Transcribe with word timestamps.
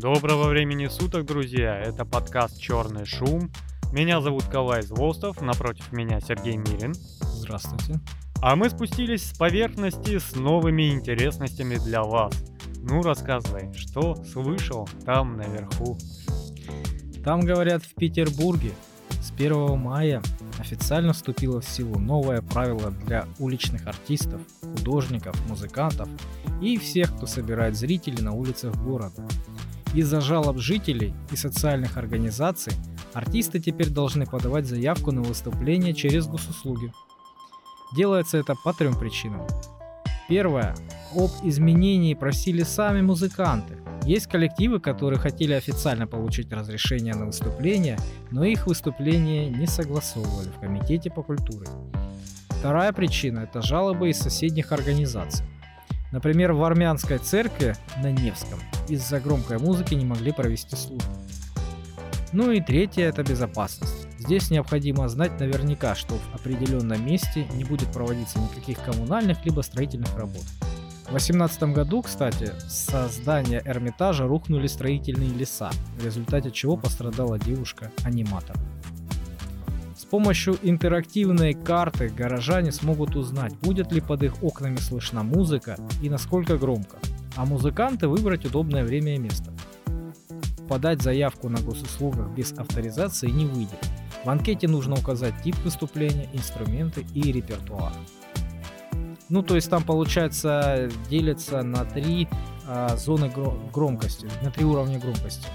Доброго 0.00 0.46
времени 0.48 0.86
суток, 0.86 1.26
друзья! 1.26 1.76
Это 1.76 2.04
подкаст 2.04 2.60
«Черный 2.60 3.04
шум». 3.04 3.50
Меня 3.92 4.20
зовут 4.20 4.44
Калай 4.44 4.82
Звостов, 4.82 5.40
напротив 5.40 5.90
меня 5.90 6.20
Сергей 6.20 6.56
Мирин. 6.56 6.94
Здравствуйте. 7.20 7.98
А 8.40 8.54
мы 8.54 8.70
спустились 8.70 9.28
с 9.28 9.36
поверхности 9.36 10.18
с 10.18 10.36
новыми 10.36 10.92
интересностями 10.92 11.78
для 11.78 12.04
вас. 12.04 12.32
Ну, 12.76 13.02
рассказывай, 13.02 13.72
что 13.74 14.14
слышал 14.24 14.88
там 15.04 15.36
наверху? 15.36 15.98
Там, 17.24 17.40
говорят, 17.40 17.82
в 17.82 17.92
Петербурге 17.96 18.70
с 19.20 19.32
1 19.32 19.76
мая 19.76 20.22
официально 20.60 21.12
вступило 21.12 21.60
в 21.60 21.68
силу 21.68 21.98
новое 21.98 22.40
правило 22.40 22.92
для 22.92 23.26
уличных 23.40 23.88
артистов, 23.88 24.40
художников, 24.60 25.34
музыкантов 25.48 26.08
и 26.62 26.78
всех, 26.78 27.16
кто 27.16 27.26
собирает 27.26 27.76
зрителей 27.76 28.22
на 28.22 28.32
улицах 28.32 28.76
города. 28.76 29.26
Из-за 29.94 30.20
жалоб 30.20 30.58
жителей 30.58 31.14
и 31.32 31.36
социальных 31.36 31.96
организаций 31.96 32.74
артисты 33.14 33.58
теперь 33.58 33.88
должны 33.88 34.26
подавать 34.26 34.66
заявку 34.66 35.12
на 35.12 35.22
выступление 35.22 35.94
через 35.94 36.26
госуслуги. 36.26 36.92
Делается 37.96 38.36
это 38.38 38.54
по 38.64 38.72
трем 38.74 38.98
причинам. 38.98 39.46
Первое. 40.28 40.74
Об 41.14 41.30
изменении 41.42 42.12
просили 42.12 42.62
сами 42.62 43.00
музыканты. 43.00 43.78
Есть 44.04 44.26
коллективы, 44.26 44.78
которые 44.78 45.18
хотели 45.18 45.54
официально 45.54 46.06
получить 46.06 46.52
разрешение 46.52 47.14
на 47.14 47.26
выступление, 47.26 47.98
но 48.30 48.44
их 48.44 48.66
выступления 48.66 49.48
не 49.48 49.66
согласовывали 49.66 50.48
в 50.48 50.60
Комитете 50.60 51.10
по 51.10 51.22
культуре. 51.22 51.66
Вторая 52.50 52.92
причина– 52.92 53.38
это 53.50 53.62
жалобы 53.62 54.10
из 54.10 54.18
соседних 54.18 54.72
организаций. 54.72 55.46
Например, 56.10 56.52
в 56.52 56.64
армянской 56.64 57.18
церкви 57.18 57.76
на 57.98 58.10
Невском 58.10 58.58
из-за 58.88 59.20
громкой 59.20 59.58
музыки 59.58 59.94
не 59.94 60.04
могли 60.04 60.32
провести 60.32 60.74
службу. 60.74 61.12
Ну 62.32 62.50
и 62.50 62.60
третье– 62.60 63.04
это 63.08 63.22
безопасность. 63.22 64.06
Здесь 64.18 64.50
необходимо 64.50 65.08
знать 65.08 65.38
наверняка, 65.40 65.94
что 65.94 66.16
в 66.16 66.34
определенном 66.34 67.04
месте 67.06 67.46
не 67.54 67.64
будет 67.64 67.92
проводиться 67.92 68.38
никаких 68.38 68.82
коммунальных 68.82 69.44
либо 69.44 69.62
строительных 69.62 70.14
работ. 70.16 70.44
В 71.04 71.10
2018 71.10 71.62
году, 71.74 72.02
кстати, 72.02 72.52
со 72.68 73.08
здания 73.08 73.62
Эрмитажа 73.64 74.26
рухнули 74.26 74.66
строительные 74.66 75.30
леса, 75.30 75.70
в 75.98 76.04
результате 76.04 76.50
чего 76.50 76.76
пострадала 76.76 77.38
девушка-аниматор. 77.38 78.56
Помощью 80.10 80.56
интерактивной 80.62 81.52
карты 81.52 82.08
горожане 82.08 82.72
смогут 82.72 83.14
узнать, 83.14 83.54
будет 83.58 83.92
ли 83.92 84.00
под 84.00 84.22
их 84.22 84.42
окнами 84.42 84.76
слышна 84.76 85.22
музыка 85.22 85.76
и 86.02 86.08
насколько 86.08 86.56
громко, 86.56 86.96
а 87.36 87.44
музыканты 87.44 88.08
выбрать 88.08 88.46
удобное 88.46 88.84
время 88.84 89.16
и 89.16 89.18
место. 89.18 89.52
Подать 90.66 91.02
заявку 91.02 91.50
на 91.50 91.60
госуслугах 91.60 92.30
без 92.30 92.52
авторизации 92.52 93.28
не 93.28 93.44
выйдет. 93.44 93.78
В 94.24 94.30
анкете 94.30 94.66
нужно 94.66 94.94
указать 94.94 95.34
тип 95.42 95.56
выступления, 95.62 96.28
инструменты 96.32 97.04
и 97.14 97.30
репертуар. 97.30 97.92
Ну, 99.28 99.42
то 99.42 99.56
есть 99.56 99.68
там, 99.68 99.82
получается, 99.82 100.90
делится 101.10 101.62
на 101.62 101.84
три 101.84 102.28
а, 102.66 102.96
зоны 102.96 103.26
гро- 103.26 103.70
громкости, 103.72 104.26
на 104.42 104.50
три 104.50 104.64
уровня 104.64 104.98
громкости. 104.98 105.46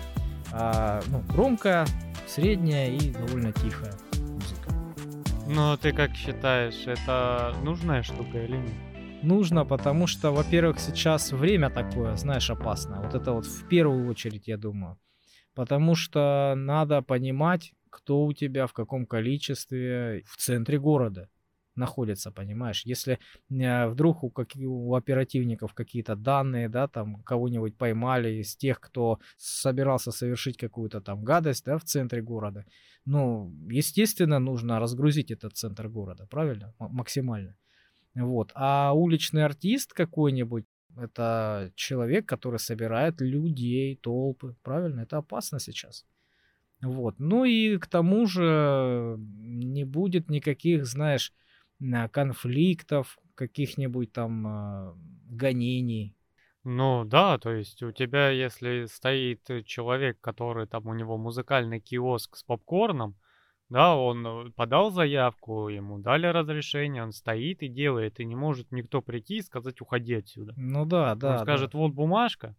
А, 0.52 1.02
ну, 1.08 1.24
громкая, 1.28 1.88
средняя 2.28 2.90
и 2.92 3.10
довольно 3.10 3.52
тихая. 3.52 3.94
Ну, 5.46 5.78
ты 5.78 5.92
как 5.92 6.16
считаешь, 6.16 6.88
это 6.88 7.54
нужная 7.64 8.02
штука 8.02 8.44
или 8.44 8.58
нет? 8.58 9.24
Нужно, 9.24 9.66
потому 9.66 10.08
что, 10.08 10.32
во-первых, 10.32 10.80
сейчас 10.80 11.32
время 11.34 11.70
такое, 11.70 12.16
знаешь, 12.16 12.50
опасное. 12.50 13.02
Вот 13.02 13.14
это 13.14 13.34
вот 13.34 13.46
в 13.46 13.68
первую 13.68 14.10
очередь, 14.10 14.48
я 14.48 14.58
думаю. 14.58 14.98
Потому 15.54 15.96
что 15.96 16.54
надо 16.56 17.02
понимать, 17.02 17.74
кто 17.90 18.26
у 18.26 18.34
тебя 18.34 18.68
в 18.68 18.74
каком 18.74 19.06
количестве 19.06 20.24
в 20.26 20.38
центре 20.38 20.80
города 20.80 21.30
находится, 21.76 22.32
понимаешь? 22.32 22.84
Если 22.86 23.20
э, 23.50 23.88
вдруг 23.88 24.24
у, 24.24 24.30
каких, 24.30 24.68
у 24.70 24.96
оперативников 24.96 25.74
какие-то 25.74 26.16
данные, 26.16 26.70
да, 26.70 26.88
там 26.88 27.22
кого-нибудь 27.24 27.78
поймали 27.78 28.42
из 28.42 28.56
тех, 28.56 28.80
кто 28.80 29.20
собирался 29.38 30.12
совершить 30.12 30.58
какую-то 30.58 31.02
там 31.02 31.24
гадость, 31.24 31.66
да, 31.66 31.78
в 31.78 31.84
центре 31.84 32.22
города, 32.22 32.66
ну, 33.06 33.54
естественно, 33.70 34.40
нужно 34.40 34.80
разгрузить 34.80 35.32
этот 35.32 35.58
центр 35.58 35.88
города, 35.90 36.26
правильно? 36.30 36.74
М- 36.80 36.92
максимально. 36.92 37.56
Вот. 38.16 38.52
А 38.56 38.94
уличный 38.94 39.46
артист 39.46 39.94
какой-нибудь, 39.94 40.66
это 40.98 41.72
человек, 41.76 42.26
который 42.28 42.60
собирает 42.60 43.22
людей, 43.22 43.98
толпы, 43.98 44.56
правильно? 44.64 45.02
Это 45.02 45.18
опасно 45.18 45.60
сейчас. 45.60 46.06
Вот. 46.82 47.16
Ну 47.20 47.46
и 47.46 47.78
к 47.78 47.88
тому 47.88 48.26
же 48.26 49.16
не 49.18 49.86
будет 49.86 50.30
никаких, 50.30 50.86
знаешь, 50.86 51.34
конфликтов, 52.12 53.18
каких-нибудь 53.36 54.12
там 54.14 54.48
э, 54.48 54.94
гонений. 55.30 56.16
Ну 56.64 57.04
да, 57.04 57.38
то 57.38 57.52
есть 57.52 57.84
у 57.84 57.92
тебя, 57.92 58.30
если 58.30 58.86
стоит 58.86 59.50
человек, 59.66 60.20
который 60.22 60.66
там 60.66 60.88
у 60.88 60.94
него 60.94 61.18
музыкальный 61.18 61.82
киоск 61.82 62.38
с 62.38 62.44
попкорном, 62.44 63.16
да, 63.70 63.96
он 63.96 64.26
э, 64.26 64.52
подал 64.52 64.92
заявку, 64.92 65.68
ему 65.68 65.98
дали 65.98 66.28
разрешение, 66.28 67.04
он 67.04 67.12
стоит 67.12 67.64
и 67.64 67.68
делает, 67.68 68.20
и 68.20 68.26
не 68.26 68.36
может 68.36 68.72
никто 68.72 69.02
прийти 69.02 69.38
и 69.38 69.42
сказать 69.42 69.82
уходи 69.82 70.14
отсюда. 70.14 70.54
Ну 70.56 70.86
да, 70.86 71.16
да. 71.16 71.38
Он 71.38 71.40
скажет, 71.40 71.72
да. 71.72 71.80
вот 71.80 71.94
бумажка, 71.94 72.56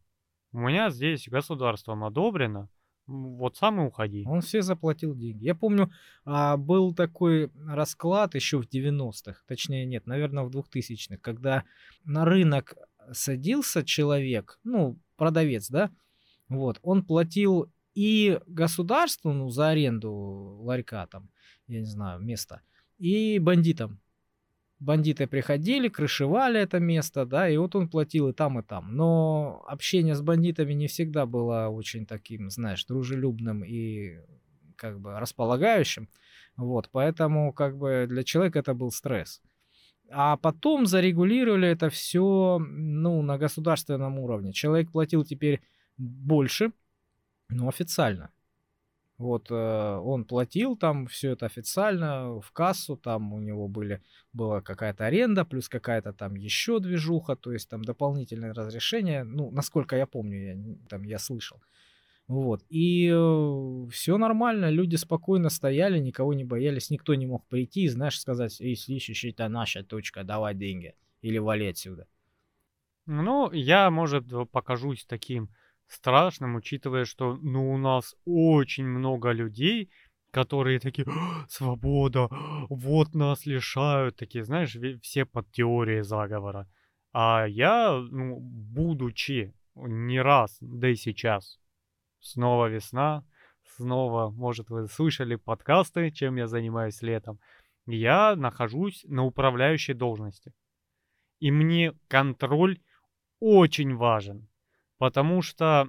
у 0.53 0.59
меня 0.59 0.91
здесь 0.91 1.28
государством 1.28 2.04
одобрено, 2.04 2.69
вот 3.06 3.56
сам 3.56 3.81
и 3.81 3.84
уходи. 3.84 4.25
Он 4.26 4.41
все 4.41 4.62
заплатил 4.62 5.14
деньги. 5.14 5.44
Я 5.44 5.54
помню, 5.54 5.91
а, 6.25 6.56
был 6.56 6.94
такой 6.94 7.50
расклад 7.66 8.34
еще 8.34 8.60
в 8.60 8.66
90-х, 8.66 9.43
точнее 9.47 9.84
нет, 9.87 10.06
наверное, 10.06 10.44
в 10.44 10.50
2000-х, 10.50 11.19
когда 11.19 11.64
на 12.04 12.25
рынок 12.25 12.75
садился 13.12 13.84
человек, 13.84 14.59
ну, 14.65 14.98
продавец, 15.16 15.69
да, 15.69 15.91
вот, 16.48 16.78
он 16.82 17.04
платил 17.04 17.70
и 17.94 18.41
государству, 18.47 19.32
ну, 19.32 19.50
за 19.50 19.69
аренду 19.69 20.12
ларька 20.62 21.06
там, 21.06 21.28
я 21.66 21.81
не 21.81 21.87
знаю, 21.87 22.20
места, 22.20 22.60
и 22.98 23.38
бандитам 23.38 24.00
бандиты 24.84 25.26
приходили, 25.26 25.88
крышевали 25.88 26.60
это 26.60 26.78
место, 26.78 27.25
да, 27.25 27.48
и 27.48 27.56
вот 27.56 27.75
он 27.75 27.88
платил 27.88 28.28
и 28.28 28.32
там, 28.32 28.59
и 28.59 28.62
там. 28.62 28.94
Но 28.94 29.64
общение 29.66 30.14
с 30.14 30.20
бандитами 30.20 30.72
не 30.75 30.87
всегда 30.87 31.26
было 31.26 31.69
очень 31.69 32.06
таким, 32.06 32.50
знаешь, 32.50 32.84
дружелюбным 32.84 33.64
и 33.64 34.19
как 34.76 35.00
бы 35.00 35.19
располагающим. 35.19 36.09
Вот, 36.56 36.88
поэтому 36.93 37.53
как 37.53 37.76
бы 37.76 38.06
для 38.09 38.22
человека 38.22 38.60
это 38.60 38.75
был 38.75 38.91
стресс. 38.91 39.41
А 40.10 40.37
потом 40.37 40.87
зарегулировали 40.87 41.69
это 41.69 41.88
все, 41.91 42.59
ну, 42.59 43.22
на 43.22 43.38
государственном 43.38 44.19
уровне. 44.19 44.53
Человек 44.53 44.92
платил 44.92 45.25
теперь 45.25 45.60
больше, 45.97 46.72
но 47.48 47.69
официально. 47.69 48.31
Вот 49.16 49.50
э, 49.50 49.54
он 49.54 50.25
платил 50.25 50.76
там 50.76 51.06
все 51.06 51.31
это 51.31 51.47
официально 51.47 52.41
в 52.41 52.50
кассу, 52.53 52.97
там 52.97 53.32
у 53.32 53.38
него 53.38 53.69
были 53.69 54.03
была 54.32 54.60
какая-то 54.60 55.06
аренда, 55.06 55.44
плюс 55.44 55.69
какая-то 55.69 56.12
там 56.12 56.34
еще 56.34 56.81
движуха, 56.81 57.37
то 57.37 57.53
есть 57.53 57.69
там 57.69 57.84
дополнительное 57.84 58.53
разрешение, 58.53 59.22
ну 59.22 59.53
насколько 59.53 59.97
я 59.97 60.06
помню, 60.06 60.47
я 60.47 60.76
там 60.88 61.04
я 61.04 61.19
слышал. 61.20 61.62
Вот 62.26 62.64
и 62.70 63.10
э, 63.12 63.86
все 63.90 64.16
нормально, 64.16 64.70
люди 64.70 64.96
спокойно 64.96 65.50
стояли, 65.50 65.99
никого 65.99 66.32
не 66.32 66.44
боялись, 66.44 66.90
никто 66.90 67.14
не 67.14 67.26
мог 67.26 67.46
прийти 67.49 67.82
и 67.82 67.88
знаешь 67.88 68.19
сказать, 68.19 68.60
эй, 68.60 68.76
слышишь, 68.76 69.25
это 69.25 69.49
наша 69.49 69.84
точка, 69.84 70.25
давай 70.25 70.54
деньги 70.54 70.94
или 71.20 71.38
вали 71.38 71.66
отсюда. 71.69 72.06
Ну 73.06 73.52
я 73.52 73.90
может 73.90 74.25
покажусь 74.50 75.04
таким 75.04 75.50
страшным, 75.87 76.56
учитывая, 76.56 77.04
что 77.04 77.37
ну, 77.43 77.72
у 77.72 77.76
нас 77.76 78.14
очень 78.25 78.87
много 78.87 79.32
людей, 79.32 79.90
которые 80.31 80.81
такие, 80.81 81.06
свобода, 81.49 82.28
вот 82.70 83.14
нас 83.14 83.46
лишают, 83.46 84.16
такие, 84.16 84.44
знаешь, 84.44 84.76
все 85.02 85.26
под 85.26 85.50
теорией 85.52 86.02
заговора. 86.02 86.66
А 87.12 87.46
я, 87.46 87.93
ну, 88.10 88.40
будучи 88.40 89.54
не 89.76 90.20
раз, 90.20 90.56
да 90.60 90.88
и 90.88 90.96
сейчас, 90.96 91.60
снова 92.25 92.67
весна, 92.67 93.25
снова, 93.76 94.31
может, 94.31 94.71
вы 94.71 94.88
слышали 94.88 95.37
подкасты, 95.37 96.11
чем 96.11 96.37
я 96.37 96.47
занимаюсь 96.47 97.03
летом, 97.03 97.38
я 97.87 98.35
нахожусь 98.35 99.05
на 99.05 99.25
управляющей 99.25 99.94
должности. 99.94 100.53
И 101.38 101.50
мне 101.50 101.93
контроль 102.09 102.81
очень 103.41 103.94
важен. 103.94 104.49
Потому 104.97 105.43
что 105.43 105.88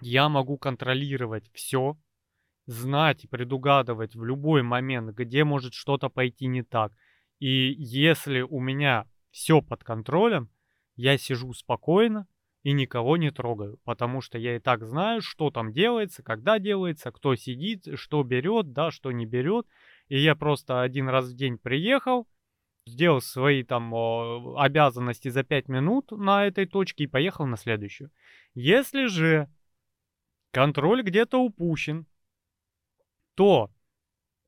я 0.00 0.28
могу 0.28 0.58
контролировать 0.58 1.48
все, 1.52 1.96
знать 2.66 3.28
предугадывать 3.30 4.16
в 4.16 4.24
любой 4.24 4.62
момент, 4.62 5.14
где 5.14 5.44
может 5.44 5.74
что-то 5.74 6.08
пойти 6.08 6.46
не 6.46 6.62
так. 6.62 6.92
И 7.38 7.72
если 7.72 8.40
у 8.40 8.58
меня 8.58 9.06
все 9.30 9.62
под 9.62 9.84
контролем, 9.84 10.50
я 10.96 11.18
сижу 11.18 11.52
спокойно 11.52 12.26
и 12.62 12.72
никого 12.72 13.16
не 13.16 13.30
трогаю, 13.30 13.78
потому 13.84 14.20
что 14.20 14.38
я 14.38 14.56
и 14.56 14.60
так 14.60 14.84
знаю, 14.84 15.20
что 15.20 15.50
там 15.50 15.72
делается, 15.72 16.22
когда 16.22 16.58
делается, 16.58 17.10
кто 17.10 17.34
сидит, 17.34 17.86
что 17.94 18.22
берет, 18.22 18.72
да, 18.72 18.90
что 18.90 19.10
не 19.10 19.26
берет. 19.26 19.66
И 20.08 20.18
я 20.18 20.36
просто 20.36 20.82
один 20.82 21.08
раз 21.08 21.30
в 21.30 21.34
день 21.34 21.58
приехал, 21.58 22.28
сделал 22.86 23.20
свои 23.20 23.64
там 23.64 23.92
обязанности 24.56 25.28
за 25.28 25.42
5 25.42 25.68
минут 25.68 26.12
на 26.12 26.46
этой 26.46 26.66
точке 26.66 27.04
и 27.04 27.08
поехал 27.08 27.46
на 27.46 27.56
следующую. 27.56 28.10
Если 28.54 29.06
же 29.06 29.48
контроль 30.52 31.02
где-то 31.02 31.38
упущен, 31.38 32.06
то 33.34 33.70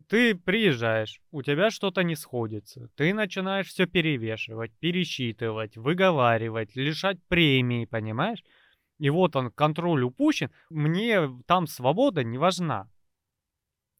ты 0.09 0.35
приезжаешь, 0.35 1.21
у 1.31 1.43
тебя 1.43 1.71
что-то 1.71 2.03
не 2.03 2.17
сходится, 2.17 2.89
ты 2.97 3.15
начинаешь 3.15 3.69
все 3.69 3.87
перевешивать, 3.87 4.73
пересчитывать, 4.79 5.77
выговаривать, 5.77 6.77
лишать 6.77 7.19
премии, 7.29 7.85
понимаешь? 7.85 8.43
И 8.99 9.11
вот 9.11 9.37
он, 9.37 9.51
контроль 9.51 10.03
упущен, 10.03 10.51
мне 10.71 11.29
там 11.47 11.67
свобода 11.67 12.23
не 12.23 12.39
важна. 12.39 12.89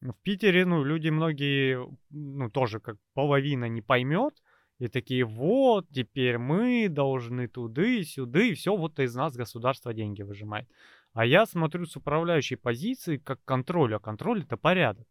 В 0.01 0.13
Питере, 0.23 0.65
ну, 0.65 0.83
люди 0.83 1.09
многие, 1.09 1.79
ну, 2.09 2.49
тоже 2.49 2.79
как 2.79 2.97
половина 3.13 3.65
не 3.65 3.81
поймет, 3.81 4.35
и 4.77 4.87
такие, 4.87 5.23
вот, 5.23 5.87
теперь 5.89 6.37
мы 6.37 6.87
должны 6.89 7.47
туды, 7.47 8.03
сюды, 8.03 8.49
и 8.49 8.53
все, 8.53 8.75
вот 8.75 8.99
из 8.99 9.15
нас 9.15 9.35
государство 9.35 9.93
деньги 9.93 10.21
выжимает. 10.21 10.69
А 11.13 11.25
я 11.25 11.45
смотрю 11.45 11.85
с 11.85 11.95
управляющей 11.95 12.57
позиции 12.57 13.17
как 13.17 13.43
контроль, 13.45 13.95
а 13.95 13.99
контроль 13.99 14.41
это 14.41 14.57
порядок. 14.57 15.07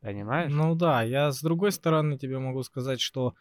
Понимаешь? 0.00 0.50
Ну 0.52 0.74
да, 0.74 1.02
я 1.02 1.30
с 1.30 1.42
другой 1.42 1.72
стороны 1.72 2.16
тебе 2.18 2.38
могу 2.38 2.62
сказать, 2.62 3.00
что, 3.00 3.34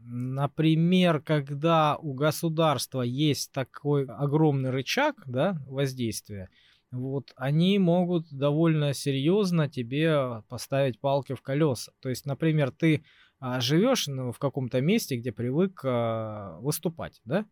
например, 0.00 1.20
когда 1.20 1.96
у 1.96 2.12
государства 2.12 3.02
есть 3.02 3.52
такой 3.52 4.04
огромный 4.04 4.70
рычаг, 4.70 5.22
да, 5.26 5.56
воздействия, 5.66 6.50
вот 6.90 7.32
они 7.36 7.78
могут 7.78 8.30
довольно 8.30 8.94
серьезно 8.94 9.68
тебе 9.68 10.42
поставить 10.48 11.00
палки 11.00 11.34
в 11.34 11.42
колеса. 11.42 11.92
То 12.00 12.08
есть, 12.08 12.26
например, 12.26 12.70
ты 12.70 13.04
а, 13.40 13.60
живешь 13.60 14.06
ну, 14.06 14.32
в 14.32 14.38
каком-то 14.38 14.80
месте, 14.80 15.16
где 15.16 15.32
привык 15.32 15.80
а, 15.84 16.58
выступать, 16.60 17.20
да? 17.24 17.44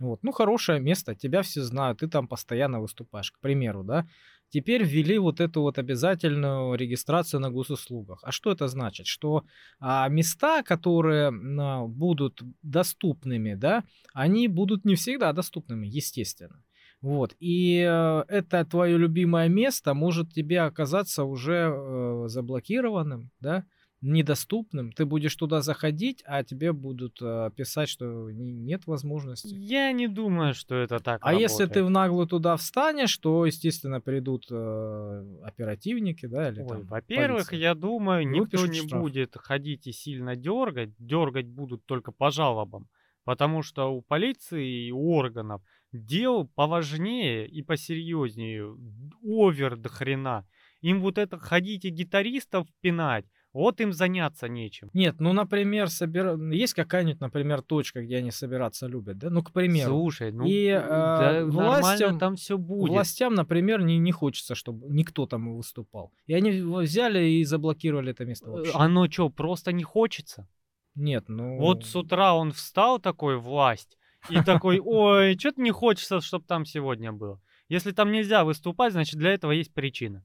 Вот, 0.00 0.24
ну 0.24 0.32
хорошее 0.32 0.80
место, 0.80 1.14
тебя 1.14 1.42
все 1.42 1.62
знают, 1.62 2.00
ты 2.00 2.08
там 2.08 2.26
постоянно 2.26 2.80
выступаешь, 2.80 3.30
к 3.30 3.38
примеру, 3.38 3.84
да? 3.84 4.08
Теперь 4.50 4.84
ввели 4.84 5.18
вот 5.18 5.40
эту 5.40 5.62
вот 5.62 5.78
обязательную 5.78 6.74
регистрацию 6.76 7.40
на 7.40 7.50
госуслугах. 7.50 8.20
А 8.22 8.30
что 8.30 8.52
это 8.52 8.68
значит? 8.68 9.06
Что 9.06 9.44
а, 9.80 10.08
места, 10.08 10.62
которые 10.62 11.28
а, 11.28 11.86
будут 11.86 12.40
доступными, 12.62 13.54
да, 13.54 13.82
они 14.12 14.46
будут 14.48 14.84
не 14.84 14.94
всегда 14.94 15.32
доступными, 15.32 15.86
естественно. 15.86 16.62
Вот. 17.04 17.36
И 17.38 17.86
э, 17.86 18.24
это 18.28 18.64
твое 18.64 18.96
любимое 18.96 19.48
место 19.50 19.92
может 19.92 20.32
тебе 20.32 20.62
оказаться 20.62 21.24
уже 21.24 21.70
э, 21.70 22.24
заблокированным, 22.28 23.30
да, 23.40 23.66
недоступным. 24.04 24.92
Ты 24.92 25.06
будешь 25.06 25.34
туда 25.34 25.62
заходить, 25.62 26.22
а 26.26 26.44
тебе 26.44 26.72
будут 26.72 27.18
э, 27.22 27.50
писать, 27.56 27.88
что 27.88 28.30
нет 28.30 28.86
возможности. 28.86 29.54
Я 29.54 29.92
не 29.92 30.08
думаю, 30.08 30.52
что 30.52 30.74
это 30.74 30.98
так. 30.98 31.20
А 31.22 31.30
работает. 31.30 31.50
если 31.50 31.66
ты 31.66 31.82
в 31.82 31.90
наглую 31.90 32.26
туда 32.26 32.56
встанешь, 32.56 33.16
то, 33.16 33.46
естественно, 33.46 34.02
придут 34.02 34.46
э, 34.50 35.38
оперативники, 35.42 36.26
да, 36.26 36.50
или 36.50 36.60
Ой, 36.60 36.82
Во-первых, 36.84 37.52
я 37.54 37.74
думаю, 37.74 38.28
никто 38.28 38.66
не 38.66 38.86
штраф. 38.86 39.00
будет 39.00 39.36
ходить 39.36 39.86
и 39.86 39.92
сильно 39.92 40.36
дергать. 40.36 40.90
Дергать 40.98 41.48
будут 41.48 41.86
только 41.86 42.12
по 42.12 42.30
жалобам. 42.30 42.88
Потому 43.24 43.62
что 43.62 43.86
у 43.86 44.02
полиции 44.02 44.88
и 44.88 44.92
у 44.92 45.12
органов 45.12 45.62
дел 45.92 46.46
поважнее 46.54 47.48
и 47.48 47.62
посерьезнее, 47.62 48.76
овер 49.22 49.76
до 49.76 49.88
хрена. 49.88 50.46
Им 50.82 51.00
вот 51.00 51.16
это 51.16 51.38
ходить 51.38 51.86
и 51.86 51.88
гитаристов 51.88 52.68
пинать, 52.82 53.24
вот 53.54 53.80
им 53.80 53.92
заняться 53.92 54.48
нечем. 54.48 54.90
Нет, 54.92 55.20
ну, 55.20 55.32
например, 55.32 55.88
собира... 55.88 56.36
есть 56.52 56.74
какая-нибудь, 56.74 57.20
например, 57.20 57.62
точка, 57.62 58.02
где 58.02 58.16
они 58.16 58.32
собираться 58.32 58.88
любят, 58.88 59.16
да? 59.16 59.30
Ну, 59.30 59.42
к 59.44 59.52
примеру. 59.52 59.90
Слушай, 59.90 60.32
ну, 60.32 60.44
и, 60.44 60.66
э, 60.66 60.80
да, 60.80 61.44
властям, 61.46 62.18
там 62.18 62.34
все 62.34 62.58
будет. 62.58 62.90
Властям, 62.90 63.34
например, 63.34 63.80
не, 63.82 63.98
не 63.98 64.10
хочется, 64.10 64.56
чтобы 64.56 64.88
никто 64.90 65.26
там 65.26 65.56
выступал. 65.56 66.12
И 66.26 66.34
они 66.34 66.50
взяли 66.50 67.24
и 67.24 67.44
заблокировали 67.44 68.10
это 68.10 68.24
место 68.24 68.50
вообще. 68.50 68.72
Оно 68.74 69.08
что, 69.08 69.30
просто 69.30 69.72
не 69.72 69.84
хочется? 69.84 70.48
Нет, 70.96 71.28
ну... 71.28 71.56
Вот 71.58 71.84
с 71.84 71.94
утра 71.94 72.34
он 72.34 72.50
встал 72.50 72.98
такой, 72.98 73.38
власть, 73.38 73.96
и 74.30 74.42
такой, 74.42 74.80
ой, 74.84 75.38
что-то 75.38 75.60
не 75.60 75.70
хочется, 75.70 76.20
чтобы 76.20 76.44
там 76.44 76.64
сегодня 76.64 77.12
было. 77.12 77.40
Если 77.68 77.92
там 77.92 78.10
нельзя 78.10 78.44
выступать, 78.44 78.92
значит 78.92 79.16
для 79.16 79.32
этого 79.32 79.52
есть 79.52 79.72
причина. 79.72 80.24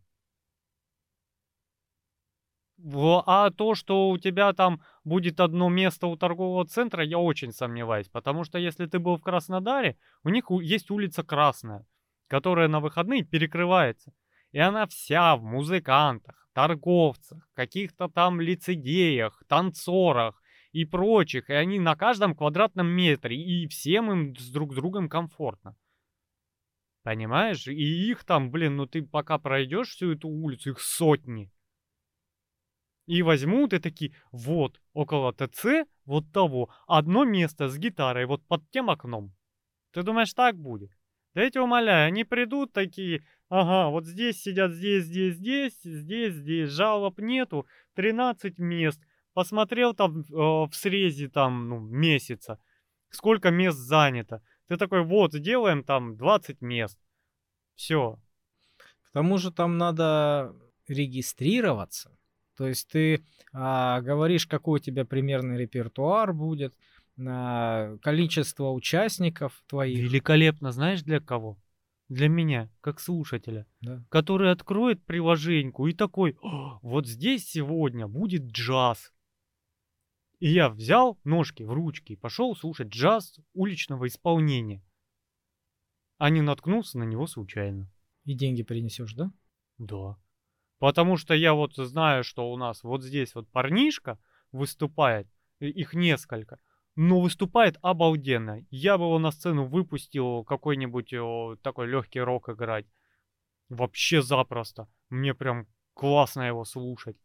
А 3.26 3.50
то, 3.52 3.76
что 3.76 4.10
у 4.10 4.18
тебя 4.18 4.54
там 4.54 4.82
будет 5.04 5.40
одно 5.40 5.70
место 5.70 6.08
у 6.08 6.16
торгового 6.16 6.66
центра, 6.66 7.04
я 7.04 7.18
очень 7.18 7.52
сомневаюсь. 7.52 8.08
Потому 8.08 8.44
что 8.44 8.58
если 8.58 8.86
ты 8.86 9.00
был 9.00 9.18
в 9.18 9.22
Краснодаре, 9.22 9.98
у 10.24 10.30
них 10.30 10.46
есть 10.62 10.90
улица 10.90 11.24
Красная, 11.24 11.86
которая 12.28 12.68
на 12.68 12.80
выходные 12.80 13.24
перекрывается. 13.24 14.14
И 14.52 14.60
она 14.60 14.88
вся 14.88 15.36
в 15.36 15.44
музыкантах, 15.44 16.50
торговцах, 16.54 17.48
каких-то 17.54 18.08
там 18.08 18.40
лицедеях, 18.40 19.44
танцорах 19.48 20.42
и 20.72 20.86
прочих. 20.86 21.50
И 21.50 21.54
они 21.54 21.80
на 21.80 21.96
каждом 21.96 22.36
квадратном 22.36 22.88
метре. 22.88 23.36
И 23.36 23.68
всем 23.68 24.12
им 24.12 24.36
с 24.38 24.50
друг 24.50 24.74
с 24.74 24.76
другом 24.76 25.10
комфортно. 25.10 25.76
Понимаешь? 27.04 27.68
И 27.68 28.10
их 28.10 28.24
там, 28.24 28.52
блин, 28.52 28.78
ну 28.78 28.86
ты 28.86 29.04
пока 29.04 29.38
пройдешь 29.38 29.90
всю 29.90 30.14
эту 30.14 30.30
улицу, 30.30 30.72
их 30.72 30.80
сотни. 30.80 31.52
И 33.10 33.24
возьмут 33.24 33.74
и 33.74 33.80
такие, 33.80 34.14
вот, 34.32 34.80
около 34.94 35.34
ТЦ, 35.34 35.88
вот 36.06 36.32
того, 36.32 36.70
одно 36.86 37.26
место 37.26 37.68
с 37.68 37.76
гитарой, 37.76 38.28
вот 38.28 38.46
под 38.46 38.70
тем 38.70 38.92
окном. 38.92 39.34
Ты 39.94 40.04
думаешь, 40.04 40.32
так 40.36 40.56
будет? 40.56 40.92
Да 41.34 41.42
я 41.42 41.50
тебя 41.50 41.64
умоляю, 41.64 42.10
они 42.10 42.24
придут 42.24 42.72
такие, 42.72 43.26
ага, 43.50 43.90
вот 43.90 44.06
здесь 44.06 44.40
сидят, 44.40 44.74
здесь, 44.74 45.06
здесь, 45.06 45.38
здесь, 45.38 45.74
здесь, 45.82 46.36
здесь, 46.36 46.70
жалоб 46.70 47.18
нету, 47.18 47.66
13 47.96 48.60
мест. 48.60 49.02
Посмотрел 49.34 49.96
там 49.96 50.20
э, 50.20 50.24
в 50.32 50.70
срезе 50.74 51.30
там, 51.30 51.68
ну, 51.68 51.80
месяца, 51.80 52.60
сколько 53.10 53.50
мест 53.50 53.80
занято. 53.80 54.44
Ты 54.68 54.78
такой, 54.78 55.04
вот, 55.04 55.32
делаем 55.32 55.84
там 55.84 56.16
20 56.16 56.62
мест. 56.62 57.00
Все. 57.74 58.20
К 59.02 59.12
тому 59.14 59.40
же 59.40 59.52
там 59.52 59.80
надо 59.80 60.56
регистрироваться. 60.88 62.19
То 62.60 62.68
есть 62.68 62.90
ты 62.90 63.24
а, 63.54 64.02
говоришь, 64.02 64.46
какой 64.46 64.82
у 64.82 64.84
тебя 64.84 65.06
примерный 65.06 65.58
репертуар 65.58 66.34
будет, 66.34 66.76
а, 67.18 67.96
количество 68.00 68.72
участников 68.72 69.64
твоих. 69.68 69.98
Великолепно, 69.98 70.74
знаешь 70.74 71.02
для 71.02 71.22
кого? 71.22 71.58
Для 72.10 72.28
меня, 72.28 72.70
как 72.82 73.00
слушателя, 73.00 73.66
да. 73.80 74.04
который 74.10 74.52
откроет 74.52 75.02
приложеньку 75.06 75.88
и 75.88 75.94
такой, 75.94 76.38
вот 76.82 77.08
здесь 77.08 77.50
сегодня 77.50 78.10
будет 78.10 78.52
джаз. 78.52 79.14
И 80.40 80.50
я 80.50 80.70
взял 80.70 81.18
ножки 81.24 81.64
в 81.64 81.72
ручки 81.72 82.12
и 82.12 82.18
пошел 82.18 82.58
слушать 82.58 82.90
джаз 82.90 83.40
уличного 83.54 84.08
исполнения. 84.08 84.84
А 86.18 86.30
не 86.30 86.42
наткнулся 86.42 87.00
на 87.00 87.04
него 87.06 87.26
случайно. 87.26 87.90
И 88.26 88.34
деньги 88.34 88.64
принесешь, 88.64 89.14
да? 89.14 89.32
Да. 89.78 90.18
Потому 90.80 91.18
что 91.18 91.34
я 91.34 91.54
вот 91.54 91.76
знаю, 91.76 92.24
что 92.24 92.52
у 92.52 92.58
нас 92.58 92.84
вот 92.84 93.04
здесь 93.04 93.36
вот 93.36 93.50
парнишка 93.52 94.18
выступает, 94.52 95.28
их 95.60 95.94
несколько, 95.94 96.58
но 96.96 97.20
выступает 97.20 97.78
обалденно. 97.82 98.66
Я 98.72 98.98
бы 98.98 99.04
его 99.04 99.20
на 99.20 99.32
сцену 99.32 99.66
выпустил 99.66 100.44
какой-нибудь 100.46 101.14
такой 101.62 101.88
легкий 101.88 102.22
рок 102.22 102.50
играть. 102.50 102.86
Вообще 103.68 104.22
запросто. 104.22 104.88
Мне 105.10 105.34
прям 105.34 105.68
классно 105.94 106.44
его 106.44 106.64
слушать. 106.66 107.18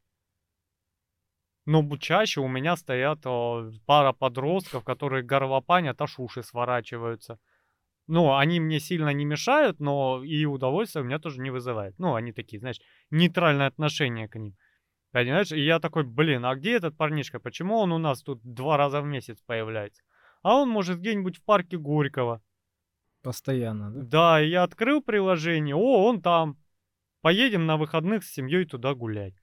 Но 1.64 1.96
чаще 1.96 2.40
у 2.40 2.48
меня 2.48 2.76
стоят 2.76 3.24
о, 3.24 3.70
пара 3.86 4.12
подростков, 4.12 4.84
которые 4.84 5.22
горлопанят, 5.22 6.02
аж 6.02 6.18
уши 6.18 6.42
сворачиваются. 6.42 7.38
Ну, 8.06 8.36
они 8.36 8.60
мне 8.60 8.80
сильно 8.80 9.10
не 9.10 9.24
мешают, 9.24 9.80
но 9.80 10.22
и 10.22 10.44
удовольствие 10.44 11.02
у 11.02 11.06
меня 11.06 11.18
тоже 11.18 11.40
не 11.40 11.50
вызывает. 11.50 11.98
Ну, 11.98 12.14
они 12.14 12.32
такие, 12.32 12.60
знаешь, 12.60 12.80
нейтральное 13.10 13.66
отношение 13.66 14.28
к 14.28 14.38
ним. 14.38 14.56
Понимаешь? 15.10 15.52
И 15.52 15.60
я 15.60 15.80
такой, 15.80 16.04
блин, 16.04 16.44
а 16.44 16.54
где 16.54 16.76
этот 16.76 16.96
парнишка? 16.96 17.40
Почему 17.40 17.76
он 17.76 17.92
у 17.92 17.98
нас 17.98 18.22
тут 18.22 18.40
два 18.42 18.76
раза 18.76 19.00
в 19.00 19.06
месяц 19.06 19.40
появляется? 19.46 20.02
А 20.42 20.56
он 20.56 20.68
может 20.68 20.98
где-нибудь 20.98 21.38
в 21.38 21.44
парке 21.44 21.78
Горького. 21.78 22.42
Постоянно, 23.22 23.90
да? 23.90 24.02
Да, 24.02 24.42
и 24.42 24.50
я 24.50 24.64
открыл 24.64 25.00
приложение, 25.02 25.74
о, 25.74 26.04
он 26.04 26.20
там. 26.20 26.58
Поедем 27.22 27.64
на 27.64 27.78
выходных 27.78 28.22
с 28.22 28.32
семьей 28.32 28.66
туда 28.66 28.94
гулять. 28.94 29.34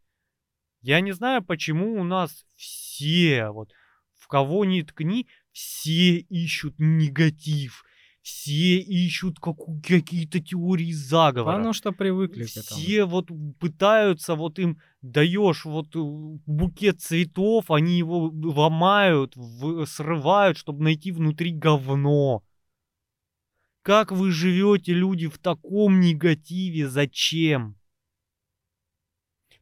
Я 0.82 1.02
не 1.02 1.14
знаю, 1.14 1.44
почему 1.44 2.00
у 2.00 2.04
нас 2.04 2.46
все, 2.56 3.50
вот, 3.50 3.72
в 4.20 4.28
кого 4.28 4.66
ни 4.66 4.84
ткни, 4.84 5.28
все 5.52 6.18
ищут 6.18 6.76
негатив 6.78 7.84
все 8.22 8.78
ищут 8.78 9.38
какие-то 9.40 10.40
теории 10.40 10.92
заговора. 10.92 11.56
Потому 11.58 11.74
что 11.74 11.92
привыкли 11.92 12.46
к 12.46 12.52
этому. 12.58 12.80
Все 12.80 13.06
вот 13.06 13.30
пытаются, 13.60 14.36
вот 14.36 14.60
им 14.60 14.80
даешь 15.02 15.66
вот 15.66 15.96
э, 15.96 16.00
букет 16.46 17.02
цветов, 17.02 17.72
они 17.72 17.98
его 17.98 18.32
ломают, 18.32 19.36
в- 19.36 19.86
срывают, 19.86 20.58
чтобы 20.58 20.84
найти 20.84 21.12
внутри 21.12 21.52
говно. 21.52 22.44
Как 23.84 24.12
вы 24.12 24.30
живете, 24.30 24.94
люди, 24.94 25.28
в 25.28 25.40
таком 25.40 26.00
негативе? 26.00 26.88
Зачем? 26.88 27.76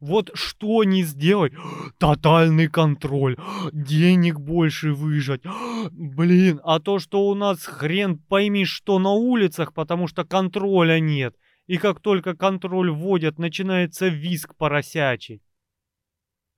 Вот 0.00 0.30
что 0.34 0.82
не 0.84 1.02
сделать? 1.02 1.52
Тотальный 1.98 2.68
контроль. 2.68 3.36
Денег 3.72 4.40
больше 4.40 4.92
выжать. 4.92 5.42
Блин, 5.90 6.60
а 6.64 6.80
то, 6.80 6.98
что 6.98 7.28
у 7.28 7.34
нас 7.34 7.64
хрен 7.64 8.18
пойми 8.18 8.64
что 8.64 8.98
на 8.98 9.10
улицах, 9.10 9.74
потому 9.74 10.06
что 10.06 10.24
контроля 10.24 11.00
нет. 11.00 11.36
И 11.66 11.76
как 11.76 12.00
только 12.00 12.34
контроль 12.34 12.90
вводят, 12.90 13.38
начинается 13.38 14.08
виск 14.08 14.56
поросячий. 14.56 15.42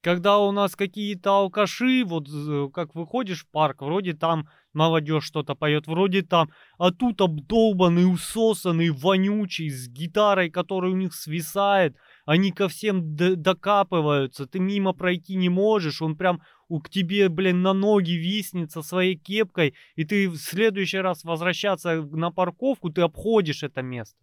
Когда 0.02 0.38
у 0.38 0.50
нас 0.50 0.74
какие-то 0.74 1.30
алкаши, 1.38 2.04
вот 2.04 2.28
как 2.72 2.94
выходишь 2.94 3.44
в 3.44 3.50
парк, 3.50 3.82
вроде 3.82 4.14
там 4.14 4.48
молодежь 4.72 5.24
что-то 5.24 5.54
поет, 5.54 5.86
вроде 5.86 6.22
там, 6.22 6.50
а 6.78 6.90
тут 6.90 7.20
обдолбанный, 7.20 8.10
усосанный, 8.12 8.90
вонючий, 8.90 9.70
с 9.70 9.88
гитарой, 9.88 10.50
которая 10.50 10.92
у 10.92 10.96
них 10.96 11.14
свисает, 11.14 11.96
они 12.26 12.52
ко 12.52 12.68
всем 12.68 13.16
докапываются, 13.16 14.46
ты 14.46 14.58
мимо 14.58 14.92
пройти 14.92 15.36
не 15.36 15.48
можешь, 15.48 16.02
он 16.02 16.16
прям 16.16 16.42
у, 16.68 16.80
к 16.80 16.88
тебе, 16.88 17.28
блин, 17.28 17.62
на 17.62 17.72
ноги 17.72 18.12
виснет 18.12 18.70
со 18.70 18.82
своей 18.82 19.16
кепкой, 19.16 19.74
и 19.94 20.04
ты 20.04 20.28
в 20.28 20.36
следующий 20.36 20.98
раз 20.98 21.24
возвращаться 21.24 22.02
на 22.02 22.30
парковку, 22.30 22.90
ты 22.90 23.02
обходишь 23.02 23.62
это 23.62 23.82
место. 23.82 24.18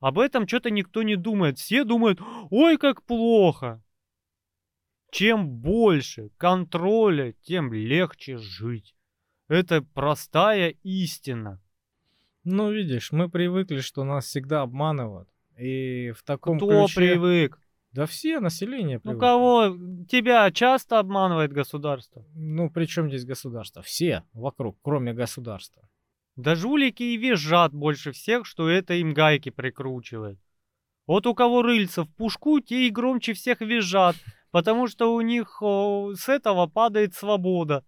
Об 0.00 0.18
этом 0.18 0.46
что-то 0.46 0.70
никто 0.70 1.02
не 1.02 1.16
думает. 1.16 1.58
Все 1.58 1.84
думают, 1.84 2.20
ой, 2.50 2.76
как 2.76 3.02
плохо. 3.02 3.82
Чем 5.16 5.48
больше 5.48 6.28
контроля, 6.36 7.32
тем 7.40 7.72
легче 7.72 8.36
жить. 8.36 8.94
Это 9.48 9.80
простая 9.80 10.74
истина. 10.82 11.58
Ну, 12.44 12.70
видишь, 12.70 13.12
мы 13.12 13.30
привыкли, 13.30 13.80
что 13.80 14.04
нас 14.04 14.26
всегда 14.26 14.60
обманывают. 14.60 15.26
И 15.56 16.10
в 16.10 16.22
таком 16.22 16.58
Кто 16.58 16.84
ключе... 16.84 16.94
привык? 16.94 17.58
Да 17.92 18.04
все, 18.04 18.40
население 18.40 18.96
Ну 18.96 19.12
привыкло. 19.12 19.20
кого? 19.20 19.76
Тебя 20.06 20.50
часто 20.50 20.98
обманывает 20.98 21.50
государство? 21.50 22.26
Ну, 22.34 22.68
при 22.68 22.84
чем 22.84 23.08
здесь 23.08 23.24
государство? 23.24 23.80
Все 23.80 24.22
вокруг, 24.34 24.76
кроме 24.82 25.14
государства. 25.14 25.88
Да 26.36 26.54
жулики 26.54 27.02
и 27.02 27.16
визжат 27.16 27.72
больше 27.72 28.12
всех, 28.12 28.44
что 28.44 28.68
это 28.68 28.92
им 28.92 29.14
гайки 29.14 29.48
прикручивает. 29.48 30.38
Вот 31.06 31.26
у 31.26 31.34
кого 31.34 31.62
рыльца 31.62 32.04
в 32.04 32.10
пушку, 32.10 32.60
те 32.60 32.86
и 32.86 32.90
громче 32.90 33.32
всех 33.32 33.62
визжат, 33.62 34.16
потому 34.56 34.86
что 34.86 35.14
у 35.14 35.20
них 35.20 35.60
о, 35.60 36.14
с 36.14 36.30
этого 36.30 36.66
падает 36.66 37.14
свобода. 37.14 37.84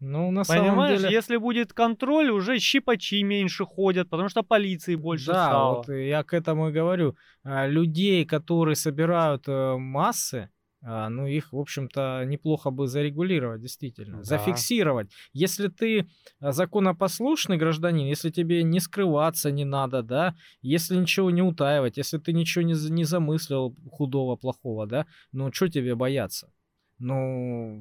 Ну, 0.00 0.30
на 0.30 0.44
самом 0.44 0.64
Понимаешь, 0.64 1.00
деле... 1.00 1.12
если 1.12 1.36
будет 1.36 1.74
контроль, 1.74 2.30
уже 2.30 2.58
щипачи 2.58 3.22
меньше 3.22 3.66
ходят, 3.66 4.08
потому 4.08 4.30
что 4.30 4.42
полиции 4.42 4.94
больше 4.94 5.26
да, 5.26 5.48
стало. 5.48 5.74
вот 5.74 5.88
я 5.90 6.22
к 6.22 6.32
этому 6.32 6.70
и 6.70 6.72
говорю. 6.72 7.16
А, 7.44 7.66
Людей, 7.66 8.24
которые 8.24 8.76
собирают 8.76 9.46
э, 9.46 9.76
массы, 9.76 10.48
ну, 10.82 11.26
их, 11.26 11.52
в 11.52 11.58
общем-то, 11.58 12.24
неплохо 12.26 12.70
бы 12.70 12.88
зарегулировать, 12.88 13.60
действительно. 13.60 14.18
Да. 14.18 14.24
Зафиксировать. 14.24 15.10
Если 15.32 15.68
ты 15.68 16.08
а, 16.40 16.50
законопослушный 16.52 17.56
гражданин, 17.56 18.06
если 18.06 18.30
тебе 18.30 18.64
не 18.64 18.80
скрываться 18.80 19.52
не 19.52 19.64
надо, 19.64 20.02
да, 20.02 20.34
если 20.60 20.96
ничего 20.96 21.30
не 21.30 21.42
утаивать, 21.42 21.98
если 21.98 22.18
ты 22.18 22.32
ничего 22.32 22.64
не, 22.64 22.74
не 22.90 23.04
замыслил 23.04 23.76
худого, 23.92 24.34
плохого, 24.36 24.86
да, 24.86 25.06
ну, 25.30 25.52
что 25.52 25.68
тебе 25.68 25.94
бояться? 25.94 26.50
Ну, 26.98 27.80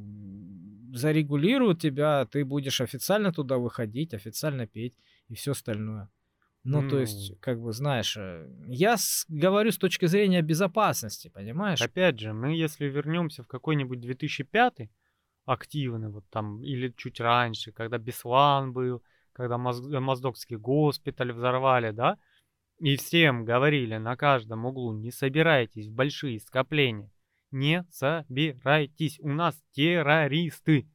зарегулируют 0.93 1.81
тебя, 1.81 2.25
ты 2.25 2.45
будешь 2.45 2.81
официально 2.81 3.31
туда 3.31 3.57
выходить, 3.57 4.13
официально 4.13 4.67
петь 4.67 4.95
и 5.27 5.33
все 5.33 5.51
остальное. 5.51 6.09
Ну, 6.63 6.87
то 6.87 6.99
есть, 6.99 7.39
как 7.39 7.59
бы, 7.59 7.73
знаешь, 7.73 8.15
э, 8.17 8.47
я 8.67 8.95
с- 8.97 9.25
говорю 9.27 9.71
с 9.71 9.77
точки 9.77 10.05
зрения 10.05 10.41
безопасности, 10.43 11.29
понимаешь? 11.29 11.81
Опять 11.81 12.19
же, 12.19 12.33
мы 12.33 12.53
если 12.53 12.85
вернемся 12.85 13.43
в 13.43 13.47
какой-нибудь 13.47 13.99
2005 13.99 14.91
активный, 15.45 16.09
вот 16.09 16.23
там, 16.29 16.61
или 16.63 16.93
чуть 16.95 17.19
раньше, 17.19 17.71
когда 17.71 17.97
Беслан 17.97 18.73
был, 18.73 19.01
когда 19.33 19.57
Моз- 19.57 19.91
э, 19.91 19.99
Моздокский 19.99 20.57
госпиталь 20.57 21.31
взорвали, 21.33 21.91
да, 21.91 22.17
и 22.79 22.95
всем 22.95 23.43
говорили 23.43 23.97
на 23.97 24.15
каждом 24.15 24.65
углу, 24.65 24.93
не 24.93 25.11
собирайтесь 25.11 25.87
в 25.87 25.93
большие 25.93 26.39
скопления, 26.39 27.11
не 27.49 27.85
собирайтесь, 27.91 29.19
у 29.19 29.29
нас 29.29 29.59
террористы. 29.71 30.87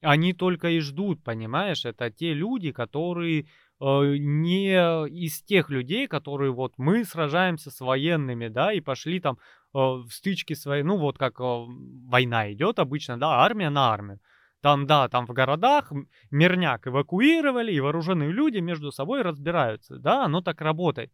Они 0.00 0.32
только 0.32 0.68
и 0.70 0.80
ждут, 0.80 1.22
понимаешь, 1.24 1.84
это 1.84 2.10
те 2.10 2.32
люди, 2.32 2.72
которые 2.72 3.48
не 3.80 5.06
из 5.08 5.42
тех 5.42 5.70
людей, 5.70 6.08
которые 6.08 6.52
вот 6.52 6.74
мы 6.78 7.04
сражаемся 7.04 7.70
с 7.70 7.80
военными, 7.80 8.48
да, 8.48 8.72
и 8.72 8.80
пошли 8.80 9.20
там 9.20 9.36
э, 9.36 9.78
в 9.78 10.08
стычки 10.10 10.54
свои, 10.54 10.82
ну 10.82 10.96
вот 10.96 11.18
как 11.18 11.40
э, 11.40 11.44
война 11.44 12.52
идет 12.52 12.78
обычно, 12.78 13.18
да, 13.18 13.40
армия 13.40 13.70
на 13.70 13.92
армию. 13.92 14.20
Там, 14.60 14.86
да, 14.86 15.08
там 15.08 15.26
в 15.26 15.32
городах 15.32 15.92
мирняк 16.32 16.88
эвакуировали, 16.88 17.72
и 17.72 17.80
вооруженные 17.80 18.32
люди 18.32 18.58
между 18.58 18.90
собой 18.90 19.22
разбираются, 19.22 19.98
да, 19.98 20.24
оно 20.24 20.40
так 20.40 20.60
работает. 20.60 21.12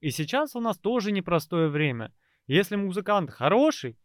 И 0.00 0.10
сейчас 0.10 0.54
у 0.54 0.60
нас 0.60 0.78
тоже 0.78 1.10
непростое 1.10 1.68
время. 1.68 2.12
Если 2.46 2.76
музыкант 2.76 3.30
хороший, 3.30 3.98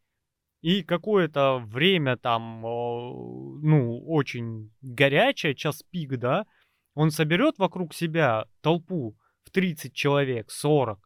и 0.61 0.83
какое-то 0.83 1.57
время 1.57 2.17
там, 2.17 2.65
э, 2.65 2.69
ну, 2.69 4.03
очень 4.05 4.71
горячее, 4.81 5.55
час 5.55 5.83
пик, 5.83 6.17
да, 6.17 6.45
он 6.93 7.11
соберет 7.11 7.57
вокруг 7.57 7.93
себя 7.93 8.47
толпу 8.61 9.17
в 9.43 9.51
30 9.51 9.93
человек, 9.93 10.51
40, 10.51 10.99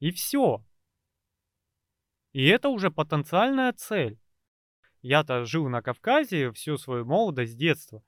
и 0.00 0.10
все. 0.10 0.64
И 2.32 2.46
это 2.46 2.68
уже 2.68 2.90
потенциальная 2.90 3.72
цель. 3.72 4.18
Я-то 5.02 5.44
жил 5.44 5.68
на 5.68 5.82
Кавказе 5.82 6.52
всю 6.52 6.78
свою 6.78 7.04
молодость, 7.04 7.56
детство. 7.56 8.02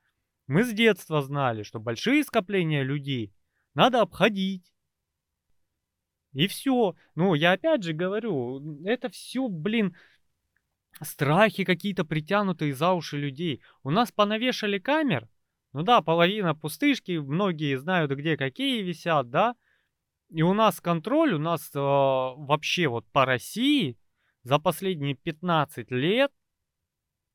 Мы 0.47 0.63
с 0.63 0.71
детства 0.73 1.21
знали, 1.21 1.63
что 1.63 1.79
большие 1.79 2.23
скопления 2.23 2.83
людей 2.83 3.33
надо 3.73 4.01
обходить. 4.01 4.73
И 6.33 6.47
все. 6.47 6.95
Ну, 7.15 7.33
я 7.33 7.53
опять 7.53 7.83
же 7.83 7.93
говорю, 7.93 8.83
это 8.85 9.09
все, 9.09 9.47
блин, 9.47 9.95
страхи 11.01 11.63
какие-то 11.63 12.05
притянутые 12.05 12.73
за 12.73 12.93
уши 12.93 13.17
людей. 13.17 13.61
У 13.83 13.89
нас 13.89 14.11
понавешали 14.11 14.79
камер. 14.79 15.29
Ну 15.75 15.83
да, 15.83 16.01
половина 16.01 16.55
пустышки, 16.55 17.17
многие 17.17 17.77
знают, 17.77 18.09
где 18.11 18.37
какие 18.37 18.81
висят, 18.81 19.29
да. 19.29 19.55
И 20.29 20.41
у 20.41 20.53
нас 20.53 20.79
контроль, 20.79 21.33
у 21.33 21.37
нас 21.37 21.69
э, 21.75 21.79
вообще 21.79 22.87
вот 22.87 23.05
по 23.11 23.25
России 23.25 23.97
за 24.43 24.57
последние 24.57 25.15
15 25.15 25.91
лет 25.91 26.31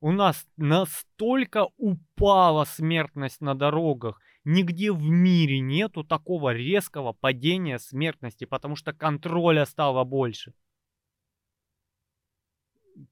у 0.01 0.11
нас 0.11 0.47
настолько 0.57 1.69
упала 1.77 2.65
смертность 2.65 3.43
на 3.43 3.55
дорогах. 3.55 4.19
Нигде 4.45 4.91
в 4.91 5.03
мире 5.03 5.61
нету 5.61 6.03
такого 6.03 6.55
резкого 6.55 7.13
падения 7.13 7.79
смертности, 7.79 8.47
потому 8.47 8.75
что 8.75 8.95
контроля 8.95 9.67
стало 9.67 10.03
больше. 10.05 10.55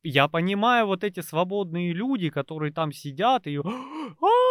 Я 0.03 0.29
понимаю 0.29 0.87
вот 0.87 1.05
эти 1.05 1.21
свободные 1.21 1.93
люди, 1.93 2.31
которые 2.31 2.73
там 2.73 2.93
сидят 2.93 3.47
и 3.47 3.59
«А, 4.23 4.48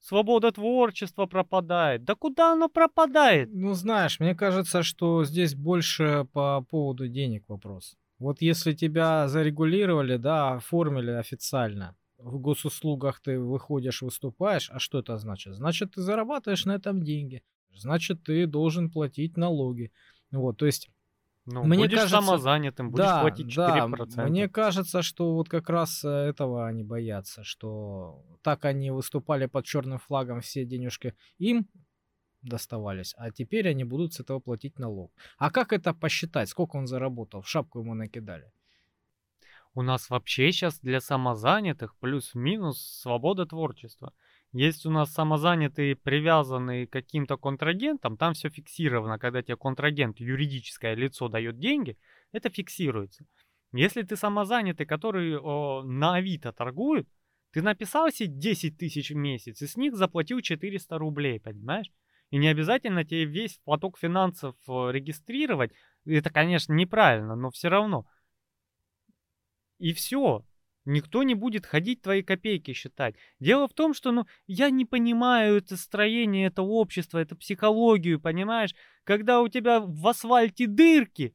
свобода 0.00 0.50
творчества 0.50 1.26
пропадает. 1.26 2.04
Да 2.04 2.14
куда 2.14 2.52
оно 2.52 2.68
пропадает? 2.68 3.50
Ну, 3.52 3.74
знаешь, 3.74 4.18
мне 4.20 4.34
кажется, 4.34 4.82
что 4.82 5.24
здесь 5.24 5.54
больше 5.54 6.26
по 6.32 6.62
поводу 6.62 7.08
денег 7.08 7.44
вопрос. 7.48 7.96
Вот 8.18 8.42
если 8.42 8.72
тебя 8.72 9.28
зарегулировали, 9.28 10.16
да, 10.16 10.54
оформили 10.54 11.10
официально, 11.10 11.96
в 12.18 12.38
госуслугах 12.38 13.20
ты 13.20 13.38
выходишь, 13.38 14.02
выступаешь, 14.02 14.70
а 14.70 14.78
что 14.78 14.98
это 14.98 15.16
значит? 15.16 15.54
Значит, 15.54 15.94
ты 15.94 16.02
зарабатываешь 16.02 16.66
на 16.66 16.72
этом 16.72 17.02
деньги. 17.02 17.42
Значит, 17.74 18.22
ты 18.24 18.46
должен 18.46 18.90
платить 18.90 19.36
налоги. 19.36 19.90
Вот, 20.30 20.58
то 20.58 20.66
есть 20.66 20.90
Ну, 21.46 21.64
Мне 21.64 21.84
будешь 21.84 21.98
кажется, 21.98 22.20
самозанятым, 22.20 22.90
будешь 22.90 23.04
да, 23.04 23.20
платить 23.22 23.46
4%. 23.46 24.06
да, 24.14 24.26
мне 24.26 24.48
кажется, 24.48 25.02
что 25.02 25.34
вот 25.34 25.48
как 25.48 25.70
раз 25.70 26.04
э, 26.04 26.08
этого 26.08 26.66
они 26.66 26.84
боятся, 26.84 27.44
что 27.44 28.24
так 28.42 28.64
они 28.64 28.90
выступали 28.90 29.46
под 29.46 29.64
черным 29.64 29.98
флагом, 29.98 30.40
все 30.42 30.64
денежки 30.64 31.14
им 31.38 31.66
доставались, 32.42 33.14
а 33.16 33.30
теперь 33.30 33.68
они 33.68 33.84
будут 33.84 34.14
с 34.14 34.20
этого 34.20 34.40
платить 34.40 34.78
налог. 34.78 35.12
А 35.38 35.50
как 35.50 35.72
это 35.72 35.94
посчитать? 35.94 36.48
Сколько 36.48 36.76
он 36.76 36.86
заработал? 36.86 37.42
В 37.42 37.48
шапку 37.48 37.80
ему 37.80 37.94
накидали. 37.94 38.52
У 39.74 39.82
нас 39.82 40.10
вообще 40.10 40.50
сейчас 40.52 40.80
для 40.80 41.00
самозанятых 41.00 41.94
плюс-минус 41.96 42.80
свобода 42.80 43.46
творчества. 43.46 44.12
Есть 44.52 44.84
у 44.84 44.90
нас 44.90 45.12
самозанятые, 45.12 45.94
привязанные 45.94 46.86
к 46.86 46.92
каким-то 46.92 47.36
контрагентам, 47.36 48.16
там 48.16 48.34
все 48.34 48.48
фиксировано, 48.48 49.18
когда 49.18 49.42
тебе 49.42 49.56
контрагент, 49.56 50.18
юридическое 50.18 50.94
лицо 50.94 51.28
дает 51.28 51.58
деньги, 51.58 51.96
это 52.32 52.50
фиксируется. 52.50 53.24
Если 53.72 54.02
ты 54.02 54.16
самозанятый, 54.16 54.86
который 54.86 55.38
о, 55.38 55.82
на 55.84 56.16
Авито 56.16 56.52
торгует, 56.52 57.08
ты 57.52 57.62
написал 57.62 58.10
себе 58.10 58.28
10 58.28 58.76
тысяч 58.76 59.10
в 59.10 59.16
месяц, 59.16 59.62
и 59.62 59.66
с 59.68 59.76
них 59.76 59.94
заплатил 59.94 60.40
400 60.40 60.98
рублей, 60.98 61.38
понимаешь? 61.38 61.90
И 62.30 62.38
не 62.38 62.48
обязательно 62.48 63.04
тебе 63.04 63.24
весь 63.24 63.58
поток 63.64 63.98
финансов 63.98 64.56
регистрировать. 64.66 65.72
Это, 66.04 66.30
конечно, 66.30 66.72
неправильно, 66.72 67.34
но 67.36 67.50
все 67.50 67.68
равно. 67.68 68.06
И 69.78 69.92
все. 69.92 70.44
Никто 70.90 71.22
не 71.22 71.36
будет 71.36 71.66
ходить 71.66 72.02
твои 72.02 72.20
копейки 72.20 72.72
считать. 72.72 73.14
Дело 73.38 73.68
в 73.68 73.74
том, 73.74 73.94
что 73.94 74.10
ну, 74.10 74.26
я 74.48 74.70
не 74.70 74.84
понимаю 74.84 75.58
это 75.58 75.76
строение 75.76 76.48
этого 76.48 76.66
общества, 76.66 77.18
это 77.18 77.36
психологию, 77.36 78.20
понимаешь? 78.20 78.74
Когда 79.04 79.40
у 79.40 79.46
тебя 79.46 79.78
в 79.78 80.04
асфальте 80.08 80.66
дырки, 80.66 81.32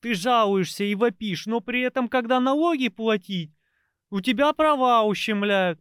ты 0.00 0.14
жалуешься 0.14 0.82
и 0.82 0.94
вопишь, 0.94 1.44
но 1.44 1.60
при 1.60 1.82
этом, 1.82 2.08
когда 2.08 2.40
налоги 2.40 2.88
платить, 2.88 3.52
у 4.08 4.22
тебя 4.22 4.54
права 4.54 5.02
ущемляют. 5.02 5.78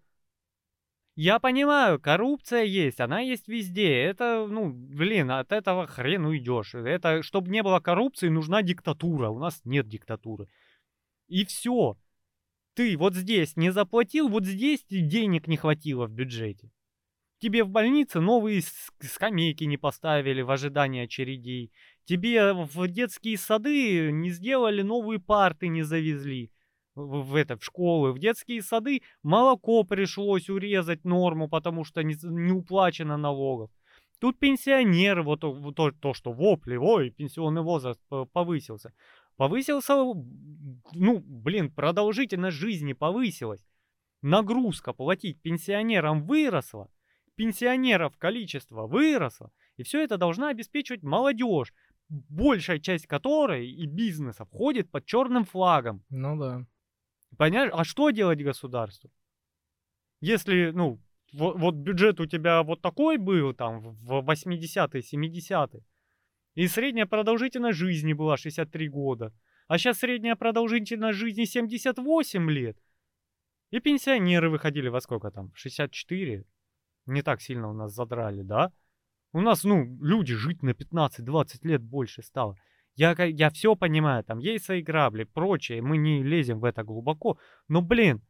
Я 1.16 1.40
понимаю, 1.40 2.02
коррупция 2.02 2.64
есть, 2.64 3.00
она 3.00 3.22
есть 3.22 3.48
везде. 3.48 3.94
Это, 3.94 4.46
ну, 4.50 4.74
блин, 4.74 5.32
от 5.32 5.54
этого 5.54 5.88
хрен 5.88 6.26
уйдешь. 6.26 6.76
Это, 6.76 7.24
чтобы 7.24 7.50
не 7.50 7.64
было 7.64 7.80
коррупции, 7.80 8.28
нужна 8.28 8.62
диктатура. 8.62 9.30
У 9.30 9.40
нас 9.40 9.62
нет 9.64 9.88
диктатуры. 9.88 10.50
И 11.30 11.46
все. 11.46 11.98
Ты 12.76 12.98
вот 12.98 13.14
здесь 13.16 13.56
не 13.56 13.72
заплатил, 13.72 14.30
вот 14.30 14.46
здесь 14.46 14.84
денег 14.90 15.48
не 15.48 15.58
хватило 15.58 16.08
в 16.08 16.12
бюджете. 16.12 16.72
Тебе 17.40 17.64
в 17.64 17.70
больнице 17.70 18.20
новые 18.20 18.62
скамейки 19.02 19.66
не 19.66 19.78
поставили 19.78 20.42
в 20.42 20.50
ожидании 20.50 21.04
очередей. 21.04 21.72
Тебе 22.06 22.54
в 22.54 22.88
детские 22.88 23.38
сады 23.38 24.12
не 24.12 24.30
сделали 24.30 24.82
новые 24.82 25.20
парты, 25.20 25.68
не 25.68 25.84
завезли 25.84 26.52
в, 26.96 27.36
это, 27.36 27.58
в 27.58 27.64
школы, 27.64 28.12
в 28.12 28.20
детские 28.20 28.62
сады 28.62 29.02
молоко 29.24 29.84
пришлось 29.84 30.50
урезать 30.50 31.04
норму, 31.06 31.50
потому 31.50 31.84
что 31.84 32.04
не, 32.04 32.16
не 32.24 32.52
уплачено 32.52 33.18
налогов. 33.18 33.72
Тут 34.20 34.40
пенсионеры, 34.40 35.22
вот, 35.22 35.44
вот 35.44 35.76
то, 35.76 35.92
то, 35.92 36.14
что 36.14 36.32
вопли, 36.32 36.76
ой, 36.76 37.10
пенсионный 37.10 37.62
возраст 37.62 38.00
повысился. 38.32 38.94
Повысился, 39.36 39.94
ну, 39.96 41.20
блин, 41.20 41.72
продолжительность 41.72 42.58
жизни 42.58 42.94
повысилась. 42.94 43.66
Нагрузка 44.22 44.94
платить 44.94 45.42
пенсионерам 45.42 46.24
выросла, 46.24 46.90
пенсионеров 47.36 48.18
количество 48.18 48.88
выросло, 48.88 49.52
и 49.76 49.84
все 49.84 50.04
это 50.04 50.18
должна 50.18 50.50
обеспечивать 50.50 51.04
молодежь, 51.04 51.74
большая 52.10 52.80
часть 52.80 53.08
которой 53.08 53.68
и 53.70 53.86
бизнеса 53.86 54.46
входит 54.46 54.92
под 54.92 55.06
черным 55.06 55.46
флагом. 55.46 56.04
Ну 56.10 56.38
да. 56.38 56.66
Понимаешь? 57.38 57.72
А 57.74 57.84
что 57.84 58.12
делать 58.12 58.44
государству? 58.44 59.12
Если, 60.22 60.72
ну, 60.72 61.02
вот, 61.34 61.58
вот 61.58 61.76
бюджет 61.76 62.20
у 62.20 62.26
тебя 62.26 62.64
вот 62.64 62.82
такой 62.82 63.18
был 63.18 63.54
там 63.54 63.82
в 63.82 64.20
80-е, 64.20 65.02
70-е, 65.02 65.84
и 66.56 66.68
средняя 66.68 67.06
продолжительность 67.06 67.78
жизни 67.78 68.14
была 68.14 68.38
63 68.38 68.90
года. 68.90 69.34
А 69.68 69.78
сейчас 69.78 70.00
средняя 70.00 70.36
продолжительность 70.36 71.18
жизни 71.18 71.46
78 71.46 72.50
лет. 72.52 72.78
И 73.72 73.80
пенсионеры 73.80 74.50
выходили 74.50 74.88
во 74.88 75.02
сколько 75.02 75.32
там? 75.32 75.52
64? 75.56 76.46
Не 77.08 77.22
так 77.22 77.42
сильно 77.42 77.70
у 77.70 77.74
нас 77.74 77.94
задрали, 77.94 78.44
да? 78.44 78.72
У 79.32 79.42
нас, 79.42 79.64
ну, 79.64 79.98
люди 80.00 80.36
жить 80.36 80.62
на 80.62 80.72
15-20 80.72 81.60
лет 81.64 81.82
больше 81.82 82.22
стало. 82.22 82.56
Я, 82.96 83.16
я 83.24 83.50
все 83.50 83.76
понимаю, 83.76 84.24
там 84.24 84.38
есть 84.38 84.66
свои 84.66 84.84
грабли, 84.84 85.24
прочее, 85.24 85.82
мы 85.82 85.98
не 85.98 86.22
лезем 86.22 86.60
в 86.60 86.66
это 86.66 86.84
глубоко. 86.84 87.40
Но, 87.68 87.82
блин, 87.82 88.22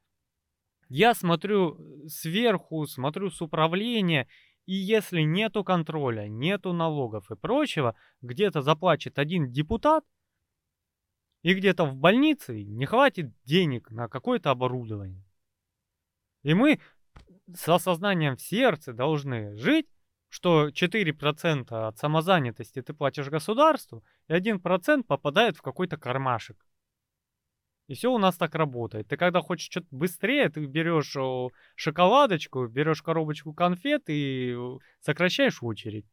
я 0.87 1.13
смотрю 1.13 1.75
э, 1.75 2.07
сверху, 2.07 2.85
смотрю 2.85 3.29
с 3.29 3.41
управления, 3.41 4.29
и 4.65 4.73
если 4.73 5.21
нету 5.21 5.63
контроля, 5.63 6.27
нету 6.27 6.73
налогов 6.73 7.29
и 7.31 7.35
прочего, 7.35 7.95
где-то 8.21 8.61
заплачет 8.61 9.19
один 9.19 9.51
депутат, 9.51 10.05
и 11.41 11.53
где-то 11.53 11.85
в 11.85 11.95
больнице 11.95 12.63
не 12.63 12.85
хватит 12.85 13.33
денег 13.43 13.91
на 13.91 14.07
какое-то 14.07 14.49
оборудование. 14.51 15.25
И 16.43 16.53
мы 16.53 16.79
с 17.53 17.67
осознанием 17.67 18.37
в 18.37 18.41
сердце 18.41 18.93
должны 18.93 19.55
жить, 19.57 19.87
что 20.29 20.69
4% 20.69 21.67
от 21.69 21.97
самозанятости 21.97 22.81
ты 22.81 22.93
платишь 22.93 23.29
государству, 23.29 24.03
и 24.27 24.33
1% 24.33 25.03
попадает 25.03 25.57
в 25.57 25.61
какой-то 25.61 25.97
кармашек. 25.97 26.65
И 27.87 27.95
все 27.95 28.11
у 28.11 28.17
нас 28.17 28.37
так 28.37 28.55
работает. 28.55 29.07
Ты 29.07 29.17
когда 29.17 29.41
хочешь 29.41 29.69
что-то 29.69 29.87
быстрее, 29.91 30.49
ты 30.49 30.65
берешь 30.65 31.15
шоколадочку, 31.75 32.67
берешь 32.67 33.01
коробочку 33.01 33.53
конфет 33.53 34.03
и 34.07 34.55
сокращаешь 35.01 35.61
очередь. 35.61 36.05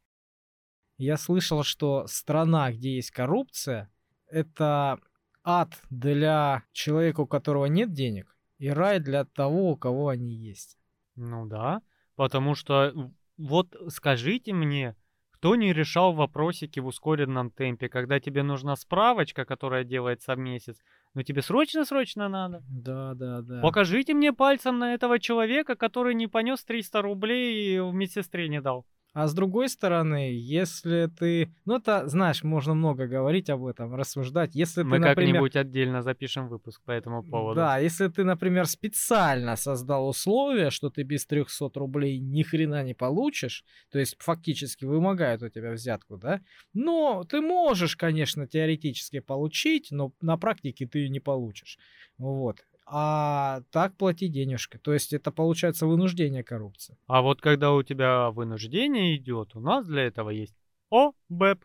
Я 0.99 1.17
слышал, 1.17 1.63
что 1.63 2.07
страна, 2.07 2.73
где 2.73 2.97
есть 2.97 3.11
коррупция, 3.11 3.91
это 4.27 4.99
ад 5.43 5.81
для 5.89 6.65
человека, 6.73 7.21
у 7.21 7.27
которого 7.27 7.67
нет 7.67 7.93
денег, 7.93 8.37
и 8.59 8.69
рай 8.69 9.01
для 9.01 9.25
того, 9.25 9.71
у 9.71 9.77
кого 9.77 10.09
они 10.09 10.35
есть. 10.35 10.79
Ну 11.15 11.47
да, 11.47 11.81
потому 12.17 12.55
что 12.55 13.13
вот 13.39 13.75
скажите 13.89 14.53
мне, 14.53 14.97
кто 15.41 15.57
не 15.57 15.73
решал 15.73 16.13
вопросики 16.13 16.81
в 16.81 16.87
ускоренном 16.87 17.51
темпе, 17.51 17.89
когда 17.89 18.21
тебе 18.21 18.43
нужна 18.43 18.77
справочка, 18.77 19.47
которая 19.47 19.85
делается 19.85 20.35
в 20.35 20.39
месяц, 20.39 20.77
но 21.15 21.23
тебе 21.23 21.41
срочно-срочно 21.41 22.29
надо? 22.29 22.63
Да, 22.69 23.15
да, 23.15 23.41
да. 23.41 23.63
Покажите 23.63 24.13
мне 24.13 24.35
пальцем 24.35 24.79
на 24.79 24.93
этого 24.93 25.19
человека, 25.19 25.77
который 25.77 26.15
не 26.15 26.27
понес 26.27 26.63
300 26.63 27.01
рублей 27.01 27.75
и 27.75 27.81
в 27.81 27.95
медсестре 27.95 28.51
не 28.51 28.61
дал. 28.61 28.85
А 29.13 29.27
с 29.27 29.35
другой 29.35 29.69
стороны, 29.69 30.31
если 30.33 31.11
ты... 31.19 31.53
Ну, 31.65 31.77
это, 31.77 32.07
знаешь, 32.07 32.45
можно 32.45 32.75
много 32.75 33.09
говорить 33.09 33.51
об 33.51 33.65
этом, 33.67 33.95
рассуждать. 33.95 34.55
Если 34.55 34.83
Мы 34.83 34.97
ты, 34.97 35.09
например... 35.09 35.35
как-нибудь 35.35 35.57
отдельно 35.57 36.03
запишем 36.03 36.49
выпуск 36.49 36.81
по 36.85 36.93
этому 36.93 37.25
поводу. 37.25 37.57
Да, 37.57 37.79
если 37.79 38.07
ты, 38.07 38.23
например, 38.23 38.67
специально 38.67 39.57
создал 39.57 40.09
условия, 40.09 40.71
что 40.71 40.91
ты 40.91 41.03
без 41.03 41.27
300 41.27 41.71
рублей 41.75 42.21
ни 42.21 42.43
хрена 42.43 42.85
не 42.85 42.95
получишь, 42.95 43.65
то 43.91 43.99
есть 43.99 44.15
фактически 44.21 44.85
вымогают 44.85 45.43
у 45.43 45.49
тебя 45.49 45.73
взятку, 45.73 46.17
да, 46.17 46.41
но 46.73 47.25
ты 47.25 47.41
можешь, 47.41 47.97
конечно, 47.97 48.47
теоретически 48.47 49.19
получить, 49.19 49.89
но 49.91 50.13
на 50.21 50.37
практике 50.37 50.87
ты 50.87 51.01
ее 51.01 51.09
не 51.09 51.21
получишь. 51.21 51.79
Вот 52.17 52.65
а 52.93 53.63
так 53.71 53.97
плати 53.97 54.29
денежки. 54.29 54.77
То 54.77 54.93
есть 54.93 55.13
это 55.13 55.31
получается 55.31 55.87
вынуждение 55.87 56.43
коррупции. 56.43 56.99
А 57.07 57.23
вот 57.23 57.41
когда 57.41 57.73
у 57.73 57.85
тебя 57.85 58.31
вынуждение 58.31 59.17
идет, 59.17 59.55
у 59.55 59.61
нас 59.61 59.87
для 59.87 60.03
этого 60.03 60.31
есть 60.31 60.57
ОБЭП. 60.91 61.65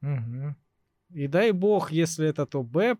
Угу. 0.00 0.56
И 1.10 1.26
дай 1.26 1.52
бог, 1.52 1.92
если 1.92 2.26
этот 2.26 2.54
ОБЭП... 2.54 2.98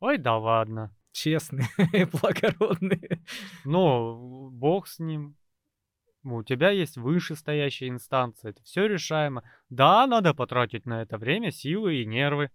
Ой, 0.00 0.18
да 0.18 0.36
ладно. 0.36 0.94
Честный, 1.12 1.64
благородный. 2.12 3.22
Ну, 3.64 4.50
бог 4.50 4.86
с 4.86 4.98
ним. 4.98 5.36
У 6.22 6.42
тебя 6.42 6.70
есть 6.70 6.98
вышестоящая 6.98 7.88
инстанция, 7.88 8.50
это 8.50 8.62
все 8.64 8.86
решаемо. 8.86 9.42
Да, 9.70 10.06
надо 10.06 10.34
потратить 10.34 10.84
на 10.84 11.00
это 11.00 11.16
время, 11.16 11.50
силы 11.50 12.02
и 12.02 12.06
нервы. 12.06 12.50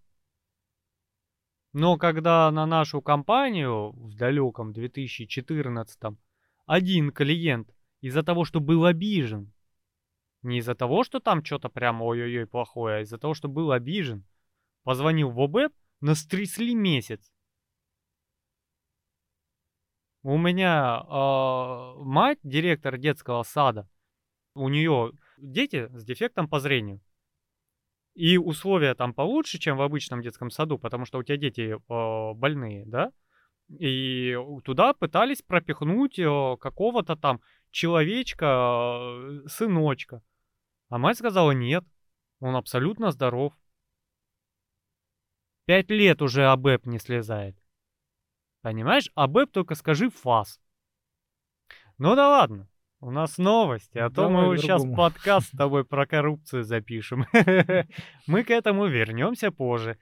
Но 1.78 1.98
когда 1.98 2.50
на 2.50 2.64
нашу 2.64 3.02
компанию 3.02 3.90
в 3.90 4.14
далеком 4.14 4.72
2014 4.72 6.16
один 6.64 7.10
клиент 7.12 7.68
из-за 8.00 8.22
того, 8.22 8.46
что 8.46 8.60
был 8.60 8.86
обижен, 8.86 9.52
не 10.40 10.60
из-за 10.60 10.74
того, 10.74 11.04
что 11.04 11.20
там 11.20 11.44
что-то 11.44 11.68
прям 11.68 12.00
ой-ой-ой 12.00 12.46
плохое, 12.46 12.96
а 12.96 13.00
из-за 13.02 13.18
того, 13.18 13.34
что 13.34 13.48
был 13.48 13.72
обижен, 13.72 14.24
позвонил 14.84 15.28
в 15.28 15.38
ОБЭП, 15.38 15.74
нас 16.00 16.24
трясли 16.24 16.74
месяц. 16.74 17.30
У 20.22 20.38
меня 20.38 21.04
э, 21.06 22.02
мать, 22.02 22.38
директор 22.42 22.96
детского 22.96 23.42
сада, 23.42 23.86
у 24.54 24.70
нее 24.70 25.12
дети 25.36 25.90
с 25.92 26.02
дефектом 26.06 26.48
по 26.48 26.58
зрению. 26.58 27.02
И 28.16 28.38
условия 28.38 28.94
там 28.94 29.12
получше, 29.12 29.58
чем 29.58 29.76
в 29.76 29.82
обычном 29.82 30.22
детском 30.22 30.50
саду, 30.50 30.78
потому 30.78 31.04
что 31.04 31.18
у 31.18 31.22
тебя 31.22 31.36
дети 31.36 31.76
э, 31.76 32.34
больные, 32.34 32.86
да? 32.86 33.12
И 33.68 34.34
туда 34.64 34.94
пытались 34.94 35.42
пропихнуть 35.42 36.18
э, 36.18 36.56
какого-то 36.58 37.16
там 37.16 37.42
человечка, 37.70 38.46
э, 38.46 39.48
сыночка. 39.48 40.22
А 40.88 40.96
мать 40.96 41.18
сказала, 41.18 41.50
нет, 41.50 41.84
он 42.40 42.56
абсолютно 42.56 43.10
здоров. 43.10 43.52
Пять 45.66 45.90
лет 45.90 46.22
уже 46.22 46.46
АБЭП 46.46 46.86
не 46.86 46.98
слезает. 46.98 47.54
Понимаешь, 48.62 49.10
АБЭП 49.14 49.52
только 49.52 49.74
скажи 49.74 50.08
ФАС. 50.08 50.58
Ну 51.98 52.14
да 52.14 52.30
ладно. 52.30 52.66
У 53.06 53.12
нас 53.12 53.38
новости, 53.38 53.98
а 53.98 54.10
то 54.10 54.22
Давай 54.22 54.48
мы 54.48 54.58
сейчас 54.58 54.82
подкаст 54.84 55.46
с 55.46 55.50
тобой 55.56 55.84
про 55.84 56.08
коррупцию 56.08 56.64
запишем. 56.64 57.24
Мы 58.26 58.42
к 58.42 58.50
этому 58.50 58.88
вернемся 58.88 59.52
позже. 59.52 59.96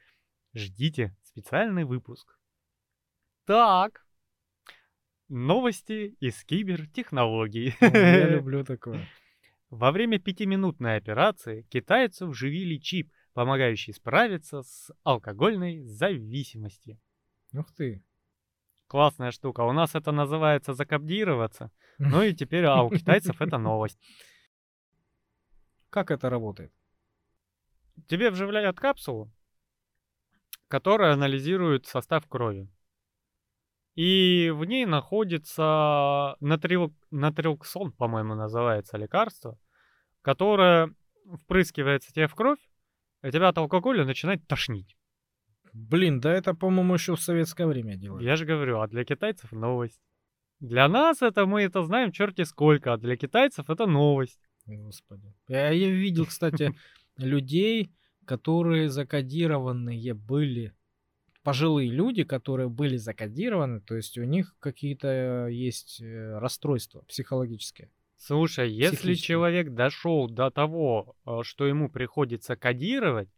Ждите 0.55 1.15
специальный 1.23 1.85
выпуск. 1.85 2.39
Так. 3.45 4.07
Новости 5.29 6.17
из 6.19 6.43
кибертехнологий. 6.45 7.75
О, 7.83 7.95
Я 7.95 8.29
люблю 8.37 8.65
такое. 8.65 9.07
Во 9.69 9.93
время 9.93 10.19
пятиминутной 10.19 10.97
операции 10.97 11.67
китайцу 11.69 12.29
вживили 12.29 12.79
чип, 12.79 13.13
помогающий 13.35 13.93
справиться 13.93 14.63
с 14.63 14.91
алкогольной 15.03 15.85
зависимостью. 15.85 16.99
Ух 17.53 17.71
ты. 17.77 18.03
Классная 18.87 19.31
штука. 19.31 19.63
У 19.63 19.73
нас 19.73 19.95
это 19.95 20.13
называется 20.13 20.75
закодироваться. 20.75 21.71
Ну 21.99 22.23
и 22.23 22.35
теперь, 22.41 22.65
а 22.65 22.83
у 22.83 22.91
китайцев 22.91 23.41
это 23.41 23.59
новость. 23.59 23.99
Как 25.91 26.11
это 26.11 26.29
работает? 26.29 26.73
Тебе 28.09 28.31
вживляют 28.31 28.79
капсулу, 28.79 29.33
которая 30.69 31.15
анализирует 31.15 31.87
состав 31.87 32.27
крови. 32.27 32.69
И 33.95 34.51
в 34.53 34.65
ней 34.65 34.87
находится 34.87 36.37
натрил... 36.41 36.93
натрилксон, 37.11 37.93
по-моему, 37.93 38.35
называется 38.35 38.97
лекарство, 38.97 39.57
которое 40.23 40.93
впрыскивается 41.43 42.13
тебе 42.13 42.27
в 42.27 42.35
кровь, 42.35 42.59
и 43.23 43.31
тебя 43.31 43.49
от 43.49 43.59
алкоголя 43.59 44.05
начинает 44.05 44.47
тошнить. 44.49 44.97
Блин, 45.75 46.21
да 46.21 46.33
это, 46.33 46.55
по-моему, 46.55 46.95
еще 46.95 47.17
в 47.17 47.21
советское 47.21 47.67
время 47.67 47.97
делали. 47.97 48.25
Я 48.25 48.37
же 48.37 48.47
говорю, 48.47 48.81
а 48.81 48.87
для 48.87 49.05
китайцев 49.05 49.51
новость. 49.51 50.01
Для 50.61 50.89
нас 50.89 51.21
это 51.21 51.47
мы 51.47 51.63
это 51.63 51.83
знаем 51.83 52.13
черти 52.13 52.45
сколько, 52.45 52.93
а 52.93 52.97
для 52.97 53.17
китайцев 53.17 53.69
это 53.69 53.87
новость. 53.87 54.41
Господи. 54.67 55.35
Я, 55.49 55.71
я 55.71 55.91
видел, 55.91 56.27
кстати, 56.27 56.73
людей, 57.17 57.93
которые 58.25 58.89
закодированные 58.89 60.15
были. 60.15 60.73
Пожилые 61.43 61.91
люди, 61.91 62.23
которые 62.23 62.69
были 62.69 62.97
закодированы, 62.97 63.81
то 63.81 63.97
есть 63.97 64.17
у 64.17 64.25
них 64.25 64.57
какие-то 64.61 65.49
есть 65.49 66.01
э, 66.01 66.39
расстройства 66.39 67.03
психологические. 67.03 67.91
Слушай, 68.17 68.71
если 68.71 69.15
человек 69.15 69.75
дошел 69.75 70.29
до 70.31 70.51
того, 70.51 71.17
э, 71.27 71.41
что 71.43 71.67
ему 71.67 71.91
приходится 71.91 72.57
кодировать, 72.57 73.29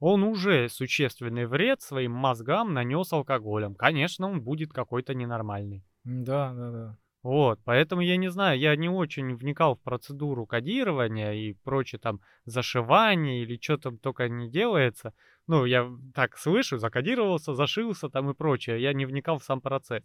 он 0.00 0.22
уже 0.22 0.68
существенный 0.68 1.46
вред 1.46 1.80
своим 1.82 2.12
мозгам 2.12 2.74
нанес 2.74 3.12
алкоголем. 3.12 3.74
Конечно, 3.74 4.28
он 4.28 4.42
будет 4.42 4.72
какой-то 4.72 5.14
ненормальный. 5.14 5.84
Да, 6.04 6.52
да, 6.52 6.70
да. 6.70 6.98
Вот, 7.22 7.58
поэтому 7.64 8.02
я 8.02 8.18
не 8.18 8.30
знаю, 8.30 8.58
я 8.58 8.76
не 8.76 8.90
очень 8.90 9.34
вникал 9.34 9.76
в 9.76 9.80
процедуру 9.80 10.44
кодирования 10.44 11.32
и 11.32 11.54
прочее 11.54 11.98
там 11.98 12.20
зашивание 12.44 13.42
или 13.42 13.58
что 13.58 13.78
там 13.78 13.96
только 13.96 14.28
не 14.28 14.50
делается. 14.50 15.14
Ну, 15.46 15.64
я 15.64 15.90
так 16.14 16.36
слышу, 16.36 16.76
закодировался, 16.76 17.54
зашился 17.54 18.10
там 18.10 18.28
и 18.28 18.34
прочее. 18.34 18.82
Я 18.82 18.92
не 18.92 19.06
вникал 19.06 19.38
в 19.38 19.44
сам 19.44 19.62
процесс. 19.62 20.04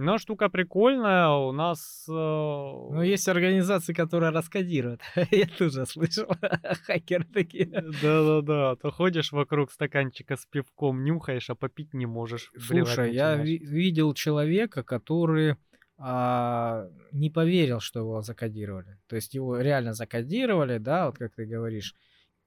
Но 0.00 0.16
штука 0.18 0.48
прикольная, 0.48 1.28
у 1.28 1.50
нас... 1.50 2.04
э, 2.08 2.12
Ну, 2.12 3.02
есть 3.02 3.26
организации, 3.28 3.92
которые 3.92 4.30
раскодируют. 4.30 5.00
Я 5.32 5.46
тоже 5.58 5.86
слышал. 5.86 6.26
Хакеры 6.86 7.24
такие. 7.24 7.66
Да-да-да, 7.66 8.76
то 8.76 8.90
ходишь 8.92 9.32
вокруг 9.32 9.72
стаканчика 9.72 10.36
с 10.36 10.46
пивком, 10.46 11.02
нюхаешь, 11.02 11.50
а 11.50 11.56
попить 11.56 11.94
не 11.94 12.06
можешь. 12.06 12.52
Слушай, 12.56 13.12
я 13.12 13.34
ви- 13.34 13.58
видел 13.58 14.14
человека, 14.14 14.84
который 14.84 15.56
а, 15.98 16.86
не 17.10 17.28
поверил, 17.28 17.80
что 17.80 17.98
его 17.98 18.22
закодировали. 18.22 18.98
То 19.08 19.16
есть 19.16 19.34
его 19.34 19.60
реально 19.60 19.94
закодировали, 19.94 20.78
да, 20.78 21.06
вот 21.06 21.18
как 21.18 21.34
ты 21.34 21.44
говоришь, 21.44 21.96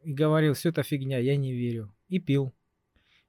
и 0.04 0.14
говорил, 0.14 0.54
все 0.54 0.70
это 0.70 0.84
фигня, 0.84 1.18
я 1.20 1.36
не 1.36 1.52
верю. 1.52 1.94
И 2.08 2.20
пил. 2.20 2.54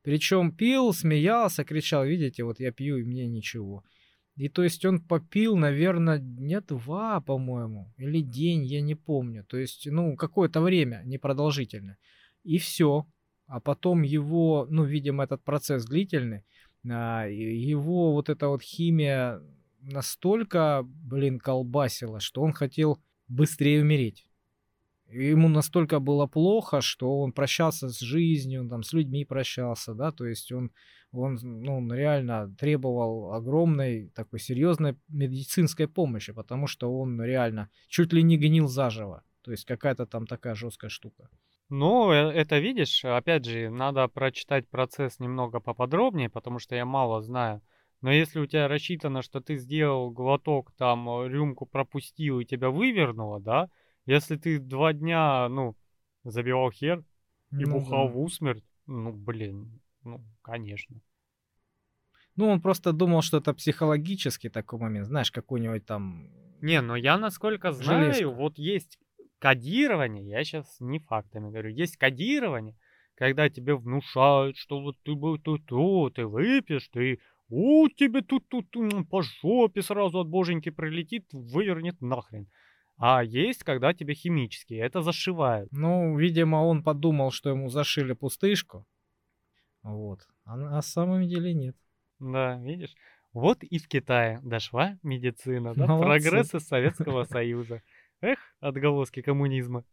Причем 0.02 0.52
пил, 0.52 0.92
смеялся, 0.92 1.64
кричал, 1.64 2.04
видите, 2.04 2.44
вот 2.44 2.60
я 2.60 2.70
пью, 2.70 2.98
и 2.98 3.02
мне 3.04 3.26
ничего. 3.26 3.82
И 4.36 4.48
то 4.48 4.62
есть 4.62 4.84
он 4.84 5.00
попил, 5.00 5.56
наверное, 5.56 6.18
дня 6.18 6.60
два, 6.62 7.20
по-моему, 7.20 7.92
или 7.98 8.20
день, 8.22 8.64
я 8.64 8.80
не 8.80 8.94
помню. 8.94 9.44
То 9.44 9.58
есть, 9.58 9.86
ну, 9.86 10.16
какое-то 10.16 10.60
время, 10.60 11.02
непродолжительное. 11.04 11.98
И 12.42 12.58
все. 12.58 13.06
А 13.46 13.60
потом 13.60 14.02
его, 14.02 14.66
ну, 14.70 14.84
видимо, 14.84 15.24
этот 15.24 15.42
процесс 15.44 15.84
длительный, 15.84 16.44
а, 16.88 17.26
его 17.26 18.12
вот 18.12 18.30
эта 18.30 18.48
вот 18.48 18.62
химия 18.62 19.42
настолько, 19.82 20.82
блин, 20.84 21.38
колбасила, 21.38 22.20
что 22.20 22.42
он 22.42 22.52
хотел 22.52 22.98
быстрее 23.28 23.82
умереть. 23.82 24.26
И 25.12 25.26
Ему 25.26 25.48
настолько 25.48 26.00
было 26.00 26.26
плохо, 26.26 26.80
что 26.80 27.20
он 27.20 27.32
прощался 27.32 27.88
с 27.88 28.00
жизнью, 28.00 28.66
там, 28.68 28.82
с 28.82 28.92
людьми 28.92 29.24
прощался, 29.24 29.94
да, 29.94 30.10
то 30.10 30.26
есть 30.26 30.50
он, 30.52 30.70
он, 31.12 31.38
ну, 31.42 31.76
он 31.78 31.92
реально 31.92 32.54
требовал 32.58 33.32
огромной 33.34 34.08
такой 34.14 34.40
серьезной 34.40 34.96
медицинской 35.08 35.86
помощи, 35.86 36.32
потому 36.32 36.66
что 36.66 36.92
он 36.92 37.22
реально 37.22 37.68
чуть 37.88 38.12
ли 38.12 38.22
не 38.22 38.38
гнил 38.38 38.68
заживо. 38.68 39.22
То 39.42 39.50
есть 39.50 39.64
какая-то 39.64 40.06
там 40.06 40.26
такая 40.26 40.54
жесткая 40.54 40.88
штука. 40.88 41.28
Ну, 41.68 42.10
э, 42.12 42.32
это 42.32 42.58
видишь, 42.58 43.04
опять 43.04 43.44
же, 43.44 43.70
надо 43.70 44.06
прочитать 44.08 44.68
процесс 44.68 45.18
немного 45.20 45.60
поподробнее, 45.60 46.28
потому 46.30 46.58
что 46.58 46.74
я 46.74 46.84
мало 46.84 47.20
знаю. 47.22 47.60
Но 48.02 48.10
если 48.12 48.40
у 48.40 48.46
тебя 48.46 48.68
рассчитано, 48.68 49.22
что 49.22 49.40
ты 49.40 49.56
сделал 49.56 50.10
глоток, 50.10 50.72
там, 50.76 51.08
э, 51.08 51.28
рюмку 51.28 51.66
пропустил 51.66 52.40
и 52.40 52.44
тебя 52.44 52.70
вывернуло, 52.70 53.40
да? 53.40 53.68
Если 54.06 54.36
ты 54.36 54.58
два 54.58 54.92
дня, 54.92 55.48
ну, 55.48 55.76
забивал 56.24 56.70
хер 56.70 57.04
и 57.52 57.64
Ну 57.64 57.72
бухал 57.72 58.08
да. 58.08 58.12
в 58.12 58.20
усмерть, 58.20 58.64
ну, 58.86 59.12
блин, 59.12 59.80
ну, 60.02 60.24
конечно. 60.42 61.00
Ну, 62.36 62.48
он 62.48 62.60
просто 62.60 62.92
думал, 62.92 63.22
что 63.22 63.38
это 63.38 63.52
психологический 63.52 64.48
такой 64.48 64.78
момент, 64.78 65.06
знаешь, 65.06 65.30
какой-нибудь 65.30 65.84
там... 65.84 66.30
Не, 66.62 66.80
но 66.80 66.96
я 66.96 67.18
насколько 67.18 67.72
знаю, 67.72 68.12
Железка. 68.14 68.28
вот 68.34 68.58
есть 68.58 68.98
кодирование, 69.38 70.26
я 70.26 70.44
сейчас 70.44 70.76
не 70.80 70.98
фактами 70.98 71.50
говорю, 71.50 71.70
есть 71.70 71.96
кодирование, 71.96 72.76
когда 73.16 73.50
тебе 73.50 73.74
внушают, 73.74 74.56
что 74.56 74.80
вот 74.80 74.96
ты 75.02 75.14
был 75.14 75.38
тут-то, 75.38 76.10
ты 76.10 76.26
выпьешь, 76.26 76.88
ты 76.88 77.18
у 77.48 77.88
тебе 77.88 78.22
тут-тут 78.22 78.74
м, 78.76 79.04
по 79.04 79.22
жопе 79.22 79.82
сразу 79.82 80.20
от 80.20 80.28
боженьки 80.28 80.70
прилетит, 80.70 81.26
вывернет 81.32 82.00
нахрен. 82.00 82.48
А 83.04 83.24
есть, 83.24 83.64
когда 83.64 83.92
тебе 83.92 84.14
химические, 84.14 84.78
это 84.82 85.02
зашивают. 85.02 85.72
Ну, 85.72 86.16
видимо, 86.16 86.58
он 86.58 86.84
подумал, 86.84 87.32
что 87.32 87.50
ему 87.50 87.68
зашили 87.68 88.12
пустышку. 88.12 88.86
Вот. 89.82 90.20
А 90.44 90.56
на 90.56 90.78
а 90.78 90.82
самом 90.82 91.26
деле 91.26 91.52
нет. 91.52 91.76
Да, 92.20 92.58
видишь? 92.58 92.94
Вот 93.32 93.64
и 93.64 93.80
в 93.80 93.88
Китае 93.88 94.38
дошла 94.44 95.00
медицина, 95.02 95.74
да? 95.74 95.86
Молодцы. 95.88 96.30
Прогресс 96.30 96.54
из 96.54 96.64
Советского 96.64 97.24
Союза. 97.28 97.82
Эх, 98.20 98.38
отголоски 98.60 99.20
коммунизма. 99.20 99.84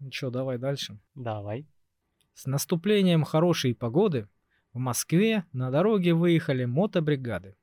Ну 0.00 0.10
что, 0.10 0.30
давай 0.30 0.58
дальше. 0.58 0.98
Давай. 1.14 1.64
С 2.34 2.44
наступлением 2.46 3.22
хорошей 3.22 3.72
погоды 3.72 4.26
в 4.72 4.78
Москве 4.78 5.44
на 5.52 5.70
дороге 5.70 6.14
выехали 6.14 6.64
мотобригады. 6.64 7.54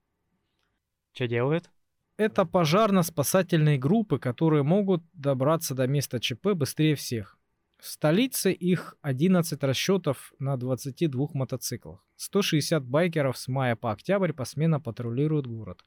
Что 1.12 1.27
делают? 1.27 1.69
Это 2.17 2.45
пожарно-спасательные 2.45 3.77
группы, 3.77 4.17
которые 4.17 4.63
могут 4.63 5.03
добраться 5.13 5.75
до 5.75 5.86
места 5.86 6.19
ЧП 6.19 6.53
быстрее 6.56 6.95
всех. 6.95 7.38
В 7.80 7.88
столице 7.88 8.51
их 8.51 8.95
11 9.03 9.63
расчетов 9.63 10.34
на 10.39 10.58
22 10.58 11.27
мотоциклах. 11.34 12.03
160 12.15 12.84
байкеров 12.84 13.38
с 13.38 13.47
мая 13.47 13.75
по 13.75 13.91
октябрь 13.91 14.34
посменно 14.34 14.80
патрулируют 14.80 15.45
город. 15.45 15.84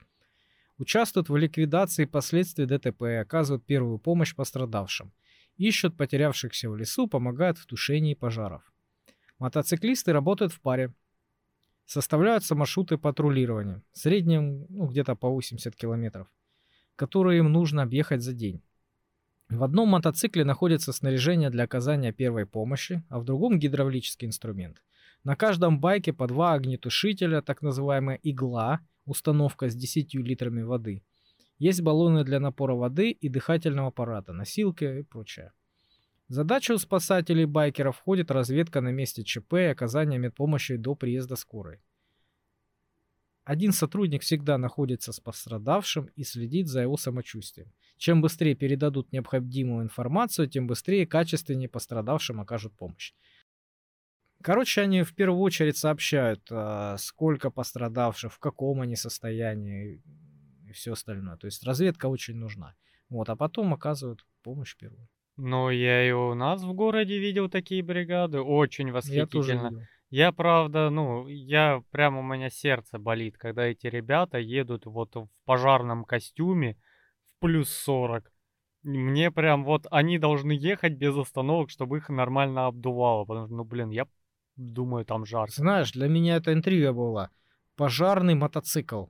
Участвуют 0.79 1.29
в 1.29 1.37
ликвидации 1.37 2.05
последствий 2.05 2.64
ДТП 2.64 3.03
и 3.03 3.14
оказывают 3.14 3.66
первую 3.66 3.99
помощь 3.99 4.37
пострадавшим. 4.37 5.12
Ищут 5.57 5.97
потерявшихся 5.97 6.71
в 6.71 6.77
лесу, 6.77 7.09
помогают 7.09 7.59
в 7.59 7.66
тушении 7.66 8.14
пожаров. 8.14 8.62
Мотоциклисты 9.40 10.12
работают 10.12 10.53
в 10.53 10.61
паре. 10.61 10.95
Составляются 11.90 12.55
маршруты 12.55 12.98
патрулирования, 12.98 13.83
в 13.90 13.98
среднем 13.98 14.64
ну, 14.68 14.87
где-то 14.87 15.16
по 15.16 15.29
80 15.29 15.74
километров, 15.74 16.29
которые 16.94 17.38
им 17.38 17.50
нужно 17.50 17.83
объехать 17.83 18.22
за 18.22 18.33
день. 18.33 18.62
В 19.48 19.64
одном 19.64 19.88
мотоцикле 19.88 20.44
находится 20.44 20.92
снаряжение 20.92 21.50
для 21.50 21.64
оказания 21.64 22.12
первой 22.12 22.46
помощи, 22.46 23.03
а 23.09 23.18
в 23.18 23.24
другом 23.24 23.59
гидравлический 23.59 24.29
инструмент. 24.29 24.85
На 25.24 25.35
каждом 25.35 25.81
байке 25.81 26.12
по 26.12 26.29
два 26.29 26.53
огнетушителя, 26.53 27.42
так 27.42 27.61
называемая 27.61 28.20
игла, 28.22 28.79
установка 29.05 29.68
с 29.68 29.74
10 29.74 30.14
литрами 30.14 30.62
воды. 30.62 31.03
Есть 31.59 31.83
баллоны 31.83 32.22
для 32.22 32.38
напора 32.38 32.76
воды 32.76 33.11
и 33.11 33.29
дыхательного 33.29 33.88
аппарата, 33.88 34.33
носилки 34.33 35.00
и 35.00 35.03
прочее. 35.03 35.50
Задачу 36.31 36.79
спасателей 36.79 37.45
байкеров 37.45 37.97
входит 37.97 38.31
разведка 38.31 38.81
на 38.81 38.93
месте 38.93 39.25
ЧП 39.25 39.55
и 39.55 39.73
оказание 39.73 40.16
медпомощи 40.16 40.77
до 40.77 40.95
приезда 40.95 41.35
скорой. 41.35 41.81
Один 43.43 43.73
сотрудник 43.73 44.23
всегда 44.23 44.57
находится 44.57 45.11
с 45.11 45.19
пострадавшим 45.19 46.09
и 46.14 46.23
следит 46.23 46.69
за 46.69 46.83
его 46.83 46.97
самочувствием. 46.97 47.73
Чем 47.97 48.23
быстрее 48.23 48.55
передадут 48.55 49.11
необходимую 49.11 49.83
информацию, 49.83 50.49
тем 50.49 50.69
быстрее 50.69 51.03
и 51.03 51.07
качественнее 51.07 51.69
пострадавшим 51.69 52.40
окажут 52.40 52.77
помощь. 52.77 53.12
Короче, 54.40 54.83
они 54.83 55.03
в 55.03 55.16
первую 55.16 55.40
очередь 55.40 55.79
сообщают, 55.79 56.47
а, 56.53 56.97
сколько 56.99 57.51
пострадавших, 57.51 58.33
в 58.33 58.38
каком 58.38 58.83
они 58.83 58.95
состоянии 58.95 60.01
и 60.69 60.73
все 60.75 60.93
остальное. 60.93 61.37
То 61.38 61.47
есть 61.47 61.64
разведка 61.64 62.07
очень 62.07 62.37
нужна. 62.37 62.77
Вот, 63.09 63.29
а 63.31 63.35
потом 63.35 63.75
оказывают 63.75 64.25
помощь 64.45 64.77
первую. 64.77 65.09
Ну, 65.42 65.70
я 65.70 66.07
и 66.07 66.12
у 66.12 66.35
нас 66.35 66.62
в 66.62 66.74
городе 66.74 67.18
видел 67.18 67.48
такие 67.48 67.83
бригады, 67.83 68.40
очень 68.42 68.88
Я 68.88 68.92
тоже 68.92 69.55
восхитительно. 69.55 69.70
видел. 69.70 69.83
Я, 70.11 70.33
правда, 70.33 70.90
ну, 70.90 71.29
я 71.29 71.83
прямо 71.90 72.20
у 72.20 72.22
меня 72.22 72.50
сердце 72.50 72.98
болит, 72.98 73.38
когда 73.38 73.64
эти 73.64 73.87
ребята 73.87 74.38
едут 74.38 74.85
вот 74.85 75.14
в 75.14 75.29
пожарном 75.46 76.05
костюме 76.05 76.76
в 77.24 77.40
плюс 77.40 77.70
40. 77.70 78.31
И 78.83 78.88
Мне 78.88 79.31
прям 79.31 79.64
вот 79.64 79.87
они 79.90 80.18
должны 80.18 80.53
ехать 80.53 80.94
без 80.94 81.16
остановок, 81.16 81.70
чтобы 81.70 81.98
их 81.98 82.11
нормально 82.11 82.66
обдувало, 82.66 83.24
потому 83.24 83.46
что, 83.46 83.57
ну, 83.57 83.64
блин, 83.64 83.90
я 83.90 84.07
думаю, 84.57 85.07
там 85.07 85.24
жарко. 85.24 85.53
Знаешь, 85.55 85.92
для 85.92 86.09
меня 86.09 86.37
это 86.37 86.53
интрига 86.53 86.92
была. 86.92 87.31
Пожарный 87.76 88.35
мотоцикл. 88.35 89.07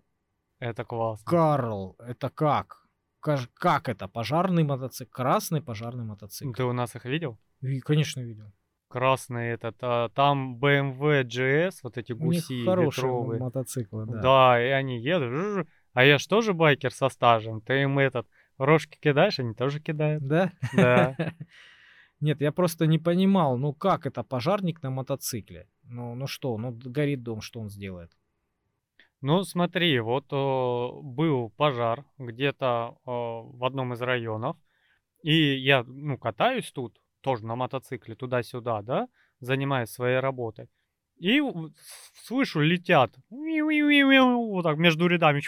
Это 0.60 0.84
классно. 0.84 1.24
Карл, 1.24 1.96
это 1.98 2.28
как? 2.28 2.79
Как 3.20 3.88
это? 3.88 4.09
Пожарный 4.09 4.64
мотоцикл? 4.64 5.11
Красный 5.11 5.62
пожарный 5.62 6.04
мотоцикл. 6.04 6.52
Ты 6.52 6.64
у 6.64 6.72
нас 6.72 6.96
их 6.96 7.04
видел? 7.04 7.38
И, 7.61 7.80
конечно, 7.80 8.20
видел. 8.20 8.52
Красный 8.88 9.50
этот, 9.50 9.76
а, 9.83 10.09
там 10.09 10.59
BMW 10.59 11.22
GS, 11.22 11.74
вот 11.83 11.96
эти 11.96 12.12
У 12.12 12.16
них 12.16 12.42
гуси 12.42 12.64
хорошие 12.64 13.04
ветровые. 13.04 13.40
мотоциклы, 13.40 14.06
да. 14.06 14.20
Да, 14.20 14.62
и 14.66 14.68
они 14.70 15.00
едут. 15.00 15.66
А 15.92 16.04
я 16.04 16.18
ж 16.18 16.26
тоже 16.26 16.54
байкер 16.54 16.92
со 16.92 17.09
стажем. 17.09 17.61
Ты 17.61 17.83
им 17.83 17.98
этот 17.98 18.26
рожки 18.59 18.98
кидаешь, 19.00 19.38
они 19.38 19.54
тоже 19.54 19.80
кидают. 19.80 20.26
Да? 20.26 20.52
Да. 20.74 21.16
Нет, 22.20 22.40
я 22.40 22.52
просто 22.52 22.87
не 22.87 22.98
понимал, 22.98 23.56
ну 23.56 23.72
как 23.72 24.06
это 24.06 24.22
пожарник 24.22 24.83
на 24.83 24.90
мотоцикле? 24.90 25.68
Ну, 25.85 26.14
ну 26.14 26.26
что, 26.26 26.56
ну 26.59 26.70
горит 26.72 27.22
дом, 27.22 27.40
что 27.40 27.61
он 27.61 27.70
сделает? 27.70 28.12
Ну, 29.20 29.42
смотри, 29.44 30.00
вот 30.00 30.33
о, 30.33 31.00
был 31.02 31.50
пожар 31.50 32.04
где-то 32.18 32.96
о, 33.04 33.42
в 33.52 33.64
одном 33.64 33.92
из 33.92 34.00
районов, 34.00 34.56
и 35.22 35.56
я, 35.56 35.85
ну, 35.85 36.16
катаюсь 36.16 36.70
тут, 36.72 36.98
тоже 37.20 37.44
на 37.44 37.54
мотоцикле, 37.54 38.14
туда-сюда, 38.14 38.80
да, 38.83 39.09
занимаюсь 39.40 39.90
своей 39.90 40.20
работой, 40.20 40.70
и 41.18 41.42
слышу, 42.24 42.61
летят, 42.61 43.14
вот 43.28 44.62
так, 44.62 44.78
между 44.78 45.06
рядами. 45.06 45.42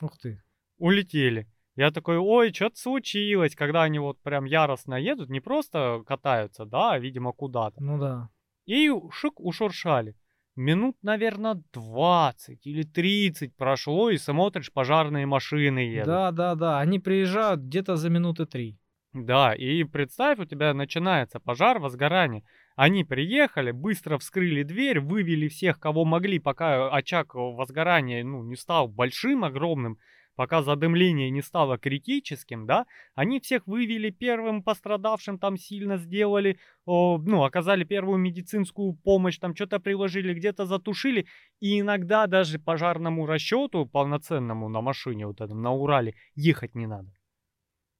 Ух 0.00 0.18
ты. 0.18 0.42
улетели. 0.78 1.46
Я 1.74 1.90
такой, 1.90 2.16
ой, 2.16 2.54
что-то 2.54 2.76
случилось, 2.76 3.54
когда 3.54 3.82
они 3.82 3.98
вот 3.98 4.18
прям 4.22 4.46
яростно 4.46 4.94
едут, 4.94 5.28
не 5.28 5.40
просто 5.40 6.02
катаются, 6.06 6.64
да, 6.64 6.92
а, 6.92 6.98
видимо, 6.98 7.32
куда-то. 7.32 7.82
Ну 7.82 7.98
да. 7.98 8.30
И 8.64 8.90
шик 9.12 9.38
ушуршали. 9.38 10.16
Минут, 10.56 10.96
наверное, 11.02 11.62
20 11.74 12.66
или 12.66 12.82
30 12.82 13.54
прошло, 13.56 14.08
и 14.08 14.16
смотришь, 14.16 14.72
пожарные 14.72 15.26
машины 15.26 15.80
едут. 15.80 16.06
Да, 16.06 16.30
да, 16.30 16.54
да. 16.54 16.80
Они 16.80 16.98
приезжают 16.98 17.60
где-то 17.60 17.96
за 17.96 18.08
минуты 18.08 18.46
три. 18.46 18.78
Да, 19.12 19.54
и 19.54 19.84
представь, 19.84 20.38
у 20.38 20.46
тебя 20.46 20.72
начинается 20.72 21.40
пожар, 21.40 21.78
возгорание. 21.78 22.42
Они 22.74 23.04
приехали, 23.04 23.70
быстро 23.70 24.18
вскрыли 24.18 24.62
дверь, 24.62 25.00
вывели 25.00 25.48
всех, 25.48 25.78
кого 25.78 26.04
могли, 26.04 26.38
пока 26.38 26.90
очаг 26.90 27.34
возгорания 27.34 28.24
ну, 28.24 28.42
не 28.42 28.56
стал 28.56 28.88
большим, 28.88 29.44
огромным, 29.44 29.98
пока 30.36 30.62
задымление 30.62 31.30
не 31.30 31.42
стало 31.42 31.78
критическим, 31.78 32.66
да, 32.66 32.86
они 33.14 33.40
всех 33.40 33.66
вывели 33.66 34.10
первым 34.10 34.62
пострадавшим, 34.62 35.38
там 35.38 35.56
сильно 35.56 35.96
сделали, 35.96 36.58
о, 36.84 37.18
ну, 37.18 37.42
оказали 37.44 37.84
первую 37.84 38.18
медицинскую 38.18 38.92
помощь, 38.92 39.38
там 39.38 39.56
что-то 39.56 39.80
приложили, 39.80 40.34
где-то 40.34 40.66
затушили, 40.66 41.26
и 41.60 41.80
иногда 41.80 42.26
даже 42.26 42.58
пожарному 42.58 43.26
расчету 43.26 43.86
полноценному 43.86 44.68
на 44.68 44.80
машине, 44.82 45.26
вот 45.26 45.40
этом, 45.40 45.62
на 45.62 45.72
Урале, 45.72 46.14
ехать 46.34 46.74
не 46.74 46.86
надо. 46.86 47.10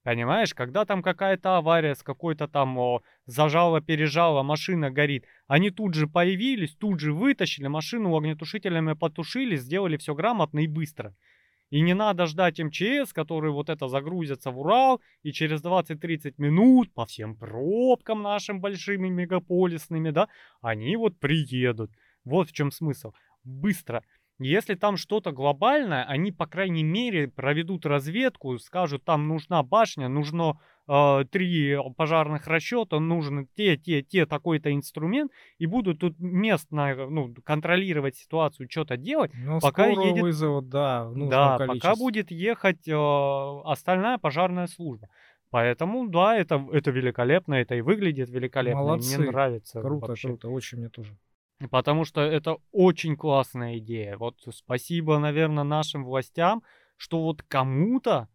Понимаешь, 0.07 0.53
когда 0.53 0.85
там 0.85 1.01
какая-то 1.01 1.57
авария 1.57 1.93
с 1.93 2.01
какой-то 2.01 2.47
там 2.47 3.01
зажала, 3.25 3.81
пережала, 3.81 4.41
машина 4.41 4.89
горит, 4.89 5.25
они 5.47 5.69
тут 5.69 5.95
же 5.95 6.07
появились, 6.07 6.73
тут 6.75 7.01
же 7.01 7.11
вытащили 7.11 7.67
машину 7.67 8.15
огнетушителями 8.15 8.93
потушили, 8.93 9.57
сделали 9.57 9.97
все 9.97 10.15
грамотно 10.15 10.59
и 10.59 10.67
быстро. 10.67 11.13
И 11.69 11.81
не 11.81 11.93
надо 11.93 12.25
ждать 12.27 12.59
МЧС, 12.59 13.11
которые 13.13 13.51
вот 13.51 13.69
это 13.69 13.87
загрузятся 13.87 14.51
в 14.51 14.59
Урал, 14.59 15.01
и 15.23 15.31
через 15.31 15.61
20-30 15.61 16.35
минут 16.37 16.93
по 16.93 17.05
всем 17.05 17.35
пробкам 17.35 18.21
нашим 18.21 18.61
большим 18.61 19.05
и 19.05 19.09
мегаполисными, 19.09 20.11
да, 20.11 20.29
они 20.61 20.95
вот 20.95 21.19
приедут. 21.19 21.91
Вот 22.23 22.49
в 22.49 22.53
чем 22.53 22.71
смысл. 22.71 23.13
Быстро. 23.43 24.03
Если 24.39 24.75
там 24.75 24.97
что-то 24.97 25.31
глобальное, 25.31 26.03
они, 26.03 26.31
по 26.31 26.45
крайней 26.45 26.83
мере, 26.83 27.27
проведут 27.27 27.85
разведку, 27.85 28.57
скажут, 28.59 29.03
там 29.03 29.27
нужна 29.27 29.63
башня, 29.63 30.09
нужно 30.09 30.59
э, 30.87 31.25
три 31.31 31.75
пожарных 31.95 32.45
расчета, 32.45 32.99
нужны 32.99 33.47
те, 33.55 33.77
те, 33.77 34.03
те, 34.03 34.27
такой-то 34.27 34.71
инструмент, 34.71 35.31
и 35.57 35.65
будут 35.65 35.99
тут 35.99 36.19
местно 36.19 37.07
ну, 37.09 37.33
контролировать 37.43 38.15
ситуацию, 38.15 38.67
что-то 38.69 38.95
делать, 38.95 39.31
Ну, 39.33 39.59
Пока 39.59 39.87
едет- 39.87 40.21
вызовут, 40.21 40.69
да, 40.69 41.09
да, 41.15 41.57
пока 41.65 41.95
будет 41.95 42.29
ехать 42.29 42.87
э, 42.87 42.93
остальная 43.65 44.19
пожарная 44.19 44.67
служба. 44.67 45.07
Поэтому, 45.49 46.09
да, 46.09 46.35
это, 46.35 46.63
это 46.73 46.91
великолепно, 46.91 47.55
это 47.55 47.75
и 47.75 47.81
выглядит 47.81 48.29
великолепно. 48.29 48.81
Молодцы. 48.81 49.17
Мне 49.17 49.31
нравится 49.31 49.81
Круто, 49.81 50.07
вообще. 50.07 50.27
круто, 50.27 50.49
очень 50.49 50.79
мне 50.79 50.89
тоже. 50.89 51.15
Потому 51.71 52.05
что 52.05 52.21
это 52.21 52.57
очень 52.71 53.17
классная 53.17 53.79
идея. 53.79 54.17
Вот 54.17 54.37
спасибо, 54.51 55.17
наверное, 55.17 55.63
нашим 55.63 56.05
властям, 56.05 56.63
что 56.97 57.23
вот 57.23 57.41
кому-то 57.43 58.29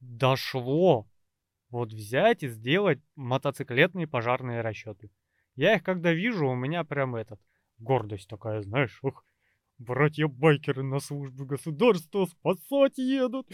дошло 0.00 1.08
вот 1.70 1.92
взять 1.92 2.42
и 2.42 2.48
сделать 2.48 3.00
мотоциклетные 3.16 4.06
пожарные 4.06 4.60
расчеты. 4.60 5.10
Я 5.56 5.74
их 5.76 5.82
когда 5.82 6.12
вижу, 6.12 6.46
у 6.48 6.54
меня 6.54 6.84
прям 6.84 7.16
этот, 7.16 7.40
гордость 7.78 8.28
такая, 8.28 8.62
знаешь, 8.62 8.98
ух, 9.02 9.24
братья-байкеры 9.78 10.82
на 10.82 11.00
службу 11.00 11.44
государства 11.44 12.26
спасать 12.26 12.98
едут. 12.98 13.48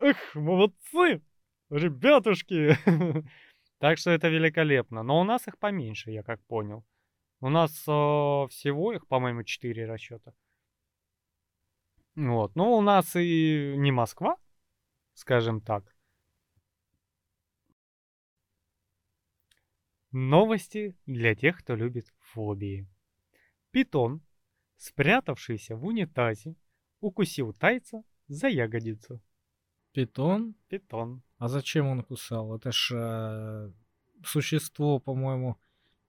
Эх, 0.00 0.34
молодцы, 0.34 1.22
ребятушки. 1.70 2.76
Так 3.78 3.98
что 3.98 4.10
это 4.10 4.28
великолепно. 4.28 5.02
Но 5.02 5.20
у 5.20 5.24
нас 5.24 5.46
их 5.48 5.58
поменьше, 5.58 6.10
я 6.10 6.22
как 6.22 6.42
понял. 6.46 6.82
У 7.40 7.48
нас 7.48 7.70
э, 7.86 7.90
всего 8.50 8.92
их, 8.92 9.06
по-моему, 9.06 9.42
4 9.42 9.86
расчета. 9.86 10.32
Вот. 12.14 12.56
Ну, 12.56 12.72
у 12.72 12.80
нас 12.80 13.14
и 13.14 13.74
не 13.76 13.92
Москва, 13.92 14.36
скажем 15.12 15.60
так. 15.60 15.94
Новости 20.12 20.96
для 21.04 21.34
тех, 21.34 21.58
кто 21.58 21.74
любит 21.74 22.06
фобии. 22.18 22.88
Питон, 23.70 24.22
спрятавшийся 24.78 25.76
в 25.76 25.84
унитазе, 25.84 26.56
укусил 27.00 27.52
тайца 27.52 28.02
за 28.26 28.48
ягодицу. 28.48 29.20
Питон? 29.92 30.54
Питон. 30.68 31.22
А 31.36 31.48
зачем 31.48 31.86
он 31.86 32.02
кусал? 32.02 32.56
Это 32.56 32.72
ж 32.72 32.92
э, 32.94 33.72
существо, 34.24 34.98
по-моему, 34.98 35.58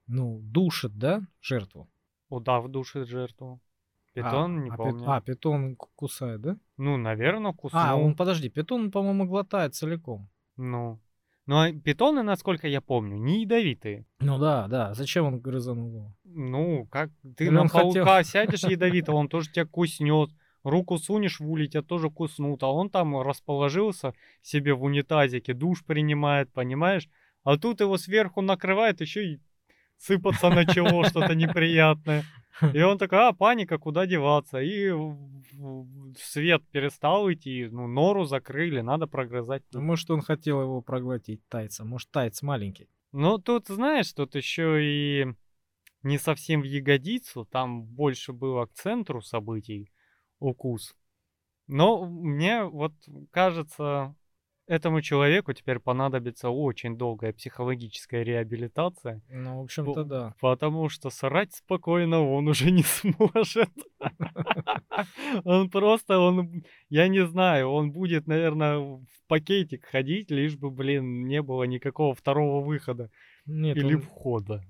ну, 0.07 0.39
душит, 0.41 0.97
да, 0.97 1.21
жертву? 1.41 1.89
Удав 2.29 2.67
душит 2.67 3.07
жертву. 3.07 3.61
Питон, 4.13 4.57
а, 4.57 4.61
не 4.63 4.69
а, 4.69 4.75
помню. 4.75 5.09
а, 5.09 5.21
питон 5.21 5.75
ку- 5.75 5.89
кусает, 5.95 6.41
да? 6.41 6.57
Ну, 6.77 6.97
наверное, 6.97 7.53
куснул. 7.53 7.81
А, 7.83 7.95
он, 7.95 8.15
подожди, 8.15 8.49
питон, 8.49 8.89
по-моему, 8.91 9.25
глотает 9.25 9.75
целиком. 9.75 10.27
Ну. 10.55 10.99
Ну, 11.45 11.59
а 11.61 11.71
питоны, 11.71 12.23
насколько 12.23 12.67
я 12.67 12.81
помню, 12.81 13.17
не 13.17 13.43
ядовитые. 13.43 14.05
Ну 14.19 14.37
да, 14.39 14.67
да. 14.67 14.93
Зачем 14.93 15.25
он 15.25 15.39
грызанул 15.39 15.89
его? 15.89 16.13
Ну, 16.25 16.85
как 16.87 17.11
ты 17.37 17.45
Или 17.45 17.53
на 17.53 17.61
он 17.61 17.67
хотел- 17.69 17.93
паука 17.93 18.23
сядешь 18.23 18.63
ядовитого, 18.63 19.15
он 19.17 19.29
тоже 19.29 19.51
тебя 19.51 19.65
куснет. 19.65 20.29
Руку 20.63 20.97
сунешь 20.97 21.39
в 21.39 21.49
улей, 21.49 21.69
тебя 21.69 21.83
тоже 21.83 22.09
куснут. 22.09 22.63
А 22.63 22.67
он 22.67 22.89
там 22.89 23.21
расположился 23.21 24.13
себе 24.41 24.73
в 24.73 24.83
унитазике, 24.83 25.53
душ 25.53 25.85
принимает, 25.85 26.51
понимаешь? 26.51 27.07
А 27.43 27.57
тут 27.57 27.79
его 27.79 27.97
сверху 27.97 28.41
накрывает, 28.41 28.99
еще 28.99 29.25
и 29.33 29.39
сыпаться 29.97 30.49
начало 30.49 31.05
что-то 31.05 31.35
неприятное. 31.35 32.23
И 32.73 32.81
он 32.81 32.97
такой, 32.97 33.19
а, 33.19 33.33
паника, 33.33 33.77
куда 33.77 34.05
деваться? 34.05 34.59
И 34.59 34.91
свет 36.17 36.63
перестал 36.71 37.31
идти, 37.31 37.67
ну, 37.69 37.87
нору 37.87 38.25
закрыли, 38.25 38.81
надо 38.81 39.07
прогрызать. 39.07 39.63
Ну, 39.73 39.81
может, 39.81 40.09
он 40.09 40.21
хотел 40.21 40.61
его 40.61 40.81
проглотить, 40.81 41.41
тайца. 41.49 41.85
Может, 41.85 42.09
тайц 42.09 42.41
маленький. 42.41 42.89
Ну, 43.11 43.37
тут, 43.37 43.67
знаешь, 43.67 44.11
тут 44.13 44.35
еще 44.35 44.83
и 44.83 45.27
не 46.03 46.17
совсем 46.17 46.61
в 46.61 46.65
ягодицу, 46.65 47.45
там 47.45 47.83
больше 47.83 48.33
был 48.33 48.65
к 48.65 48.73
центру 48.73 49.21
событий. 49.21 49.91
укус. 50.39 50.95
Но 51.67 52.05
мне 52.05 52.63
вот 52.63 52.93
кажется, 53.31 54.15
этому 54.67 55.01
человеку 55.01 55.53
теперь 55.53 55.79
понадобится 55.79 56.49
очень 56.49 56.97
долгая 56.97 57.33
психологическая 57.33 58.23
реабилитация. 58.23 59.21
Ну, 59.29 59.61
в 59.61 59.63
общем-то, 59.63 60.03
да. 60.03 60.35
Потому 60.39 60.89
что 60.89 61.09
срать 61.09 61.53
спокойно 61.55 62.21
он 62.21 62.47
уже 62.47 62.69
не 62.71 62.83
сможет. 62.83 63.71
Он 65.43 65.69
просто, 65.69 66.17
он, 66.17 66.63
я 66.89 67.07
не 67.07 67.25
знаю, 67.25 67.69
он 67.69 67.91
будет, 67.91 68.25
наверное, 68.25 68.79
в 68.79 69.05
пакетик 69.27 69.85
ходить, 69.85 70.31
лишь 70.31 70.57
бы, 70.57 70.71
блин, 70.71 71.27
не 71.27 71.41
было 71.43 71.63
никакого 71.65 72.15
второго 72.15 72.65
выхода 72.65 73.11
Нет, 73.45 73.77
или 73.77 73.95
он, 73.95 74.01
входа. 74.01 74.63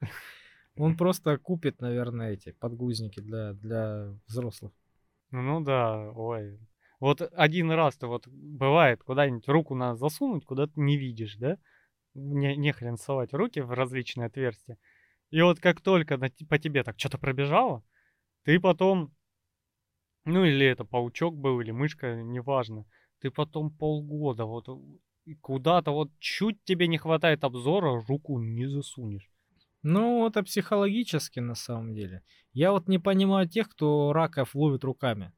он 0.76 0.96
просто 0.96 1.36
купит, 1.36 1.80
наверное, 1.80 2.32
эти 2.32 2.52
подгузники 2.52 3.20
для, 3.20 3.52
для 3.52 4.14
взрослых. 4.26 4.72
Ну 5.30 5.60
да, 5.60 6.10
ой. 6.12 6.58
Вот 7.00 7.20
один 7.20 7.70
раз 7.70 7.96
ты 7.96 8.06
вот 8.06 8.26
бывает 8.26 9.02
куда-нибудь 9.02 9.48
руку 9.48 9.74
надо 9.74 9.96
засунуть, 9.96 10.44
куда 10.44 10.66
ты 10.66 10.80
не 10.80 10.96
видишь, 10.96 11.36
да? 11.36 11.58
Не, 12.14 12.56
не 12.56 12.72
хрен 12.72 12.96
совать 12.96 13.34
руки 13.34 13.60
в 13.60 13.70
различные 13.72 14.26
отверстия. 14.26 14.78
И 15.30 15.40
вот 15.42 15.58
как 15.58 15.80
только 15.80 16.16
на, 16.16 16.30
по 16.48 16.58
тебе 16.58 16.84
так 16.84 16.98
что-то 16.98 17.18
пробежало, 17.18 17.82
ты 18.44 18.60
потом, 18.60 19.12
ну 20.24 20.44
или 20.44 20.66
это 20.66 20.84
паучок 20.84 21.36
был, 21.36 21.60
или 21.60 21.72
мышка, 21.72 22.22
неважно, 22.22 22.86
ты 23.20 23.30
потом 23.30 23.70
полгода 23.70 24.44
вот 24.44 24.68
куда-то 25.40 25.90
вот 25.90 26.10
чуть 26.18 26.62
тебе 26.64 26.86
не 26.86 26.98
хватает 26.98 27.44
обзора, 27.44 28.04
руку 28.06 28.38
не 28.38 28.66
засунешь. 28.66 29.28
Ну, 29.82 30.26
это 30.26 30.42
психологически 30.42 31.40
на 31.40 31.54
самом 31.54 31.94
деле. 31.94 32.22
Я 32.52 32.72
вот 32.72 32.88
не 32.88 32.98
понимаю 32.98 33.48
тех, 33.48 33.68
кто 33.68 34.12
раков 34.12 34.54
ловит 34.54 34.84
руками. 34.84 35.32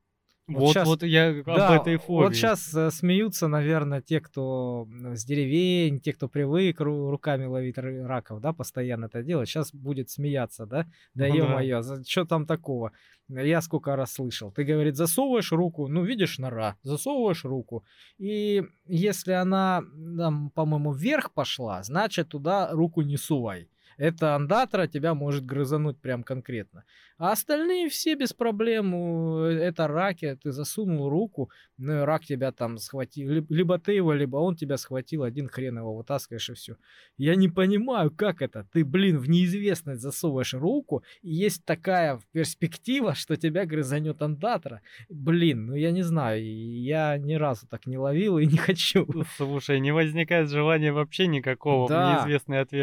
Вот, 0.48 0.72
щас- 0.74 0.86
вот 0.86 1.02
я 1.02 1.30
об 1.30 1.44
Да, 1.44 1.76
этой 1.76 1.96
фобии. 1.96 2.24
вот 2.24 2.34
сейчас 2.36 2.70
смеются, 2.96 3.48
наверное, 3.48 4.00
те, 4.00 4.20
кто 4.20 4.86
с 5.12 5.24
деревень, 5.24 5.98
те, 6.00 6.12
кто 6.12 6.28
привык 6.28 6.80
ру- 6.80 7.10
руками 7.10 7.46
ловить 7.46 7.78
раков, 7.78 8.40
да, 8.40 8.52
постоянно 8.52 9.06
это 9.06 9.22
делать. 9.24 9.48
Сейчас 9.48 9.72
будет 9.74 10.08
смеяться, 10.10 10.64
да? 10.66 10.86
Да 11.14 11.26
Ну 11.26 11.32
да. 11.32 11.38
ё-моё, 11.38 11.82
что 12.06 12.24
там 12.24 12.46
такого? 12.46 12.92
Я 13.28 13.60
сколько 13.60 13.96
раз 13.96 14.12
слышал. 14.14 14.52
Ты, 14.52 14.62
говорит, 14.62 14.94
засовываешь 14.96 15.50
руку, 15.50 15.88
ну, 15.88 16.04
видишь 16.04 16.38
нора, 16.38 16.76
засовываешь 16.84 17.44
руку. 17.44 17.84
И 18.18 18.62
если 18.86 19.32
она, 19.32 19.82
там, 20.16 20.50
по-моему, 20.50 20.92
вверх 20.92 21.32
пошла, 21.32 21.82
значит, 21.82 22.28
туда 22.28 22.70
руку 22.70 23.02
не 23.02 23.16
сувай. 23.16 23.68
Это 23.98 24.34
андатра 24.34 24.86
тебя 24.86 25.14
может 25.14 25.44
грызануть 25.46 25.98
прям 26.00 26.22
конкретно. 26.22 26.84
А 27.18 27.32
остальные 27.32 27.88
все 27.88 28.14
без 28.14 28.34
проблем. 28.34 28.92
у, 28.94 29.44
Это 29.44 29.88
раки, 29.88 30.36
ты 30.42 30.52
засунул 30.52 31.08
руку, 31.08 31.50
ну 31.78 31.92
и 32.02 32.04
рак 32.04 32.24
тебя 32.24 32.52
там 32.52 32.76
схватил. 32.76 33.46
Либо, 33.48 33.78
ты 33.78 33.92
его, 33.92 34.12
либо 34.12 34.36
он 34.36 34.54
тебя 34.54 34.76
схватил, 34.76 35.22
один 35.22 35.48
хрен 35.48 35.78
его 35.78 35.94
вытаскиваешь 35.96 36.50
и 36.50 36.52
все. 36.54 36.76
Я 37.16 37.34
не 37.36 37.48
понимаю, 37.48 38.10
как 38.10 38.42
это. 38.42 38.66
Ты, 38.70 38.84
блин, 38.84 39.18
в 39.18 39.30
неизвестность 39.30 40.02
засовываешь 40.02 40.52
руку, 40.52 41.02
и 41.22 41.30
есть 41.32 41.64
такая 41.64 42.20
перспектива, 42.32 43.14
что 43.14 43.36
тебя 43.36 43.64
грызанет 43.64 44.20
андатра. 44.20 44.82
Блин, 45.08 45.66
ну 45.68 45.74
я 45.74 45.90
не 45.92 46.02
знаю, 46.02 46.44
я 46.44 47.16
ни 47.16 47.32
разу 47.34 47.66
так 47.66 47.86
не 47.86 47.96
ловил 47.96 48.36
и 48.36 48.46
не 48.46 48.56
хочу. 48.58 49.06
Слушай, 49.38 49.80
не 49.80 49.90
возникает 49.92 50.50
желания 50.50 50.92
вообще 50.92 51.26
никакого 51.28 51.88
Да. 51.88 52.22
в 52.26 52.26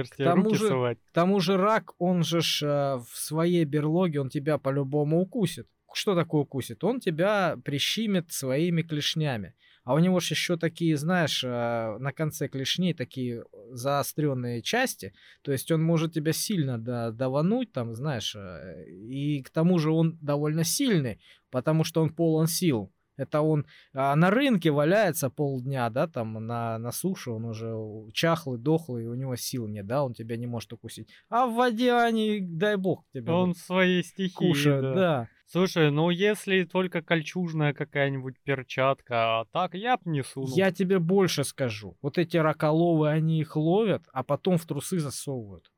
К 0.10 0.16
тому 0.16 0.46
руки 0.46 0.58
же- 0.58 0.68
совать. 0.70 0.98
К 1.14 1.22
тому 1.22 1.40
же 1.40 1.58
рак, 1.58 1.94
он 2.00 2.24
же 2.24 2.42
ж 2.42 2.64
э, 2.64 2.96
в 2.98 3.16
своей 3.16 3.66
берлоге, 3.66 4.20
он 4.20 4.30
тебя 4.30 4.58
по-любому 4.58 5.22
укусит. 5.22 5.68
Что 5.94 6.16
такое 6.16 6.42
укусит? 6.42 6.84
Он 6.84 7.00
тебя 7.00 7.56
прищимит 7.64 8.32
своими 8.32 8.82
клешнями. 8.82 9.54
А 9.84 9.94
у 9.94 10.00
него 10.00 10.20
же 10.20 10.34
еще 10.34 10.58
такие, 10.58 10.98
знаешь, 10.98 11.44
э, 11.44 11.98
на 12.00 12.12
конце 12.14 12.48
клешней 12.48 12.96
такие 12.96 13.44
заостренные 13.70 14.64
части. 14.64 15.14
То 15.44 15.52
есть 15.52 15.72
он 15.72 15.84
может 15.84 16.14
тебя 16.14 16.34
сильно 16.34 16.80
да, 16.80 17.12
давануть, 17.12 17.72
там, 17.72 17.94
знаешь. 17.94 18.36
э, 18.36 18.90
И 18.90 19.44
к 19.44 19.52
тому 19.52 19.78
же 19.78 19.92
он 19.92 20.18
довольно 20.20 20.64
сильный, 20.64 21.20
потому 21.52 21.84
что 21.84 22.02
он 22.02 22.10
полон 22.10 22.48
сил. 22.48 22.92
Это 23.16 23.42
он 23.42 23.66
а, 23.94 24.16
на 24.16 24.30
рынке 24.30 24.72
валяется 24.72 25.30
полдня, 25.30 25.90
да, 25.90 26.08
там 26.08 26.34
на, 26.46 26.78
на 26.78 26.92
суше, 26.92 27.32
он 27.32 27.46
уже 27.46 27.74
чахлый, 28.14 28.58
дохлый, 28.58 29.08
у 29.08 29.14
него 29.14 29.36
сил 29.36 29.68
нет, 29.68 29.86
да, 29.86 30.04
он 30.04 30.14
тебя 30.14 30.38
не 30.38 30.48
может 30.48 30.74
укусить. 30.74 31.10
А 31.30 31.46
в 31.46 31.54
воде 31.54 31.94
они, 31.94 32.40
дай 32.42 32.76
бог, 32.76 33.06
тебя 33.14 33.34
Он 33.34 33.54
своей 33.56 34.04
стихии, 34.04 34.34
кушают, 34.36 34.82
да. 34.82 34.94
да. 34.94 35.30
Слушай, 35.46 35.92
ну 35.92 36.10
если 36.10 36.64
только 36.64 37.04
кольчужная 37.04 37.74
какая-нибудь 37.74 38.40
перчатка, 38.44 39.42
а 39.42 39.46
так 39.52 39.76
я 39.76 39.98
б 39.98 40.02
не 40.06 40.24
сунул. 40.24 40.50
Я 40.56 40.72
тебе 40.72 40.98
больше 40.98 41.44
скажу. 41.44 41.96
Вот 42.02 42.18
эти 42.18 42.38
раколовы, 42.38 43.10
они 43.10 43.40
их 43.40 43.56
ловят, 43.56 44.04
а 44.12 44.24
потом 44.24 44.58
в 44.58 44.66
трусы 44.66 45.00
засовывают. 45.00 45.72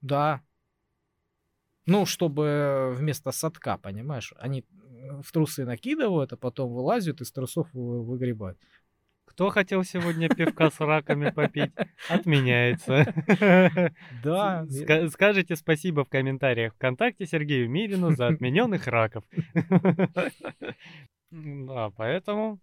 Да. 0.00 0.40
Ну, 1.86 2.06
чтобы 2.06 2.94
вместо 2.96 3.32
садка, 3.32 3.76
понимаешь? 3.76 4.32
Они 4.38 4.60
э, 4.60 4.64
в 5.22 5.32
трусы 5.32 5.64
накидывают, 5.64 6.32
а 6.32 6.36
потом 6.36 6.72
вылазят 6.72 7.20
из 7.20 7.30
трусов 7.32 7.68
вы- 7.72 8.02
выгребают. 8.02 8.58
Кто 9.24 9.48
хотел 9.50 9.84
сегодня 9.84 10.28
пивка 10.28 10.70
с 10.70 10.80
раками 10.80 11.30
попить, 11.30 11.72
отменяется. 12.08 13.14
Да, 14.24 14.64
ска- 14.68 15.08
Скажите 15.08 15.56
спасибо 15.56 16.04
в 16.04 16.08
комментариях 16.08 16.74
ВКонтакте 16.74 17.26
Сергею 17.26 17.70
Мирину 17.70 18.10
за 18.10 18.26
отмененных 18.28 18.86
раков. 18.86 19.24
Да, 21.30 21.90
поэтому 21.90 22.58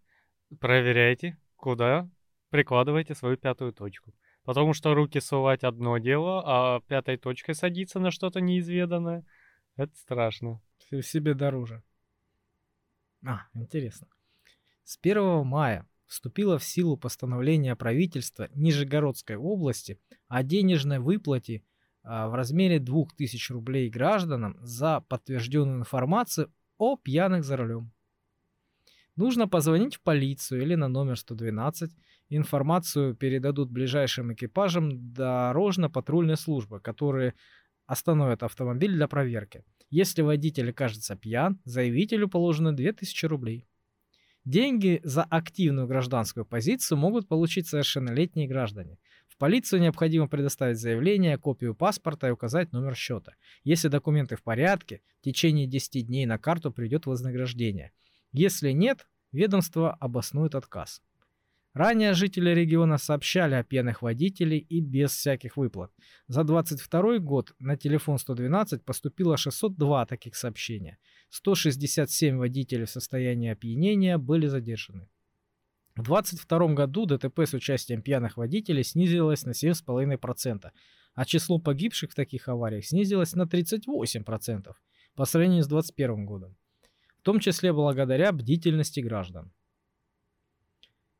проверяйте, 0.59 1.37
куда 1.55 2.09
прикладываете 2.49 3.15
свою 3.15 3.37
пятую 3.37 3.71
точку. 3.71 4.13
Потому 4.43 4.73
что 4.73 4.93
руки 4.93 5.19
сувать 5.21 5.63
одно 5.63 5.97
дело, 5.97 6.41
а 6.45 6.81
пятой 6.87 7.17
точкой 7.17 7.55
садиться 7.55 7.99
на 7.99 8.11
что-то 8.11 8.41
неизведанное— 8.41 9.23
это 9.77 9.95
страшно. 9.95 10.61
Себе 11.01 11.33
дороже. 11.33 11.81
А, 13.27 13.41
интересно. 13.53 14.07
С 14.85 14.97
1 15.01 15.45
мая 15.45 15.85
вступило 16.05 16.57
в 16.57 16.63
силу 16.63 16.95
постановление 16.95 17.75
правительства 17.75 18.47
Нижегородской 18.55 19.35
области 19.35 19.99
о 20.29 20.43
денежной 20.43 20.99
выплате 20.99 21.63
а, 22.03 22.29
в 22.29 22.35
размере 22.35 22.79
2000 22.79 23.51
рублей 23.51 23.89
гражданам 23.89 24.55
за 24.61 25.01
подтвержденную 25.09 25.79
информацию 25.79 26.53
о 26.77 26.95
пьяных 26.95 27.43
за 27.43 27.57
рулем. 27.57 27.91
Нужно 29.17 29.49
позвонить 29.49 29.95
в 29.95 30.01
полицию 30.03 30.61
или 30.61 30.75
на 30.75 30.87
номер 30.87 31.17
112. 31.17 31.91
Информацию 32.29 33.13
передадут 33.13 33.69
ближайшим 33.69 34.31
экипажам 34.31 35.11
дорожно-патрульной 35.11 36.37
службы, 36.37 36.79
которые 36.79 37.33
остановят 37.87 38.43
автомобиль 38.43 38.93
для 38.93 39.07
проверки. 39.07 39.63
Если 39.89 40.21
водитель 40.21 40.69
окажется 40.69 41.15
пьян, 41.15 41.59
заявителю 41.63 42.27
положено 42.27 42.75
2000 42.75 43.25
рублей. 43.25 43.65
Деньги 44.43 45.01
за 45.03 45.23
активную 45.23 45.87
гражданскую 45.87 46.45
позицию 46.45 46.97
могут 46.97 47.27
получить 47.27 47.67
совершеннолетние 47.67 48.47
граждане. 48.47 48.97
В 49.27 49.37
полицию 49.37 49.81
необходимо 49.81 50.27
предоставить 50.27 50.79
заявление, 50.79 51.37
копию 51.37 51.75
паспорта 51.75 52.27
и 52.27 52.31
указать 52.31 52.71
номер 52.71 52.95
счета. 52.95 53.33
Если 53.63 53.87
документы 53.87 54.35
в 54.35 54.43
порядке, 54.43 55.01
в 55.19 55.23
течение 55.23 55.67
10 55.67 56.07
дней 56.07 56.25
на 56.25 56.37
карту 56.37 56.71
придет 56.71 57.05
вознаграждение. 57.05 57.91
Если 58.31 58.71
нет, 58.71 59.07
ведомство 59.31 59.93
обоснует 59.93 60.55
отказ. 60.55 61.01
Ранее 61.77 62.15
жители 62.15 62.49
региона 62.49 62.97
сообщали 62.97 63.53
о 63.53 63.63
пьяных 63.63 64.01
водителей 64.01 64.57
и 64.57 64.81
без 64.81 65.11
всяких 65.11 65.57
выплат. 65.57 65.91
За 66.27 66.43
22 66.43 67.19
год 67.19 67.53
на 67.59 67.77
телефон 67.77 68.17
112 68.17 68.83
поступило 68.83 69.37
602 69.37 70.07
таких 70.07 70.35
сообщения. 70.35 70.97
167 71.29 72.35
водителей 72.35 72.85
в 72.85 72.89
состоянии 72.89 73.51
опьянения 73.51 74.17
были 74.17 74.47
задержаны. 74.47 75.07
В 75.95 76.05
2022 76.05 76.73
году 76.73 77.05
ДТП 77.05 77.41
с 77.41 77.53
участием 77.53 78.01
пьяных 78.01 78.37
водителей 78.37 78.83
снизилось 78.83 79.45
на 79.45 79.51
7,5%, 79.51 80.71
а 81.13 81.25
число 81.25 81.59
погибших 81.59 82.09
в 82.09 82.15
таких 82.15 82.47
авариях 82.47 82.85
снизилось 82.85 83.35
на 83.35 83.43
38% 83.43 84.73
по 85.13 85.25
сравнению 85.25 85.63
с 85.63 85.67
2021 85.67 86.25
годом, 86.25 86.55
в 87.19 87.21
том 87.21 87.39
числе 87.39 87.71
благодаря 87.71 88.31
бдительности 88.31 88.99
граждан. 88.99 89.51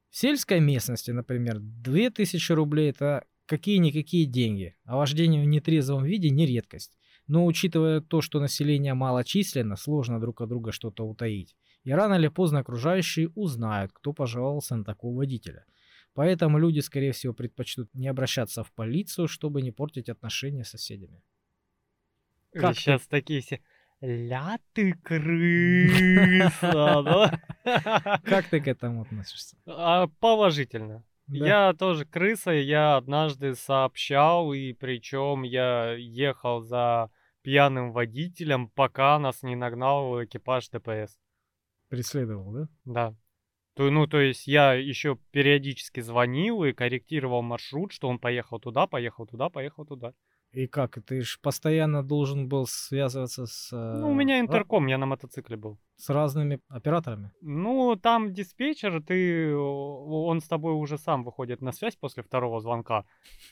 В 0.10 0.18
сельской 0.18 0.60
местности, 0.60 1.12
например, 1.12 1.60
2000 1.60 2.51
рублей 2.53 2.89
это 2.89 3.26
какие-никакие 3.45 4.26
деньги, 4.26 4.76
а 4.84 4.97
вождение 4.97 5.43
в 5.43 5.47
нетрезвом 5.47 6.03
виде 6.03 6.30
не 6.30 6.45
редкость. 6.45 6.97
Но 7.28 7.45
учитывая 7.45 7.99
то, 8.01 8.22
что 8.22 8.39
население 8.39 8.93
малочисленно, 8.93 9.76
сложно 9.76 10.20
друг 10.20 10.41
от 10.41 10.49
друга 10.49 10.72
что-то 10.72 11.05
утаить. 11.05 11.55
И 11.84 11.91
рано 11.91 12.16
или 12.16 12.30
поздно 12.30 12.60
окружающие 12.60 13.30
узнают, 13.36 13.91
кто 13.93 14.14
пожаловался 14.14 14.76
на 14.76 14.84
такого 14.84 15.16
водителя. 15.18 15.66
Поэтому 16.14 16.58
люди, 16.58 16.80
скорее 16.80 17.12
всего, 17.12 17.34
предпочтут 17.34 17.93
не 17.93 18.08
обращаться 18.08 18.64
в 18.64 18.72
полицию, 18.72 19.28
чтобы 19.28 19.62
не 19.62 19.72
портить 19.72 20.10
отношения 20.10 20.64
с 20.64 20.70
соседями. 20.70 21.22
Как 22.53 22.76
ты- 22.76 22.82
Сейчас 22.82 23.08
такие 23.08 23.41
все... 23.41 23.62
ля 24.02 24.60
ты 24.74 24.93
крыса, 24.93 26.62
да? 27.04 28.20
Как 28.24 28.48
ты 28.48 28.62
к 28.62 28.68
этому 28.68 29.02
относишься? 29.02 29.58
А, 29.66 30.08
Положительно. 30.20 31.04
Да. 31.28 31.45
Я 31.45 31.74
тоже 31.74 32.06
крыса, 32.06 32.52
я 32.52 32.95
однажды 32.95 33.54
сообщал, 33.56 34.54
и 34.54 34.72
причем 34.72 35.43
я 35.43 35.93
ехал 35.93 36.62
за 36.62 37.12
пьяным 37.41 37.91
водителем, 37.91 38.70
пока 38.70 39.20
нас 39.20 39.43
не 39.43 39.56
нагнал 39.56 40.24
экипаж 40.24 40.70
ДПС. 40.70 41.20
Преследовал, 41.89 42.54
да? 42.54 42.68
Да. 42.86 43.16
То, 43.76 43.91
ну, 43.91 44.08
то 44.08 44.20
есть 44.20 44.48
я 44.48 44.74
еще 44.74 45.20
периодически 45.32 46.00
звонил 46.00 46.64
и 46.64 46.74
корректировал 46.74 47.41
маршрут, 47.41 47.91
что 47.91 48.08
он 48.08 48.20
поехал 48.20 48.60
туда, 48.60 48.88
поехал 48.88 49.28
туда, 49.28 49.50
поехал 49.50 49.86
туда. 49.86 50.14
И 50.52 50.68
как? 50.68 50.98
Ты 51.06 51.22
ж 51.22 51.39
постоянно 51.41 52.04
должен 52.04 52.48
был 52.48 52.66
связываться 52.68 53.45
с... 53.45 53.72
Ну, 53.72 54.12
у 54.12 54.14
меня 54.14 54.38
э, 54.38 54.41
ра- 54.41 54.45
интерком, 54.45 54.88
я 54.88 54.98
на 54.98 55.06
мотоцикле 55.06 55.58
был. 55.58 55.78
С 55.98 56.10
разными 56.10 56.60
операторами. 56.70 57.32
Ну, 57.41 57.95
там 57.95 58.34
диспетчер, 58.34 59.04
ты, 59.04 59.56
он 59.56 60.39
с 60.39 60.48
тобой 60.48 60.74
уже 60.74 60.98
сам 60.98 61.24
выходит 61.24 61.62
на 61.62 61.72
связь 61.72 61.95
после 61.95 62.24
второго 62.24 62.60
звонка, 62.62 63.04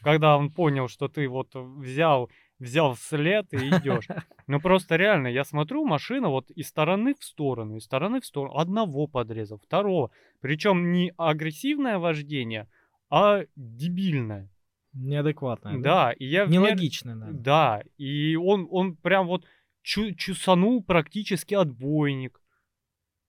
когда 0.02 0.38
он 0.38 0.52
понял, 0.52 0.88
что 0.88 1.08
ты 1.08 1.28
вот 1.28 1.54
взял, 1.54 2.30
взял 2.60 2.96
след 2.96 3.54
и 3.54 3.58
идешь. 3.58 4.08
Ну, 4.48 4.60
просто 4.60 4.96
реально, 4.96 5.28
я 5.28 5.44
смотрю, 5.44 5.86
машина 5.86 6.30
вот 6.30 6.52
из 6.52 6.68
стороны 6.68 7.16
в 7.20 7.24
сторону, 7.24 7.78
из 7.78 7.84
стороны 7.84 8.22
в 8.22 8.26
сторону, 8.26 8.60
одного 8.60 9.08
подрезал, 9.08 9.58
второго. 9.58 10.12
Причем 10.40 10.92
не 10.92 11.12
агрессивное 11.18 11.98
вождение, 11.98 12.68
а 13.10 13.42
дебильное. 13.56 14.50
Неадекватная, 14.96 15.78
да? 15.78 15.82
Да, 15.82 16.12
и 16.14 16.26
я... 16.26 16.46
Нелогичная, 16.46 17.16
наверное. 17.16 17.42
Да, 17.42 17.84
и 17.98 18.36
он, 18.36 18.68
он 18.72 18.96
прям 18.96 19.28
вот 19.28 19.46
чу- 19.82 20.16
чусанул 20.16 20.84
практически 20.84 21.54
отбойник. 21.54 22.42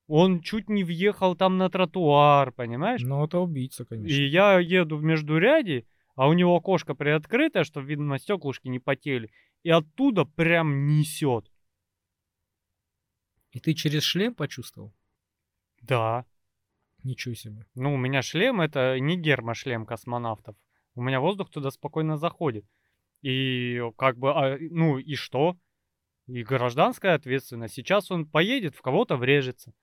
Он 0.06 0.40
чуть 0.40 0.68
не 0.68 0.84
въехал 0.84 1.34
там 1.34 1.58
на 1.58 1.68
тротуар, 1.68 2.52
понимаешь? 2.52 3.02
Ну, 3.02 3.24
это 3.24 3.40
убийца, 3.40 3.84
конечно. 3.84 4.14
И 4.14 4.28
я 4.28 4.60
еду 4.60 4.96
в 4.96 5.02
междуряде, 5.02 5.84
а 6.14 6.28
у 6.28 6.32
него 6.32 6.54
окошко 6.54 6.94
приоткрытое, 6.94 7.64
чтобы, 7.64 7.88
видно, 7.88 8.16
стеклышки 8.18 8.68
не 8.68 8.78
потели. 8.78 9.32
И 9.64 9.70
оттуда 9.70 10.24
прям 10.24 10.86
несет. 10.86 11.50
И 13.50 13.58
ты 13.58 13.74
через 13.74 14.04
шлем 14.04 14.36
почувствовал? 14.36 14.94
Да. 15.82 16.24
Ничего 17.02 17.34
себе. 17.34 17.66
Ну, 17.74 17.94
у 17.94 17.96
меня 17.96 18.22
шлем 18.22 18.60
это 18.60 19.00
не 19.00 19.16
гермошлем 19.16 19.84
космонавтов. 19.84 20.56
У 20.96 21.02
меня 21.02 21.20
воздух 21.20 21.50
туда 21.50 21.70
спокойно 21.70 22.16
заходит. 22.16 22.64
И 23.20 23.80
как 23.98 24.18
бы, 24.18 24.30
а, 24.30 24.56
ну 24.58 24.98
и 24.98 25.14
что? 25.14 25.56
И 26.26 26.42
гражданская 26.42 27.14
ответственность. 27.14 27.74
Сейчас 27.74 28.10
он 28.10 28.26
поедет, 28.26 28.74
в 28.74 28.80
кого-то 28.80 29.16
врежется. 29.16 29.74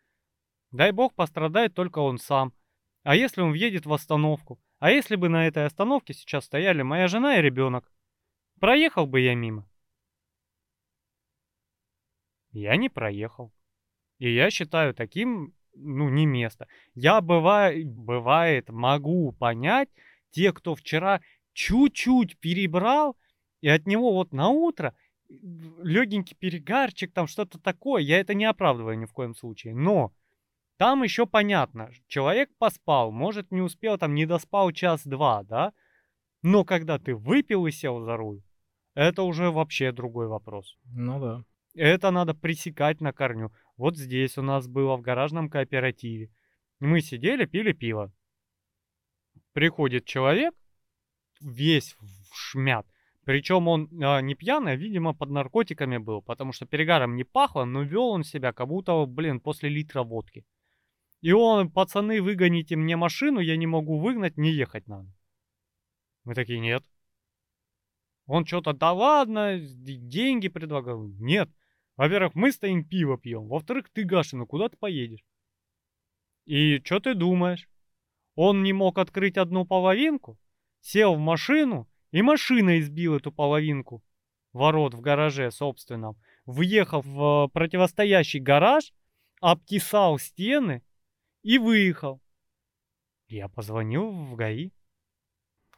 Дай 0.72 0.91
бог 0.91 1.14
пострадает 1.14 1.76
только 1.76 1.99
он 1.99 2.18
сам. 2.18 2.51
А 3.03 3.16
если 3.16 3.41
он 3.41 3.51
въедет 3.51 3.86
в 3.86 3.93
остановку? 3.93 4.59
А 4.80 4.89
если 4.89 5.16
бы 5.16 5.30
на 5.30 5.47
этой 5.47 5.66
остановке 5.66 6.14
сейчас 6.14 6.45
стояли 6.45 6.82
моя 6.82 7.07
жена 7.07 7.38
и 7.38 7.41
ребенок? 7.41 7.91
Проехал 8.59 9.05
бы 9.05 9.22
я 9.22 9.36
мимо? 9.36 9.70
Я 12.51 12.76
не 12.76 12.89
проехал. 12.89 13.53
И 14.18 14.34
я 14.34 14.49
считаю 14.49 14.95
таким, 14.95 15.53
ну, 15.76 16.09
не 16.09 16.26
место. 16.26 16.68
Я 16.95 17.22
бывает, 17.22 17.88
бывает, 17.88 18.70
могу 18.70 19.32
понять 19.34 19.89
те, 20.34 20.52
кто 20.52 20.76
вчера 20.76 21.22
чуть-чуть 21.54 22.38
перебрал, 22.40 23.16
и 23.62 23.70
от 23.70 23.88
него 23.88 24.14
вот 24.14 24.34
на 24.34 24.50
утро 24.50 24.94
легенький 25.30 26.36
перегарчик, 26.36 27.14
там 27.14 27.28
что-то 27.28 27.60
такое. 27.60 28.02
Я 28.02 28.20
это 28.20 28.34
не 28.34 28.46
оправдываю 28.46 29.00
ни 29.00 29.06
в 29.06 29.14
коем 29.14 29.36
случае. 29.36 29.74
Но 29.74 30.12
там 30.78 31.04
еще 31.04 31.26
понятно, 31.26 31.92
человек 32.08 32.50
поспал, 32.58 33.12
может 33.12 33.52
не 33.52 33.62
успел, 33.62 33.98
там 33.98 34.16
не 34.16 34.26
доспал 34.26 34.72
час-два, 34.72 35.44
да? 35.44 35.72
Но 36.42 36.66
когда 36.66 37.00
ты 37.00 37.16
выпил 37.16 37.68
и 37.68 37.72
сел 37.72 38.02
за 38.02 38.18
руль, 38.18 38.42
это 38.96 39.24
уже 39.24 39.50
вообще 39.50 39.92
другой 39.92 40.28
вопрос. 40.28 40.78
Ну 40.86 41.20
да. 41.20 41.44
Это 41.76 42.12
надо 42.12 42.34
пресекать 42.34 43.02
на 43.02 43.14
корню. 43.14 43.52
Вот 43.78 43.98
здесь 43.98 44.38
у 44.38 44.42
нас 44.42 44.68
было 44.68 44.98
в 44.98 45.02
гаражном 45.02 45.50
кооперативе. 45.50 46.30
Мы 46.80 47.02
сидели, 47.02 47.46
пили 47.46 47.72
пиво. 47.72 48.12
Приходит 49.54 50.06
человек, 50.06 50.54
весь 51.39 51.95
в 51.99 52.36
шмят. 52.36 52.86
Причем 53.26 53.68
он 53.68 53.89
а, 54.04 54.22
не 54.22 54.36
пьяный, 54.36 54.74
а, 54.74 54.76
видимо, 54.76 55.14
под 55.14 55.30
наркотиками 55.30 55.97
был, 55.97 56.22
потому 56.22 56.51
что 56.51 56.66
перегаром 56.66 57.16
не 57.16 57.24
пахло, 57.24 57.64
но 57.64 57.84
вел 57.84 58.10
он 58.10 58.24
себя, 58.24 58.51
как 58.51 58.68
будто, 58.68 59.06
блин, 59.06 59.39
после 59.39 59.70
литра 59.70 60.04
водки. 60.04 60.45
И 61.22 61.32
он, 61.32 61.72
пацаны, 61.72 62.22
выгоните 62.22 62.76
мне 62.76 62.97
машину, 62.97 63.39
я 63.39 63.56
не 63.56 63.66
могу 63.66 63.97
выгнать, 63.99 64.36
не 64.36 64.51
ехать 64.51 64.88
надо. 64.88 65.10
Мы 66.26 66.36
такие, 66.36 66.60
нет. 66.60 66.84
Он 68.26 68.45
что-то, 68.45 68.74
да 68.74 68.91
ладно, 68.91 69.58
деньги 69.60 70.49
предлагал. 70.49 71.08
Нет. 71.20 71.49
Во-первых, 71.95 72.36
мы 72.36 72.51
стоим 72.51 72.84
пиво 72.84 73.18
пьем. 73.18 73.47
Во-вторых, 73.47 73.89
ты, 73.89 74.04
Гашина, 74.04 74.45
куда 74.45 74.68
ты 74.68 74.78
поедешь? 74.78 75.24
И 76.45 76.82
что 76.84 76.99
ты 76.99 77.14
думаешь? 77.14 77.70
Он 78.36 78.64
не 78.64 78.74
мог 78.74 78.98
открыть 78.98 79.38
одну 79.38 79.66
половинку, 79.66 80.40
сел 80.82 81.16
в 81.16 81.20
машину, 81.20 81.88
и 82.12 82.22
машина 82.22 82.80
избила 82.80 83.18
эту 83.18 83.32
половинку 83.32 84.04
ворот 84.54 84.94
в 84.94 85.02
гараже 85.02 85.52
собственном, 85.52 86.16
въехал 86.46 87.02
в 87.02 87.46
э, 87.46 87.50
противостоящий 87.50 88.40
гараж, 88.40 88.94
обтесал 89.42 90.20
стены 90.20 90.84
и 91.42 91.58
выехал. 91.58 92.22
Я 93.28 93.50
позвонил 93.50 94.12
в 94.12 94.36
ГАИ, 94.36 94.72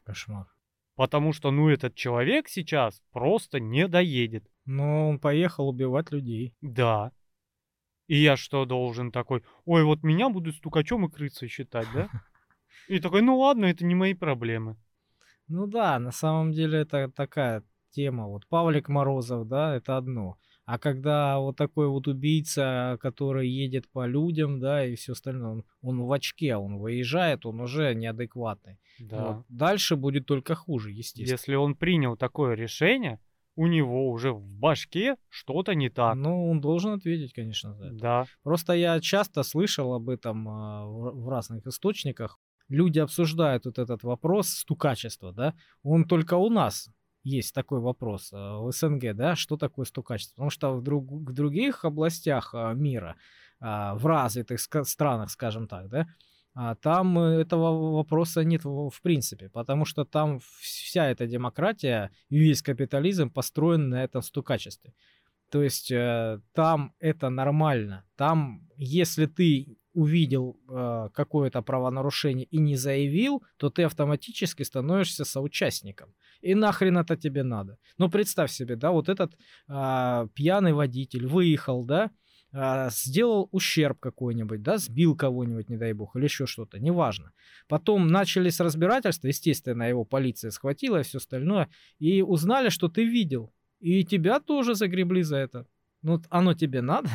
Кошмар. 0.03 0.47
потому 0.95 1.31
что, 1.31 1.51
ну, 1.51 1.69
этот 1.69 1.95
человек 1.95 2.49
сейчас 2.49 3.01
просто 3.11 3.59
не 3.59 3.87
доедет. 3.87 4.45
Но 4.65 5.09
он 5.09 5.19
поехал 5.19 5.69
убивать 5.69 6.11
людей. 6.11 6.53
Да. 6.61 7.11
И 8.07 8.17
я 8.17 8.35
что 8.35 8.65
должен 8.65 9.11
такой, 9.11 9.43
ой, 9.63 9.83
вот 9.83 10.03
меня 10.03 10.29
будут 10.29 10.55
стукачом 10.55 11.05
и 11.05 11.11
крысой 11.11 11.47
считать, 11.47 11.87
да? 11.93 12.09
И 12.87 12.99
такой, 12.99 13.21
ну 13.21 13.37
ладно, 13.37 13.65
это 13.65 13.85
не 13.85 13.95
мои 13.95 14.13
проблемы. 14.13 14.77
Ну 15.47 15.67
да, 15.67 15.99
на 15.99 16.11
самом 16.11 16.51
деле 16.51 16.79
это 16.79 17.09
такая 17.09 17.63
тема. 17.91 18.27
Вот 18.27 18.47
Павлик 18.47 18.89
Морозов, 18.89 19.47
да, 19.47 19.75
это 19.75 19.97
одно. 19.97 20.37
А 20.65 20.79
когда 20.79 21.37
вот 21.37 21.57
такой 21.57 21.87
вот 21.87 22.07
убийца, 22.07 22.97
который 22.99 23.47
едет 23.47 23.87
по 23.91 24.07
людям, 24.07 24.59
да, 24.59 24.83
и 24.83 24.95
все 24.95 25.11
остальное, 25.11 25.51
он, 25.51 25.63
он 25.81 26.01
в 26.01 26.11
очке, 26.11 26.55
он 26.55 26.77
выезжает, 26.79 27.45
он 27.45 27.61
уже 27.61 27.93
неадекватный. 27.93 28.79
Да. 28.99 29.23
Вот. 29.23 29.45
Дальше 29.47 29.95
будет 29.95 30.25
только 30.25 30.55
хуже, 30.55 30.91
естественно. 30.91 31.31
Если 31.31 31.53
он 31.53 31.75
принял 31.75 32.17
такое 32.17 32.55
решение, 32.55 33.19
у 33.55 33.67
него 33.67 34.09
уже 34.09 34.31
в 34.33 34.41
башке 34.41 35.17
что-то 35.29 35.75
не 35.75 35.89
так. 35.89 36.15
Ну, 36.15 36.49
он 36.49 36.61
должен 36.61 36.93
ответить, 36.93 37.33
конечно, 37.33 37.73
за 37.75 37.85
это. 37.85 37.95
Да. 37.95 38.25
Просто 38.41 38.73
я 38.73 38.99
часто 38.99 39.43
слышал 39.43 39.93
об 39.93 40.09
этом 40.09 40.49
а, 40.49 40.85
в 40.85 41.25
в 41.25 41.29
разных 41.29 41.67
источниках. 41.67 42.39
Люди 42.69 42.99
обсуждают 42.99 43.65
вот 43.65 43.77
этот 43.77 44.03
вопрос 44.03 44.49
стукачества, 44.49 45.31
да. 45.31 45.53
Он 45.83 46.05
только 46.05 46.35
у 46.35 46.49
нас 46.49 46.89
есть 47.23 47.53
такой 47.53 47.79
вопрос 47.79 48.29
а, 48.31 48.59
в 48.59 48.71
СНГ, 48.71 49.13
да, 49.15 49.35
что 49.35 49.57
такое 49.57 49.85
стукачество. 49.85 50.35
Потому 50.35 50.49
что 50.49 50.73
в, 50.75 50.81
друг- 50.81 51.11
в 51.11 51.33
других 51.33 51.83
областях 51.83 52.53
а, 52.53 52.73
мира, 52.73 53.15
а, 53.59 53.95
в 53.95 54.05
развитых 54.05 54.59
странах, 54.59 55.31
скажем 55.31 55.67
так, 55.67 55.89
да, 55.89 56.07
там 56.81 57.19
этого 57.19 57.95
вопроса 57.97 58.45
нет 58.45 58.63
в, 58.63 58.89
в 58.89 59.01
принципе, 59.01 59.49
потому 59.49 59.83
что 59.83 60.05
там 60.05 60.39
вся 60.61 61.09
эта 61.09 61.27
демократия 61.27 62.11
и 62.29 62.37
весь 62.37 62.61
капитализм 62.61 63.29
построен 63.29 63.89
на 63.89 64.05
этом 64.05 64.21
стукачестве. 64.21 64.93
То 65.51 65.61
есть 65.61 65.91
э, 65.91 66.39
там 66.53 66.93
это 66.99 67.29
нормально. 67.29 68.05
Там, 68.15 68.69
если 68.77 69.25
ты 69.25 69.77
увидел 69.95 70.59
э, 70.69 71.09
какое-то 71.13 71.61
правонарушение 71.61 72.45
и 72.45 72.59
не 72.59 72.75
заявил, 72.75 73.43
то 73.57 73.69
ты 73.69 73.83
автоматически 73.83 74.63
становишься 74.63 75.25
соучастником. 75.25 76.13
И 76.41 76.53
нахрен 76.53 76.97
это 76.97 77.15
тебе 77.15 77.43
надо? 77.43 77.77
Ну, 77.97 78.09
представь 78.09 78.51
себе, 78.51 78.75
да, 78.75 78.91
вот 78.91 79.09
этот 79.09 79.37
а, 79.67 80.27
пьяный 80.35 80.73
водитель 80.73 81.25
выехал, 81.25 81.85
да, 81.85 82.11
а, 82.51 82.89
сделал 82.89 83.47
ущерб 83.51 83.99
какой-нибудь, 83.99 84.61
да, 84.61 84.77
сбил 84.77 85.15
кого-нибудь, 85.15 85.69
не 85.69 85.77
дай 85.77 85.93
бог, 85.93 86.15
или 86.15 86.25
еще 86.25 86.45
что-то, 86.45 86.77
неважно. 86.77 87.31
Потом 87.67 88.07
начались 88.07 88.59
разбирательства, 88.59 89.27
естественно, 89.27 89.83
его 89.83 90.03
полиция 90.03 90.51
схватила 90.51 90.99
и 90.99 91.03
все 91.03 91.17
остальное, 91.17 91.69
и 91.99 92.21
узнали, 92.21 92.69
что 92.69 92.89
ты 92.89 93.05
видел. 93.05 93.53
И 93.79 94.03
тебя 94.03 94.39
тоже 94.39 94.75
загребли 94.75 95.23
за 95.23 95.37
это. 95.37 95.65
Ну, 96.01 96.21
оно 96.29 96.53
тебе 96.53 96.81
надо? 96.81 97.09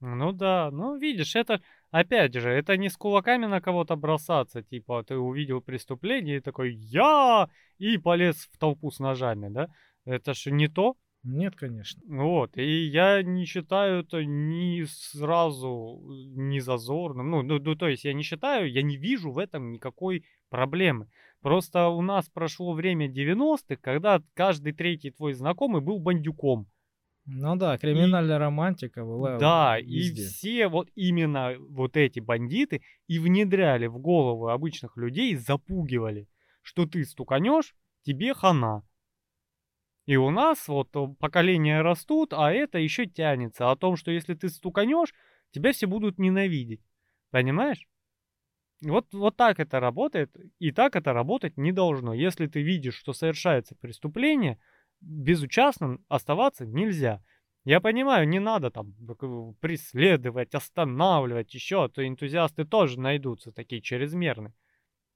Ну 0.00 0.32
да, 0.32 0.70
ну 0.70 0.96
видишь, 0.96 1.34
это, 1.34 1.60
опять 1.90 2.34
же, 2.34 2.50
это 2.50 2.76
не 2.76 2.88
с 2.88 2.96
кулаками 2.96 3.46
на 3.46 3.60
кого-то 3.60 3.96
бросаться, 3.96 4.62
типа, 4.62 5.04
ты 5.04 5.16
увидел 5.16 5.60
преступление 5.60 6.38
и 6.38 6.40
такой 6.40 6.74
«Я!» 6.74 7.48
и 7.78 7.98
полез 7.98 8.48
в 8.52 8.58
толпу 8.58 8.90
с 8.90 8.98
ножами, 8.98 9.48
да? 9.48 9.68
Это 10.04 10.34
же 10.34 10.50
не 10.50 10.68
то. 10.68 10.96
Нет, 11.24 11.56
конечно. 11.56 12.00
Вот, 12.06 12.56
и 12.56 12.86
я 12.86 13.22
не 13.22 13.44
считаю 13.44 14.00
это 14.00 14.24
ни 14.24 14.84
сразу 14.84 16.00
не 16.36 16.60
зазорным. 16.60 17.30
Ну, 17.30 17.42
ну, 17.42 17.58
ну, 17.58 17.74
то 17.74 17.88
есть 17.88 18.04
я 18.04 18.12
не 18.12 18.22
считаю, 18.22 18.70
я 18.70 18.82
не 18.82 18.96
вижу 18.96 19.32
в 19.32 19.38
этом 19.38 19.72
никакой 19.72 20.24
проблемы. 20.48 21.08
Просто 21.40 21.88
у 21.88 22.02
нас 22.02 22.28
прошло 22.28 22.72
время 22.72 23.08
90-х, 23.08 23.76
когда 23.82 24.22
каждый 24.34 24.72
третий 24.72 25.10
твой 25.10 25.34
знакомый 25.34 25.80
был 25.82 25.98
бандюком. 25.98 26.66
Ну 27.30 27.56
да, 27.56 27.76
криминальная 27.76 28.38
романтика 28.38 29.04
была 29.04 29.38
Да, 29.38 29.78
и 29.78 29.84
везде. 29.84 30.22
все 30.22 30.68
вот 30.68 30.88
именно 30.94 31.56
вот 31.58 31.96
эти 31.96 32.20
бандиты 32.20 32.80
и 33.06 33.18
внедряли 33.18 33.86
в 33.86 33.98
голову 33.98 34.48
обычных 34.48 34.96
людей, 34.96 35.36
запугивали, 35.36 36.26
что 36.62 36.86
ты 36.86 37.04
стуканешь, 37.04 37.74
тебе 38.02 38.32
хана. 38.32 38.82
И 40.06 40.16
у 40.16 40.30
нас 40.30 40.68
вот 40.68 40.88
э, 40.96 41.06
поколения 41.18 41.82
растут, 41.82 42.32
а 42.32 42.50
это 42.50 42.78
еще 42.78 43.04
тянется 43.04 43.70
о 43.70 43.76
том, 43.76 43.96
что 43.96 44.10
если 44.10 44.32
ты 44.32 44.48
стуканешь, 44.48 45.12
тебя 45.50 45.72
все 45.72 45.86
будут 45.86 46.18
ненавидеть. 46.18 46.80
Понимаешь? 47.30 47.86
Вот, 48.80 49.12
вот 49.12 49.36
так 49.36 49.58
это 49.60 49.80
работает, 49.80 50.34
и 50.60 50.70
так 50.70 50.96
это 50.96 51.12
работать 51.12 51.56
не 51.56 51.72
должно. 51.72 52.14
Если 52.14 52.46
ты 52.46 52.62
видишь, 52.62 52.94
что 52.96 53.12
совершается 53.12 53.74
преступление, 53.74 54.58
безучастным 55.00 56.04
оставаться 56.08 56.66
нельзя. 56.66 57.22
Я 57.64 57.80
понимаю, 57.80 58.28
не 58.28 58.38
надо 58.38 58.70
там 58.70 58.94
преследовать, 59.60 60.54
останавливать 60.54 61.52
еще, 61.52 61.84
а 61.84 61.88
то 61.88 62.06
энтузиасты 62.06 62.64
тоже 62.64 62.98
найдутся 62.98 63.52
такие 63.52 63.82
чрезмерные. 63.82 64.54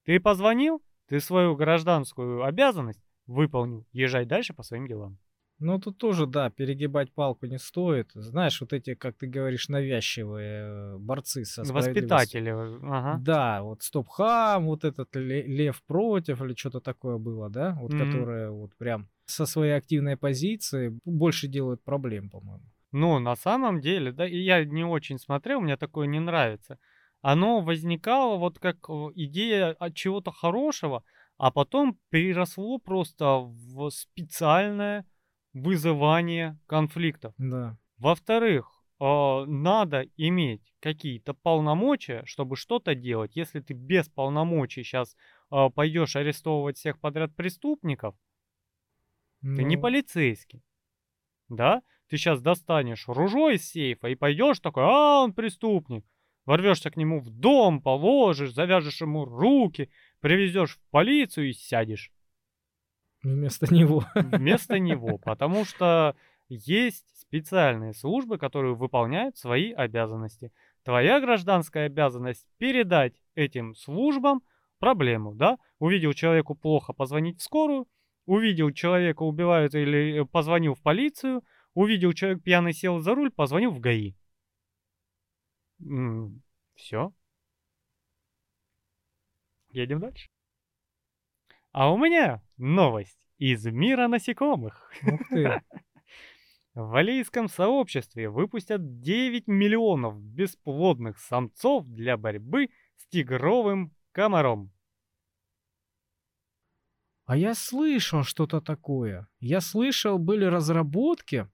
Ты 0.04 0.20
позвонил, 0.20 0.82
ты 1.06 1.20
свою 1.20 1.56
гражданскую 1.56 2.44
обязанность 2.44 3.02
выполнил, 3.26 3.86
езжай 3.92 4.26
дальше 4.26 4.52
по 4.52 4.62
своим 4.62 4.86
делам. 4.86 5.18
Ну, 5.58 5.78
тут 5.78 5.96
тоже, 5.96 6.26
да, 6.26 6.50
перегибать 6.50 7.12
палку 7.12 7.46
не 7.46 7.58
стоит. 7.58 8.10
Знаешь, 8.14 8.60
вот 8.60 8.72
эти, 8.72 8.94
как 8.94 9.16
ты 9.16 9.28
говоришь, 9.28 9.68
навязчивые 9.68 10.64
э, 10.64 10.96
борцы 10.98 11.44
со 11.44 11.62
Воспитатели, 11.62 12.50
ага. 12.50 13.16
Да, 13.20 13.62
вот 13.62 13.82
стоп-хам, 13.82 14.66
вот 14.66 14.84
этот 14.84 15.14
лев 15.14 15.80
против 15.84 16.42
или 16.42 16.54
что-то 16.54 16.80
такое 16.80 17.16
было, 17.16 17.48
да? 17.48 17.78
Вот 17.80 17.92
mm-hmm. 17.92 18.04
которые 18.04 18.50
вот 18.50 18.74
прям 18.76 19.08
со 19.32 19.46
своей 19.46 19.72
активной 19.72 20.16
позиции 20.16 20.98
больше 21.04 21.48
делают 21.48 21.82
проблем, 21.82 22.30
по-моему. 22.30 22.64
Ну, 22.92 23.18
на 23.18 23.36
самом 23.36 23.80
деле, 23.80 24.12
да, 24.12 24.26
и 24.26 24.36
я 24.36 24.64
не 24.64 24.84
очень 24.84 25.18
смотрел, 25.18 25.60
мне 25.60 25.76
такое 25.76 26.06
не 26.06 26.20
нравится. 26.20 26.78
Оно 27.22 27.60
возникало 27.60 28.36
вот 28.36 28.58
как 28.58 28.88
идея 29.14 29.70
от 29.72 29.94
чего-то 29.94 30.30
хорошего, 30.30 31.02
а 31.38 31.50
потом 31.50 31.98
переросло 32.10 32.78
просто 32.78 33.38
в 33.38 33.90
специальное 33.90 35.06
вызывание 35.54 36.58
конфликтов. 36.66 37.34
Да. 37.38 37.78
Во-вторых, 37.98 38.82
э, 39.00 39.44
надо 39.46 40.06
иметь 40.16 40.62
какие-то 40.80 41.34
полномочия, 41.34 42.22
чтобы 42.26 42.56
что-то 42.56 42.94
делать. 42.94 43.36
Если 43.36 43.60
ты 43.60 43.72
без 43.74 44.08
полномочий 44.08 44.82
сейчас 44.82 45.16
э, 45.50 45.70
пойдешь 45.74 46.16
арестовывать 46.16 46.76
всех 46.76 47.00
подряд 47.00 47.34
преступников, 47.36 48.14
ну... 49.42 49.56
ты 49.56 49.64
не 49.64 49.76
ну. 49.76 49.82
полицейский. 49.82 50.62
Да? 51.48 51.82
Ты 52.08 52.16
сейчас 52.16 52.40
достанешь 52.40 53.08
ружье 53.08 53.54
из 53.54 53.68
сейфа 53.68 54.08
и 54.08 54.14
пойдешь 54.14 54.60
такой, 54.60 54.84
а, 54.84 55.22
он 55.22 55.32
преступник. 55.32 56.04
Ворвешься 56.44 56.90
к 56.90 56.96
нему 56.96 57.20
в 57.20 57.30
дом, 57.30 57.80
положишь, 57.80 58.52
завяжешь 58.52 59.00
ему 59.00 59.24
руки, 59.24 59.90
привезешь 60.20 60.76
в 60.76 60.90
полицию 60.90 61.50
и 61.50 61.52
сядешь. 61.52 62.12
Вместо 63.22 63.72
него. 63.72 64.04
Вместо 64.14 64.78
него, 64.80 65.18
потому 65.18 65.64
что 65.64 66.16
есть 66.48 67.06
специальные 67.20 67.94
службы, 67.94 68.38
которые 68.38 68.74
выполняют 68.74 69.36
свои 69.36 69.72
обязанности. 69.72 70.52
Твоя 70.84 71.20
гражданская 71.20 71.86
обязанность 71.86 72.46
передать 72.58 73.14
этим 73.34 73.74
службам 73.74 74.42
проблему, 74.80 75.34
да? 75.34 75.58
Увидел 75.78 76.12
человеку 76.12 76.54
плохо, 76.54 76.92
позвонить 76.92 77.40
в 77.40 77.42
скорую, 77.42 77.86
увидел 78.26 78.70
человека 78.70 79.22
убивают 79.22 79.74
или 79.74 80.24
позвонил 80.24 80.74
в 80.74 80.82
полицию, 80.82 81.42
увидел 81.74 82.12
человек 82.12 82.42
пьяный 82.42 82.72
сел 82.72 83.00
за 83.00 83.14
руль, 83.14 83.30
позвонил 83.30 83.70
в 83.70 83.80
ГАИ. 83.80 84.14
Все. 86.74 87.12
Едем 89.70 90.00
дальше. 90.00 90.28
А 91.72 91.90
у 91.92 91.96
меня 91.96 92.42
новость 92.58 93.18
из 93.38 93.64
мира 93.66 94.08
насекомых. 94.08 94.92
Ух 95.06 95.20
ты. 95.30 95.62
В 96.74 96.88
валийском 96.88 97.48
сообществе 97.48 98.30
выпустят 98.30 99.00
9 99.00 99.46
миллионов 99.46 100.18
бесплодных 100.22 101.18
самцов 101.18 101.86
для 101.86 102.16
борьбы 102.16 102.70
с 102.96 103.06
тигровым 103.08 103.94
комаром. 104.12 104.72
А 107.32 107.36
я 107.38 107.54
слышал 107.54 108.24
что-то 108.24 108.60
такое. 108.60 109.26
Я 109.40 109.62
слышал, 109.62 110.18
были 110.18 110.44
разработки 110.44 111.48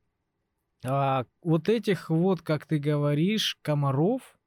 а, 0.84 1.24
вот 1.40 1.68
этих 1.68 2.10
вот, 2.10 2.42
как 2.42 2.66
ты 2.66 2.80
говоришь, 2.80 3.56
комаров, 3.62 4.40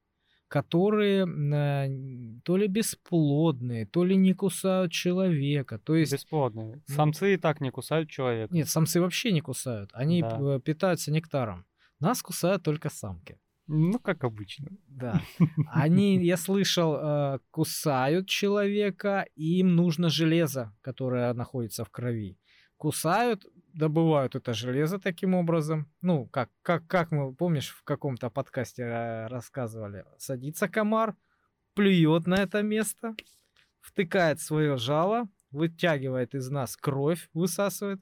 которые 0.49 1.25
э, 1.25 2.41
то 2.43 2.57
ли 2.57 2.67
бесплодные, 2.67 3.85
то 3.85 4.03
ли 4.03 4.17
не 4.17 4.33
кусают 4.33 4.91
человека. 4.91 5.79
То 5.79 5.95
есть... 5.95 6.11
Бесплодные. 6.11 6.83
Самцы 6.87 7.35
и 7.35 7.37
так 7.37 7.61
не 7.61 7.71
кусают 7.71 8.09
человека. 8.09 8.53
Нет, 8.53 8.67
самцы 8.67 8.99
вообще 8.99 9.31
не 9.31 9.39
кусают. 9.39 9.89
Они 9.93 10.21
да. 10.23 10.59
Питаются 10.59 11.13
нектаром. 11.13 11.65
Нас 12.01 12.21
кусают 12.21 12.63
только 12.63 12.89
самки. 12.89 13.39
Ну, 13.73 13.99
как 13.99 14.25
обычно. 14.25 14.67
Да. 14.87 15.21
Они, 15.71 16.21
я 16.25 16.35
слышал, 16.35 16.95
э, 16.95 17.39
кусают 17.51 18.27
человека, 18.27 19.25
им 19.35 19.77
нужно 19.77 20.09
железо, 20.09 20.73
которое 20.81 21.33
находится 21.33 21.85
в 21.85 21.89
крови. 21.89 22.37
Кусают, 22.75 23.45
добывают 23.73 24.35
это 24.35 24.53
железо 24.53 24.99
таким 24.99 25.35
образом. 25.35 25.89
Ну, 26.01 26.27
как, 26.27 26.49
как, 26.63 26.85
как 26.87 27.11
мы, 27.11 27.33
помнишь, 27.33 27.69
в 27.69 27.83
каком-то 27.83 28.29
подкасте 28.29 28.83
э, 28.83 29.27
рассказывали. 29.27 30.03
Садится 30.17 30.67
комар, 30.67 31.15
плюет 31.73 32.27
на 32.27 32.43
это 32.43 32.63
место, 32.63 33.15
втыкает 33.79 34.41
свое 34.41 34.75
жало, 34.75 35.29
вытягивает 35.49 36.35
из 36.35 36.49
нас 36.49 36.75
кровь, 36.75 37.29
высасывает 37.33 38.01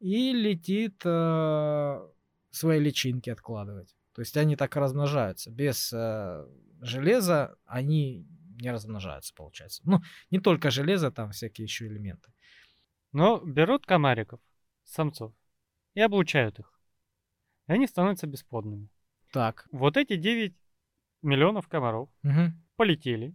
и 0.00 0.32
летит 0.32 1.00
э, 1.04 2.08
свои 2.50 2.80
личинки 2.80 3.30
откладывать. 3.30 3.94
То 4.14 4.22
есть 4.22 4.36
они 4.36 4.56
так 4.56 4.76
размножаются. 4.76 5.50
Без 5.50 5.92
э, 5.92 6.46
железа 6.80 7.56
они 7.64 8.26
не 8.60 8.70
размножаются, 8.70 9.32
получается. 9.34 9.82
Ну, 9.84 10.00
не 10.30 10.40
только 10.40 10.70
железо, 10.70 11.10
там 11.10 11.30
всякие 11.30 11.64
еще 11.64 11.86
элементы. 11.86 12.32
Но 13.12 13.40
берут 13.40 13.86
комариков, 13.86 14.40
самцов 14.84 15.32
и 15.94 16.00
облучают 16.00 16.58
их. 16.58 16.80
И 17.68 17.72
они 17.72 17.86
становятся 17.86 18.26
бесплодными. 18.26 18.88
Так. 19.32 19.66
Вот 19.70 19.96
эти 19.96 20.16
9 20.16 20.54
миллионов 21.22 21.68
комаров 21.68 22.10
угу. 22.22 22.52
полетели 22.76 23.34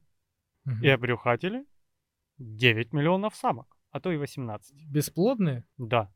угу. 0.66 0.76
и 0.82 0.90
обрюхатили 0.90 1.66
9 2.38 2.94
миллионов 2.94 3.36
самок, 3.36 3.78
а 3.92 4.00
то 4.00 4.12
и 4.12 4.18
18. 4.18 4.76
Бесплодные? 4.90 5.66
Да. 5.78 6.12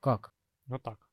Как? 0.00 0.34
Вот 0.66 0.82
так. 0.82 1.03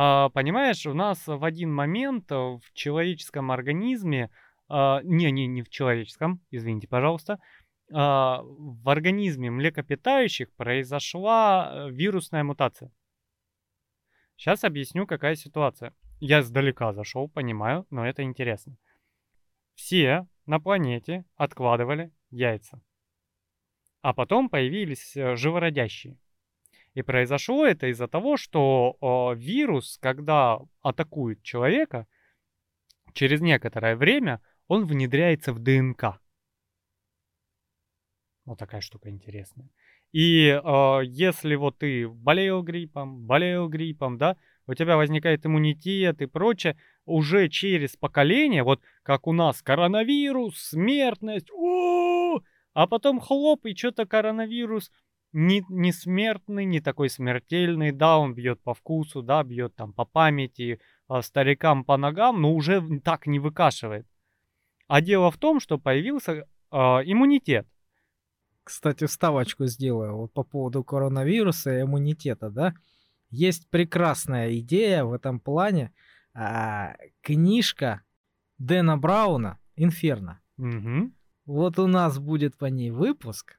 А, 0.00 0.28
понимаешь, 0.28 0.86
у 0.86 0.94
нас 0.94 1.26
в 1.26 1.42
один 1.42 1.74
момент 1.74 2.30
в 2.30 2.60
человеческом 2.72 3.50
организме, 3.50 4.30
а, 4.68 5.00
не, 5.02 5.32
не, 5.32 5.48
не 5.48 5.62
в 5.62 5.70
человеческом, 5.70 6.40
извините, 6.52 6.86
пожалуйста, 6.86 7.40
а, 7.92 8.42
в 8.44 8.88
организме 8.88 9.50
млекопитающих 9.50 10.54
произошла 10.54 11.72
э, 11.72 11.90
вирусная 11.90 12.44
мутация. 12.44 12.92
Сейчас 14.36 14.62
объясню, 14.62 15.04
какая 15.04 15.34
ситуация. 15.34 15.92
Я 16.20 16.42
сдалека 16.42 16.92
зашел, 16.92 17.28
понимаю, 17.28 17.84
но 17.90 18.06
это 18.06 18.22
интересно. 18.22 18.76
Все 19.74 20.28
на 20.46 20.60
планете 20.60 21.24
откладывали 21.34 22.12
яйца. 22.30 22.80
А 24.02 24.14
потом 24.14 24.48
появились 24.48 25.16
э, 25.16 25.34
живородящие. 25.34 26.20
И 26.98 27.02
произошло 27.02 27.64
это 27.64 27.86
из-за 27.86 28.08
того, 28.08 28.36
что 28.36 28.96
о, 29.00 29.32
вирус, 29.32 29.98
когда 30.02 30.58
атакует 30.82 31.40
человека, 31.44 32.08
через 33.12 33.40
некоторое 33.40 33.94
время 33.94 34.40
он 34.66 34.84
внедряется 34.84 35.52
в 35.52 35.60
ДНК. 35.60 36.18
Вот 38.46 38.58
такая 38.58 38.80
штука 38.80 39.10
интересная. 39.10 39.70
И 40.10 40.48
э, 40.48 41.00
если 41.04 41.54
вот 41.54 41.78
ты 41.78 42.08
болел 42.08 42.64
гриппом, 42.64 43.24
болел 43.26 43.68
гриппом, 43.68 44.18
да, 44.18 44.36
у 44.66 44.74
тебя 44.74 44.96
возникает 44.96 45.46
иммунитет 45.46 46.20
и 46.20 46.26
прочее, 46.26 46.76
уже 47.04 47.48
через 47.48 47.96
поколение, 47.96 48.64
вот 48.64 48.82
как 49.04 49.28
у 49.28 49.32
нас 49.32 49.62
коронавирус, 49.62 50.56
смертность, 50.58 51.48
о, 51.52 52.40
а 52.72 52.86
потом 52.88 53.20
хлоп, 53.20 53.66
и 53.66 53.76
что-то 53.76 54.04
коронавирус 54.04 54.90
не, 55.32 55.64
не 55.68 55.92
смертный, 55.92 56.64
не 56.64 56.80
такой 56.80 57.10
смертельный, 57.10 57.92
да, 57.92 58.18
он 58.18 58.34
бьет 58.34 58.62
по 58.62 58.74
вкусу, 58.74 59.22
да, 59.22 59.42
бьет 59.42 59.74
там 59.76 59.92
по 59.92 60.04
памяти, 60.04 60.80
а, 61.06 61.22
старикам 61.22 61.84
по 61.84 61.96
ногам, 61.96 62.40
но 62.40 62.54
уже 62.54 62.82
так 63.00 63.26
не 63.26 63.38
выкашивает. 63.38 64.06
А 64.86 65.00
дело 65.00 65.30
в 65.30 65.36
том, 65.36 65.60
что 65.60 65.78
появился 65.78 66.46
а, 66.70 67.02
иммунитет. 67.04 67.66
Кстати, 68.64 69.06
вставочку 69.06 69.66
сделаю 69.66 70.16
вот 70.16 70.32
по 70.32 70.42
поводу 70.42 70.84
коронавируса 70.84 71.78
и 71.78 71.82
иммунитета, 71.82 72.50
да. 72.50 72.74
Есть 73.30 73.68
прекрасная 73.68 74.58
идея 74.58 75.04
в 75.04 75.12
этом 75.12 75.40
плане. 75.40 75.92
А, 76.34 76.94
книжка 77.20 78.02
Дэна 78.58 78.96
Брауна 78.96 79.58
«Инферно». 79.76 80.40
Мгм. 80.56 81.14
Вот 81.44 81.78
у 81.78 81.86
нас 81.86 82.18
будет 82.18 82.56
по 82.58 82.66
ней 82.66 82.90
выпуск, 82.90 83.58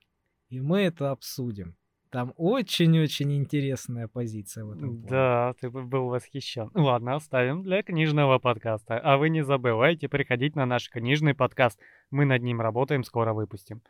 и 0.50 0.60
мы 0.60 0.82
это 0.82 1.12
обсудим. 1.12 1.76
Там 2.12 2.34
очень-очень 2.38 3.38
интересная 3.38 4.08
позиция 4.08 4.66
в 4.66 4.72
этом 4.72 4.98
плане. 4.98 5.10
Да, 5.10 5.54
ты 5.62 5.70
бы 5.70 5.84
был 5.84 6.08
восхищен. 6.08 6.72
Ладно, 6.74 7.16
оставим 7.16 7.62
для 7.62 7.84
книжного 7.84 8.40
подкаста. 8.40 8.98
А 8.98 9.18
вы 9.18 9.30
не 9.30 9.44
забывайте 9.44 10.10
приходить 10.10 10.56
на 10.56 10.66
наш 10.66 10.90
книжный 10.90 11.36
подкаст. 11.36 11.80
Мы 12.10 12.26
над 12.26 12.42
ним 12.42 12.62
работаем, 12.62 13.04
скоро 13.04 13.34
выпустим. 13.34 13.84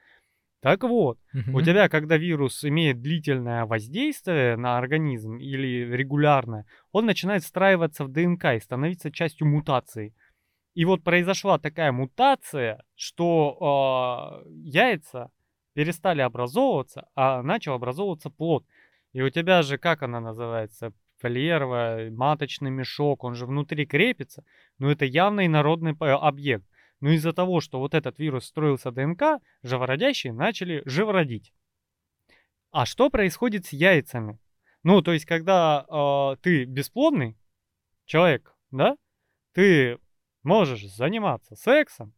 Так 0.61 0.83
вот, 0.83 1.17
у 1.33 1.37
Мгм. 1.37 1.63
тебя, 1.63 1.87
когда 1.87 2.17
вирус 2.17 2.65
имеет 2.65 3.01
длительное 3.01 3.65
воздействие 3.65 4.57
на 4.57 4.77
организм 4.77 5.37
или 5.37 5.85
регулярное, 5.95 6.65
он 6.91 7.05
начинает 7.05 7.43
встраиваться 7.43 8.03
в 8.03 8.11
ДНК 8.11 8.55
и 8.55 8.59
становиться 8.59 9.09
частью 9.09 9.47
мутации. 9.47 10.13
И 10.73 10.83
вот 10.83 11.03
произошла 11.03 11.57
такая 11.57 11.93
мутация, 11.93 12.83
что 12.95 13.57
а, 13.61 14.43
яйца 14.49 15.31
перестали 15.79 16.19
образовываться, 16.19 17.07
а 17.15 17.41
начал 17.41 17.71
образовываться 17.71 18.29
плод. 18.29 18.65
И 19.13 19.21
у 19.21 19.29
тебя 19.29 19.61
же, 19.61 19.77
как 19.77 20.03
она 20.03 20.19
называется, 20.19 20.91
фольерва, 21.19 22.09
маточный 22.11 22.69
мешок, 22.69 23.23
он 23.23 23.33
же 23.33 23.45
внутри 23.45 23.85
крепится, 23.85 24.43
но 24.77 24.91
это 24.91 25.05
явно 25.05 25.45
инородный 25.45 25.95
п- 25.95 26.11
объект. 26.11 26.65
Но 26.99 27.11
из-за 27.11 27.31
того, 27.31 27.61
что 27.61 27.79
вот 27.79 27.93
этот 27.93 28.19
вирус 28.19 28.43
строился 28.43 28.91
ДНК, 28.91 29.41
живородящие 29.63 30.33
начали 30.33 30.81
живородить. 30.83 31.53
А 32.71 32.85
что 32.85 33.09
происходит 33.09 33.65
с 33.65 33.71
яйцами? 33.71 34.37
Ну, 34.83 35.01
то 35.01 35.13
есть, 35.13 35.23
когда 35.23 35.85
э, 35.87 36.41
ты 36.41 36.65
бесплодный 36.65 37.37
человек, 38.03 38.53
да, 38.71 38.97
ты 39.53 39.97
можешь 40.43 40.85
заниматься 40.89 41.55
сексом, 41.55 42.13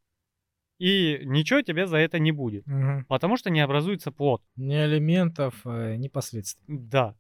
и 0.82 1.20
ничего 1.26 1.62
тебе 1.62 1.86
за 1.88 1.98
это 1.98 2.18
не 2.20 2.32
будет, 2.32 2.66
Мгм. 2.68 3.06
потому 3.06 3.38
что 3.38 3.50
не 3.50 3.60
образуется 3.62 4.12
плод. 4.12 4.42
Ни 4.56 4.74
алиментов, 4.76 5.54
э, 5.66 5.96
ни 5.98 6.08
последствий. 6.10 6.64
Да. 6.68 7.14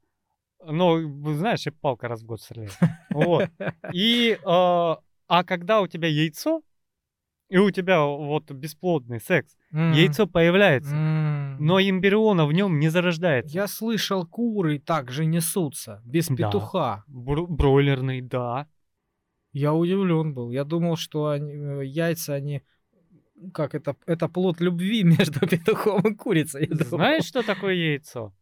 Но, 0.66 0.99
знаешь, 1.34 1.68
и 1.68 1.72
палка 1.72 2.07
раз 2.07 2.22
в 2.22 2.26
год 2.26 2.41
стреляет. 2.41 2.78
Вот. 3.09 3.49
И, 3.93 4.32
э, 4.34 4.95
а 5.28 5.43
когда 5.45 5.82
у 5.82 5.88
тебя 5.88 6.07
яйцо, 6.07 6.62
и 7.49 7.57
у 7.57 7.70
тебя 7.72 7.99
вот 8.05 8.49
бесплодный 8.51 9.20
секс, 9.20 9.55
М. 9.74 9.91
яйцо 9.93 10.26
появляется, 10.28 10.95
М. 10.95 11.57
но 11.59 11.80
эмбриона 11.80 12.45
в 12.45 12.53
нем 12.53 12.80
не 12.80 12.89
зарождается. 12.89 13.53
Я 13.55 13.68
слышал, 13.68 14.26
куры 14.26 14.80
также 14.80 15.26
несутся, 15.26 16.01
без 16.05 16.28
Да. 16.30 16.36
петуха. 16.36 17.03
Бр- 17.07 17.47
бройлерный, 17.47 18.22
да. 18.22 18.68
Я 19.53 19.74
удивлен 19.74 20.34
был. 20.34 20.51
Я 20.51 20.64
думал, 20.64 20.95
что 20.95 21.28
они, 21.28 21.51
э, 21.53 21.86
яйца, 21.86 22.36
они... 22.36 22.62
Как 23.54 23.76
это? 23.76 23.96
Это 24.06 24.28
плод 24.28 24.62
любви 24.62 25.04
между 25.20 25.39
петухом 25.48 26.02
и 26.02 26.16
курицей. 26.16 26.68
Знаешь, 26.72 27.26
что 27.26 27.42
такое 27.44 27.74
яйцо? 27.74 28.34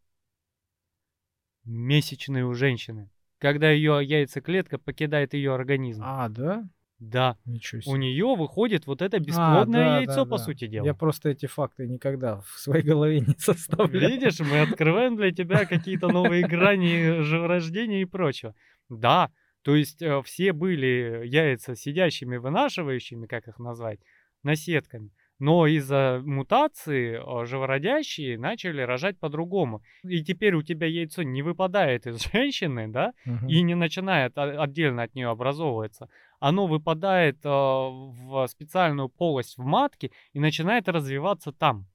Месячные 1.66 2.46
у 2.46 2.54
женщины. 2.54 3.10
Когда 3.38 3.70
ее 3.70 4.00
яйцеклетка 4.04 4.78
покидает 4.78 5.34
ее 5.34 5.54
организм. 5.54 6.02
А, 6.04 6.28
да? 6.30 6.64
Да. 7.00 7.38
Ничего 7.46 7.80
У 7.80 7.82
себе. 7.82 7.98
нее 8.00 8.36
выходит 8.36 8.86
вот 8.86 9.02
это 9.02 9.18
А, 9.18 9.20
бесплодное 9.20 9.86
да, 9.86 9.98
яйцо, 10.00 10.26
да, 10.26 10.26
по 10.26 10.38
да. 10.38 10.44
сути 10.44 10.68
дела. 10.68 10.86
Я 10.86 10.94
просто 10.94 11.30
эти 11.30 11.46
факты 11.46 11.88
никогда 11.88 12.42
в 12.42 12.60
своей 12.60 12.84
голове 12.84 13.22
не 13.22 13.34
составлял. 13.38 14.10
Видишь, 14.10 14.40
мы 14.42 14.60
открываем 14.62 15.16
для 15.16 15.32
тебя 15.32 15.66
какие-то 15.66 16.10
новые 16.10 16.46
грани 16.46 17.22
живорождения 17.22 18.02
и 18.02 18.06
прочего. 18.06 18.54
Да, 18.90 19.32
то 19.62 19.76
есть 19.76 20.02
э, 20.02 20.22
все 20.24 20.52
были 20.52 21.22
яйца 21.26 21.76
сидящими, 21.76 22.38
вынашивающими, 22.38 23.28
как 23.28 23.48
их 23.48 23.60
назвать, 23.60 24.00
наседками. 24.44 25.12
Но 25.42 25.68
из-за 25.68 26.22
мутации 26.26 27.16
э, 27.16 27.46
живородящие 27.46 28.38
начали 28.38 28.82
рожать 28.82 29.18
по-другому. 29.20 29.82
И 30.04 30.22
теперь 30.22 30.54
у 30.56 30.62
тебя 30.62 30.86
яйцо 30.88 31.24
не 31.24 31.42
выпадает 31.42 32.08
из 32.08 32.18
женщины, 32.34 32.88
да, 32.90 33.14
Мгм. 33.26 33.48
и 33.48 33.62
не 33.62 33.76
начинает 33.76 34.38
о- 34.38 34.62
отдельно 34.64 35.04
от 35.04 35.16
нее 35.16 35.30
образовываться. 35.30 36.10
Оно 36.42 36.68
выпадает 36.68 37.38
э, 37.46 37.50
в 37.50 38.48
специальную 38.48 39.08
полость 39.10 39.58
в 39.58 39.64
матке 39.64 40.12
и 40.34 40.40
начинает 40.42 40.90
развиваться 40.90 41.52
там. 41.54 41.86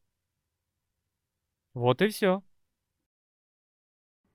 Вот 1.74 2.00
и 2.00 2.08
все. 2.08 2.42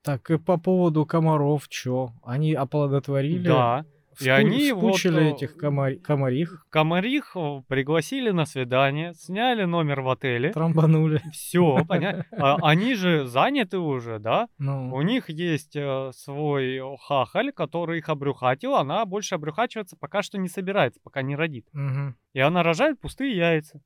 Так, 0.03 0.29
и 0.31 0.37
по 0.37 0.57
поводу 0.57 1.05
комаров, 1.05 1.67
чё? 1.67 2.11
Они 2.23 2.53
оплодотворили? 2.53 3.43
Да. 3.47 3.85
И 4.21 4.25
Вспу- 4.25 4.31
они 4.33 4.71
вот, 4.73 4.95
вспучили 4.95 5.29
э, 5.29 5.33
этих 5.33 5.55
комар... 5.55 5.95
комарих, 5.95 6.65
Комарих 6.69 7.31
э, 7.35 7.61
пригласили 7.67 8.31
на 8.31 8.45
свидание, 8.45 9.13
сняли 9.13 9.63
номер 9.65 10.01
в 10.01 10.09
отеле. 10.09 10.51
трамбанули. 10.51 11.21
Все, 11.31 11.83
понятно. 11.87 12.25
А 12.31 12.57
Они 12.61 12.95
же 12.95 13.25
заняты 13.25 13.77
уже, 13.77 14.19
да? 14.19 14.47
У 14.57 14.63
Ну, 14.63 15.01
них 15.01 15.29
есть 15.29 15.75
э, 15.75 16.11
свой 16.13 16.79
хахаль, 17.07 17.51
который 17.51 17.99
их 17.99 18.09
обрюхатил. 18.09 18.75
Она 18.75 19.05
больше 19.05 19.35
обрюхачиваться 19.35 19.95
пока 19.97 20.21
что 20.21 20.37
не 20.37 20.49
собирается, 20.49 20.99
пока 21.03 21.21
не 21.21 21.35
родит. 21.35 21.67
мгм. 21.73 22.15
И 22.33 22.39
она 22.39 22.63
рожает 22.63 22.99
пустые 22.99 23.35
яйца. 23.35 23.81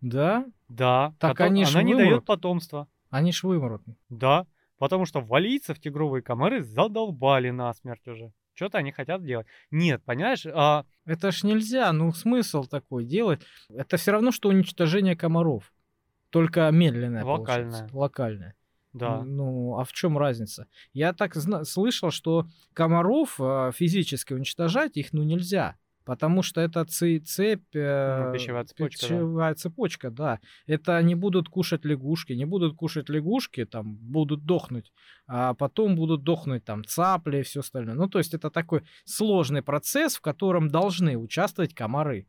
Да? 0.00 0.46
Да. 0.68 1.14
Так 1.18 1.36
кото- 1.38 1.44
они 1.46 1.64
она 1.64 1.82
не 1.82 1.94
дает 1.94 2.24
потомства. 2.24 2.88
Они 3.10 3.32
ж 3.32 3.44
вымрут. 3.44 3.82
Да. 4.08 4.46
Потому 4.78 5.06
что 5.06 5.20
валийцев 5.20 5.78
тигровые 5.80 6.22
комары 6.22 6.62
задолбали 6.62 7.50
насмерть 7.50 8.06
уже. 8.08 8.32
Что-то 8.56 8.78
они 8.78 8.90
хотят 8.90 9.22
делать. 9.22 9.46
Нет, 9.70 10.02
понимаешь, 10.04 10.46
а, 10.46 10.86
Это 11.04 11.30
ж 11.30 11.44
нельзя, 11.44 11.92
ну 11.92 12.10
смысл 12.12 12.64
такой 12.64 13.04
делать. 13.04 13.42
Это 13.68 13.98
все 13.98 14.12
равно, 14.12 14.32
что 14.32 14.48
уничтожение 14.48 15.14
комаров. 15.14 15.72
Только 16.30 16.68
медленное 16.72 17.22
Локальное. 17.22 17.70
получается. 17.70 17.96
Локальное. 17.96 18.54
да. 18.94 19.22
Ну, 19.24 19.78
а 19.78 19.84
в 19.84 19.92
чем 19.92 20.16
разница? 20.16 20.66
Я 20.94 21.12
так 21.12 21.34
зна- 21.34 21.64
слышал, 21.64 22.10
что 22.10 22.46
комаров 22.72 23.36
э, 23.38 23.72
физически 23.74 24.32
уничтожать 24.32 24.96
их 24.96 25.12
ну 25.12 25.22
нельзя. 25.22 25.76
Потому 26.06 26.42
что 26.42 26.60
это 26.60 26.84
цепь... 26.84 27.74
э, 27.74 28.26
Ну, 28.26 28.32
пищевая 28.32 28.64
цепочка, 28.64 29.00
да. 29.00 29.08
пищевая 29.08 29.54
цепочка, 29.54 30.10
да. 30.10 30.40
Это 30.66 31.02
не 31.02 31.16
будут 31.16 31.48
кушать 31.48 31.84
лягушки, 31.84 32.32
не 32.32 32.44
будут 32.44 32.76
кушать 32.76 33.08
лягушки, 33.08 33.64
там 33.64 33.96
будут 33.96 34.46
дохнуть, 34.46 34.92
а 35.26 35.52
потом 35.54 35.96
будут 35.96 36.22
дохнуть 36.22 36.64
там 36.64 36.84
цапли 36.84 37.38
и 37.38 37.42
все 37.42 37.60
остальное. 37.60 37.96
Ну, 37.96 38.08
то 38.08 38.18
есть 38.18 38.34
это 38.34 38.50
такой 38.50 38.82
сложный 39.04 39.62
процесс, 39.62 40.16
в 40.16 40.20
котором 40.20 40.68
должны 40.68 41.18
участвовать 41.18 41.74
комары. 41.74 42.28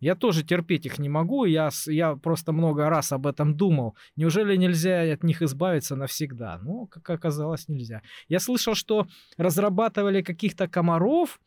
Я 0.00 0.14
тоже 0.16 0.42
терпеть 0.44 0.84
их 0.84 0.98
не 0.98 1.08
могу, 1.08 1.46
я, 1.46 1.70
я 1.86 2.16
просто 2.16 2.52
много 2.52 2.90
раз 2.90 3.10
об 3.12 3.26
этом 3.26 3.56
думал. 3.56 3.96
Неужели 4.16 4.54
нельзя 4.56 5.00
от 5.12 5.24
них 5.24 5.40
избавиться 5.40 5.96
навсегда? 5.96 6.58
Ну, 6.62 6.86
как 6.88 7.08
оказалось, 7.08 7.68
нельзя. 7.68 8.02
Я 8.28 8.38
слышал, 8.38 8.74
что 8.74 9.06
разрабатывали 9.38 10.20
каких-то 10.20 10.68
комаров 10.68 11.40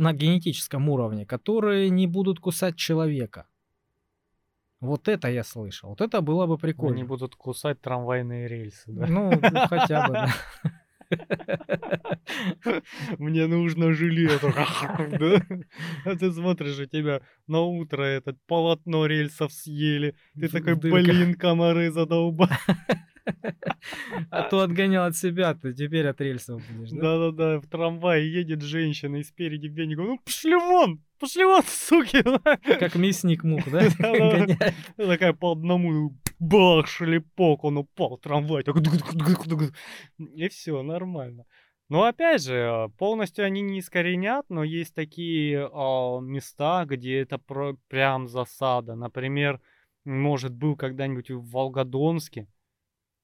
на 0.00 0.12
генетическом 0.12 0.88
уровне, 0.88 1.26
которые 1.26 1.90
не 1.90 2.06
будут 2.06 2.40
кусать 2.40 2.76
человека. 2.76 3.46
Вот 4.80 5.06
это 5.08 5.28
я 5.28 5.44
слышал. 5.44 5.90
Вот 5.90 6.00
это 6.00 6.20
было 6.20 6.46
бы 6.46 6.58
прикольно. 6.58 6.96
Они 6.96 7.04
будут 7.04 7.36
кусать 7.36 7.80
трамвайные 7.80 8.48
рельсы, 8.48 8.90
да? 8.92 9.06
Ну, 9.06 9.30
хотя 9.68 10.08
бы, 10.08 10.14
да. 10.14 10.34
Мне 13.18 13.46
нужно 13.46 13.92
жилет. 13.92 14.42
А 16.04 16.16
ты 16.16 16.32
смотришь, 16.32 16.78
у 16.78 16.86
тебя 16.86 17.20
на 17.46 17.60
утро 17.60 18.02
этот 18.02 18.38
полотно 18.46 19.06
рельсов 19.06 19.52
съели. 19.52 20.14
Ты 20.34 20.48
такой, 20.48 20.74
блин, 20.74 21.34
комары 21.34 21.90
задолбали. 21.90 22.50
А 24.30 24.42
то 24.42 24.60
отгонял 24.60 25.06
от 25.06 25.16
себя, 25.16 25.54
ты 25.54 25.72
теперь 25.72 26.06
от 26.06 26.20
рельсов 26.20 26.62
будешь, 26.70 26.90
да? 26.90 27.00
Да-да-да, 27.00 27.60
в 27.60 27.66
трамвае 27.68 28.32
едет 28.32 28.62
женщина, 28.62 29.16
и 29.16 29.22
спереди 29.22 29.66
веником, 29.66 30.06
ну 30.06 30.18
пошли 30.24 30.54
вон, 30.54 31.02
пошли 31.18 31.44
вон, 31.44 31.62
суки. 31.66 32.22
Как 32.78 32.94
мясник 32.94 33.44
мух, 33.44 33.62
да? 33.70 33.82
Такая 34.96 35.32
по 35.32 35.52
одному, 35.52 36.16
бах, 36.38 36.86
шлепок, 36.86 37.64
он 37.64 37.78
упал, 37.78 38.18
трамвай, 38.18 38.62
так, 38.62 38.76
и 40.18 40.48
все, 40.48 40.82
нормально. 40.82 41.44
Но 41.88 42.04
опять 42.04 42.42
же, 42.42 42.54
э, 42.54 42.88
полностью 42.96 43.44
они 43.44 43.60
не 43.60 43.80
искоренят, 43.80 44.46
но 44.48 44.64
есть 44.64 44.94
такие 44.94 45.68
а, 45.70 46.20
места, 46.20 46.86
где 46.86 47.18
это 47.18 47.36
про- 47.36 47.76
прям 47.88 48.28
засада. 48.28 48.94
Например, 48.94 49.60
может, 50.06 50.54
был 50.54 50.74
когда-нибудь 50.74 51.30
в 51.30 51.50
Волгодонске, 51.50 52.48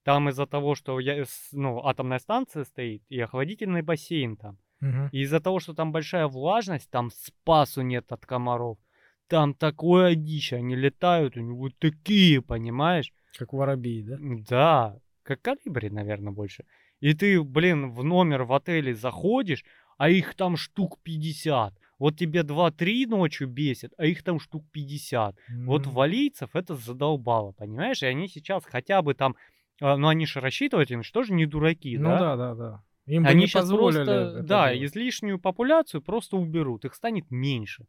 Там 0.09 0.31
из-за 0.31 0.47
того, 0.47 0.75
что 0.75 1.01
я, 1.01 1.27
ну, 1.53 1.85
атомная 1.85 2.19
станция 2.19 2.65
стоит 2.65 3.03
и 3.11 3.21
охладительный 3.21 3.83
бассейн 3.83 4.39
там. 4.39 4.57
Мгм. 4.81 5.11
И 5.13 5.21
из-за 5.21 5.39
того, 5.39 5.61
что 5.61 5.75
там 5.75 5.93
большая 5.93 6.27
влажность, 6.29 6.89
там 6.89 7.11
спасу 7.11 7.83
нет 7.83 8.11
от 8.11 8.25
комаров. 8.25 8.79
Там 9.27 9.53
такое 9.53 10.15
дичь, 10.15 10.55
они 10.55 10.77
летают, 10.77 11.37
у 11.37 11.55
вот 11.55 11.73
такие, 11.79 12.41
понимаешь? 12.41 13.13
Как 13.39 13.53
воробей, 13.53 14.03
да? 14.03 14.17
Да, 14.49 14.97
как 15.25 15.43
калибри, 15.43 15.91
наверное, 15.91 16.33
больше. 16.33 16.65
И 17.01 17.13
ты, 17.13 17.43
блин, 17.43 17.91
в 17.91 18.03
номер 18.03 18.45
в 18.45 18.55
отеле 18.55 18.95
заходишь, 18.95 19.63
а 19.99 20.09
их 20.09 20.35
там 20.37 20.57
штук 20.57 20.99
50. 21.03 21.75
Вот 21.99 22.17
тебе 22.17 22.45
2-3 22.45 23.05
ночью 23.05 23.47
бесит, 23.47 23.93
а 23.99 24.07
их 24.07 24.23
там 24.23 24.41
штук 24.41 24.65
50. 24.73 25.37
Вот 25.67 25.87
М. 25.87 25.93
валийцев 25.93 26.57
это 26.57 26.77
задолбало, 26.77 27.53
понимаешь? 27.53 28.03
И 28.03 28.07
они 28.07 28.27
сейчас 28.29 28.65
хотя 28.65 29.03
бы 29.03 29.13
там, 29.13 29.37
а, 29.81 29.97
ну 29.97 30.09
они 30.09 30.27
же 30.27 30.41
рассчитывать, 30.41 30.91
они 30.91 31.03
же 31.03 31.33
не 31.33 31.47
дураки, 31.47 31.97
Ну 31.99 32.11
да? 32.11 32.19
да, 32.19 32.37
да, 32.37 32.55
да. 32.55 32.83
Им 33.07 33.23
бы 33.23 33.29
Они 33.31 33.45
не 33.45 33.51
позволили 33.51 34.05
просто, 34.05 34.43
да, 34.43 34.73
делать. 34.75 34.91
излишнюю 34.91 35.39
популяцию 35.39 36.03
просто 36.03 36.37
уберут, 36.37 36.85
их 36.85 36.95
станет 36.95 37.31
меньше. 37.31 37.87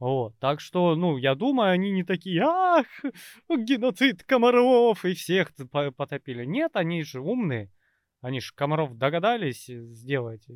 Вот, 0.00 0.38
так 0.38 0.60
что, 0.60 0.94
ну, 0.94 1.16
я 1.16 1.34
думаю, 1.34 1.70
они 1.72 1.90
не 1.90 2.04
такие, 2.04 2.42
ах, 2.44 2.86
геноцид 3.48 4.22
комаров 4.24 5.04
и 5.04 5.14
всех 5.14 5.52
потопили. 5.96 6.44
Нет, 6.44 6.72
они 6.74 7.02
же 7.02 7.20
умные. 7.20 7.70
Они 8.20 8.40
же 8.40 8.52
комаров 8.54 8.96
догадались 8.96 9.68
э, 9.68 9.80
сделать 9.92 10.48
э, 10.48 10.52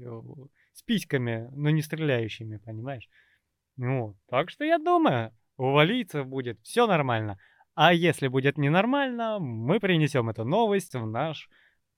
с 0.72 0.82
письками, 0.82 1.48
но 1.54 1.70
не 1.70 1.82
стреляющими, 1.82 2.56
понимаешь? 2.56 3.08
Ну, 3.76 4.16
так 4.28 4.50
что 4.50 4.64
я 4.64 4.78
думаю, 4.78 5.32
у 5.56 5.70
валийцев 5.70 6.26
будет 6.26 6.60
все 6.62 6.86
нормально. 6.86 7.38
А 7.74 7.94
если 7.94 8.28
будет 8.28 8.58
ненормально, 8.58 9.38
мы 9.38 9.80
принесем 9.80 10.28
эту 10.28 10.44
новость 10.44 10.94
в 10.94 11.06
наш 11.06 11.48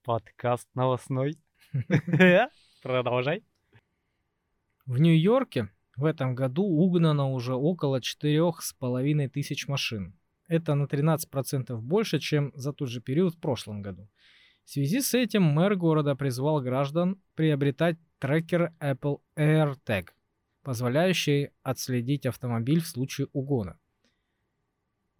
подкаст 0.05 0.69
новостной. 0.75 1.37
Продолжай. 2.83 3.43
В 4.87 5.01
Нью-Йорке 5.01 5.71
в 5.97 6.05
этом 6.05 6.37
году 6.37 6.63
угнано 6.63 7.33
уже 7.33 7.55
около 7.55 8.01
четырех 8.01 8.63
с 8.63 8.73
половиной 8.73 9.29
тысяч 9.29 9.67
машин. 9.67 10.17
Это 10.47 10.75
на 10.75 10.85
13% 10.85 11.77
больше, 11.79 12.21
чем 12.21 12.53
за 12.55 12.73
тот 12.73 12.89
же 12.89 13.01
период 13.01 13.35
в 13.35 13.41
прошлом 13.41 13.83
году. 13.83 14.09
В 14.65 14.71
связи 14.71 15.01
с 15.01 15.13
этим 15.15 15.43
мэр 15.43 15.75
города 15.75 16.15
призвал 16.15 16.61
граждан 16.61 17.21
приобретать 17.35 17.97
трекер 18.19 18.73
Apple 18.81 19.21
AirTag, 19.37 20.11
позволяющий 20.63 21.51
отследить 21.63 22.27
автомобиль 22.27 22.81
в 22.81 22.87
случае 22.87 23.27
угона. 23.33 23.79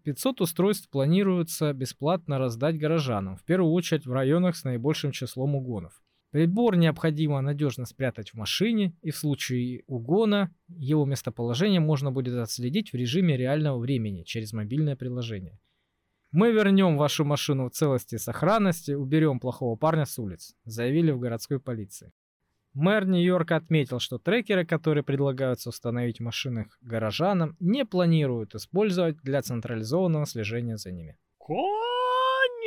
500 0.05 0.43
устройств 0.43 0.89
планируется 0.91 1.73
бесплатно 1.73 2.39
раздать 2.39 2.79
горожанам, 2.79 3.37
в 3.37 3.45
первую 3.45 3.73
очередь 3.73 4.07
в 4.07 4.13
районах 4.13 4.55
с 4.55 4.65
наибольшим 4.65 5.13
числом 5.13 5.55
угонов. 5.57 6.03
Прибор 6.31 6.77
необходимо 6.77 7.41
надежно 7.41 7.87
спрятать 7.87 8.31
в 8.31 8.35
машине, 8.35 8.95
и 9.03 9.11
в 9.11 9.17
случае 9.17 9.85
угона 9.87 10.55
его 10.69 11.05
местоположение 11.05 11.81
можно 11.81 12.11
будет 12.11 12.35
отследить 12.35 12.93
в 12.93 12.97
режиме 12.97 13.37
реального 13.37 13.79
времени 13.79 14.25
через 14.25 14.53
мобильное 14.53 14.97
приложение. 14.97 15.59
Мы 16.33 16.51
вернем 16.51 16.97
вашу 16.97 17.25
машину 17.25 17.69
в 17.69 17.71
целости 17.71 18.17
и 18.17 18.19
сохранности, 18.19 18.91
уберем 18.91 19.39
плохого 19.39 19.77
парня 19.77 20.05
с 20.05 20.19
улиц, 20.19 20.57
заявили 20.65 21.13
в 21.13 21.21
городской 21.21 21.61
полиции. 21.61 22.13
Мэр 22.75 23.07
Нью-Йорка 23.07 23.57
отметил, 23.57 24.01
что 24.01 24.19
трекеры, 24.19 24.67
которые 24.67 25.05
предлагаются 25.05 25.69
установить 25.69 26.19
в 26.19 26.25
машинах 26.25 26.77
горожанам, 26.81 27.57
не 27.61 27.85
планируют 27.85 28.55
использовать 28.57 29.17
для 29.23 29.43
централизованного 29.43 30.27
слежения 30.27 30.77
за 30.77 30.91
ними. 30.91 31.17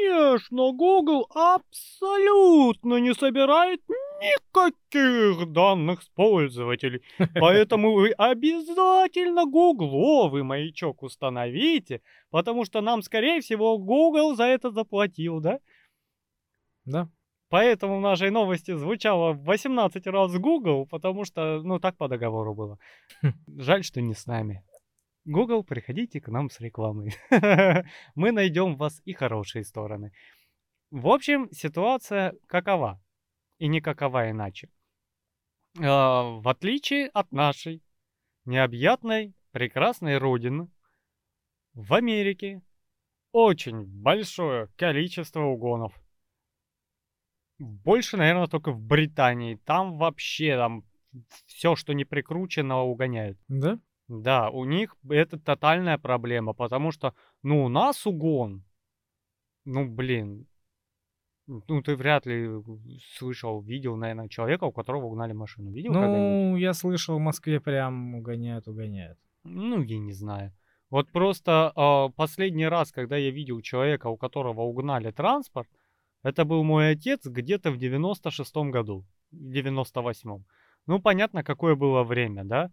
Конечно, 0.07 0.71
Google 0.71 1.27
абсолютно 1.33 2.95
не 2.97 3.13
собирает 3.13 3.81
никаких 4.21 5.51
данных 5.51 6.03
с 6.03 6.09
пользователей. 6.09 7.01
Поэтому 7.39 7.93
вы 7.93 8.11
обязательно 8.11 9.45
гугловый 9.45 10.43
маячок 10.43 11.03
установите, 11.03 12.01
потому 12.29 12.63
что 12.63 12.81
нам, 12.81 13.01
скорее 13.01 13.41
всего, 13.41 13.77
Google 13.77 14.35
за 14.35 14.45
это 14.45 14.71
заплатил, 14.71 15.41
да? 15.41 15.59
Да? 16.85 17.09
Поэтому 17.49 17.97
в 17.97 18.01
нашей 18.01 18.29
новости 18.29 18.75
звучало 18.75 19.33
в 19.33 19.43
18 19.43 20.05
раз 20.07 20.33
Google, 20.37 20.85
потому 20.85 21.23
что, 21.23 21.61
ну, 21.61 21.79
так 21.79 21.95
по 21.97 22.07
договору 22.07 22.53
было. 22.53 22.77
Жаль, 23.47 23.83
что 23.83 24.01
не 24.01 24.13
с 24.13 24.25
нами. 24.25 24.63
Google, 25.23 25.63
приходите 25.63 26.19
к 26.19 26.27
нам 26.29 26.49
с 26.49 26.59
рекламой. 26.59 27.13
Мы 28.15 28.31
найдем 28.31 28.75
в 28.75 28.77
вас 28.77 29.01
и 29.05 29.13
хорошие 29.13 29.63
стороны. 29.63 30.11
В 30.91 31.07
общем, 31.07 31.49
ситуация 31.51 32.33
какова? 32.47 33.01
И 33.59 33.67
не 33.67 33.81
какова 33.81 34.29
иначе. 34.29 34.69
А, 35.81 36.23
В 36.23 36.47
отличие 36.47 37.07
от 37.07 37.31
нашей 37.31 37.81
необъятной, 38.45 39.33
прекрасной 39.51 40.17
родины, 40.17 40.69
в 41.73 41.93
Америке 41.93 42.61
очень 43.31 43.85
большое 43.85 44.67
количество 44.77 45.41
угонов. 45.41 45.93
Больше, 47.59 48.17
наверное, 48.17 48.47
только 48.47 48.71
в 48.71 48.79
Британии. 48.79 49.59
Там 49.65 49.97
вообще 49.97 50.55
там 50.55 50.83
все, 51.45 51.75
что 51.75 51.93
не 51.93 52.05
прикручено, 52.05 52.83
угоняют. 52.83 53.37
Да? 53.47 53.79
Да, 54.07 54.49
у 54.49 54.63
них 54.65 54.95
это 55.09 55.37
тотальная 55.37 55.97
проблема, 55.97 56.53
потому 56.53 56.91
что, 56.91 57.13
ну, 57.43 57.65
у 57.65 57.69
нас 57.69 58.05
угон. 58.05 58.63
Ну, 59.65 59.85
блин. 59.85 60.47
Ну, 61.47 61.81
ты 61.81 61.95
вряд 61.95 62.25
ли 62.25 62.49
слышал, 63.15 63.61
видел, 63.61 63.95
наверное, 63.95 64.27
человека, 64.27 64.65
у 64.65 64.71
которого 64.71 65.05
угнали 65.05 65.33
машину. 65.33 65.71
Видел? 65.71 65.93
Ну, 65.93 66.57
я 66.57 66.73
слышал, 66.73 67.17
в 67.17 67.21
Москве 67.21 67.59
прям 67.59 68.15
угоняют, 68.15 68.67
угоняют. 68.67 69.17
Ну, 69.43 69.81
я 69.81 69.97
не 69.97 70.13
знаю. 70.13 70.53
Вот 70.89 71.09
просто 71.11 71.71
а, 71.75 72.09
последний 72.09 72.67
раз, 72.67 72.91
когда 72.91 73.17
я 73.17 73.31
видел 73.31 73.61
человека, 73.61 74.07
у 74.07 74.17
которого 74.17 74.61
угнали 74.61 75.11
транспорт, 75.11 75.69
это 76.23 76.45
был 76.45 76.63
мой 76.63 76.91
отец 76.91 77.25
где-то 77.25 77.71
в 77.71 77.77
96-м 77.77 78.71
году, 78.71 79.05
в 79.31 79.51
98-м. 79.51 80.45
Ну, 80.87 80.99
понятно, 80.99 81.43
какое 81.43 81.75
было 81.75 82.03
время, 82.03 82.43
да? 82.43 82.71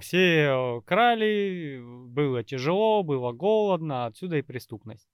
Все 0.00 0.46
э, 0.46 0.80
крали, 0.86 1.80
было 2.08 2.42
тяжело, 2.42 3.02
было 3.02 3.32
голодно, 3.32 4.06
отсюда 4.06 4.38
и 4.38 4.42
преступность. 4.42 5.06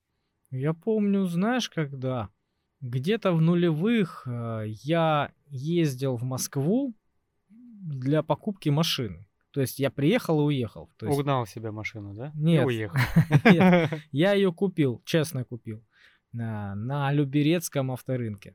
Я 0.51 0.73
помню, 0.73 1.25
знаешь, 1.27 1.69
когда? 1.69 2.31
Где-то 2.81 3.33
в 3.33 3.41
нулевых 3.41 4.23
э, 4.27 4.66
я 4.66 5.33
ездил 5.49 6.16
в 6.16 6.23
Москву 6.23 6.95
для 7.41 8.23
покупки 8.23 8.69
машины. 8.69 9.27
То 9.51 9.61
есть 9.61 9.79
я 9.81 9.91
приехал 9.91 10.41
и 10.41 10.45
уехал. 10.45 10.89
То 10.99 11.07
есть 11.07 11.19
Угнал 11.19 11.47
себе 11.47 11.71
машину, 11.71 12.14
да? 12.14 12.33
И 12.37 12.41
Нет. 12.41 12.66
уехал. 12.66 12.99
Нет. 13.45 13.91
я 14.12 14.33
ее 14.35 14.53
купил, 14.53 15.03
честно 15.05 15.45
купил, 15.45 15.85
на, 16.33 17.12
Люберецком 17.12 17.91
авторынке. 17.91 18.55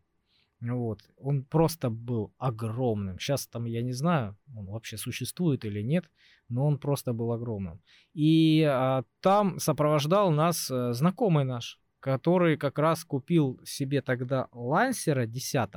Вот. 0.61 1.01
Он 1.17 1.43
просто 1.43 1.89
был 1.89 2.34
огромным. 2.38 3.19
Сейчас 3.19 3.47
там, 3.47 3.65
я 3.65 3.82
не 3.82 3.91
знаю, 3.91 4.38
он 4.55 4.67
вообще 4.67 4.97
существует 4.97 5.65
или 5.65 5.82
нет, 5.82 6.09
но 6.47 6.65
он 6.65 6.78
просто 6.78 7.11
был 7.13 7.32
огромным. 7.34 7.82
И 8.13 8.63
а, 8.63 9.03
там 9.19 9.59
сопровождал 9.59 10.32
нас 10.32 10.71
а, 10.71 10.93
знакомый 10.93 11.43
наш, 11.43 11.80
который 11.99 12.57
как 12.57 12.80
раз 12.80 13.03
купил 13.03 13.59
себе 13.65 14.01
тогда 14.01 14.47
лансера 14.53 15.26
10 15.26 15.69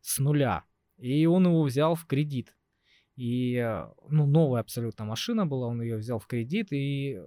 с 0.00 0.18
нуля. 0.18 0.64
И 0.98 1.26
он 1.26 1.46
его 1.46 1.62
взял 1.62 1.94
в 1.94 2.04
кредит. 2.06 2.56
И, 3.14 3.56
а, 3.58 3.92
ну, 4.08 4.26
новая 4.26 4.60
абсолютно 4.60 5.04
машина 5.04 5.46
была, 5.46 5.68
он 5.68 5.82
ее 5.82 5.98
взял 5.98 6.18
в 6.18 6.26
кредит. 6.26 6.72
И 6.72 7.20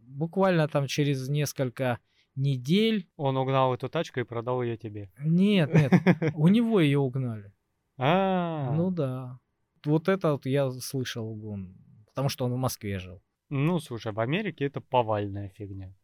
буквально 0.00 0.68
там 0.68 0.86
через 0.86 1.28
несколько 1.28 1.98
недель... 2.36 3.08
Он 3.16 3.36
угнал 3.36 3.74
эту 3.74 3.88
тачку 3.88 4.20
и 4.20 4.24
продал 4.24 4.62
ее 4.62 4.76
тебе. 4.76 5.10
Нет, 5.18 5.74
нет, 5.74 5.92
у 6.34 6.48
него 6.48 6.80
ее 6.80 6.98
угнали. 6.98 7.52
А, 7.98 8.72
Ну 8.74 8.90
да. 8.90 9.38
Вот 9.84 10.08
это 10.08 10.32
вот 10.32 10.46
я 10.46 10.70
слышал 10.70 11.28
угон. 11.28 11.74
Потому 12.06 12.28
что 12.28 12.44
он 12.44 12.52
в 12.52 12.56
Москве 12.56 12.98
жил. 12.98 13.22
Ну, 13.48 13.80
слушай, 13.80 14.12
в 14.12 14.20
Америке 14.20 14.64
это 14.64 14.80
повальная 14.80 15.48
фигня. 15.48 15.94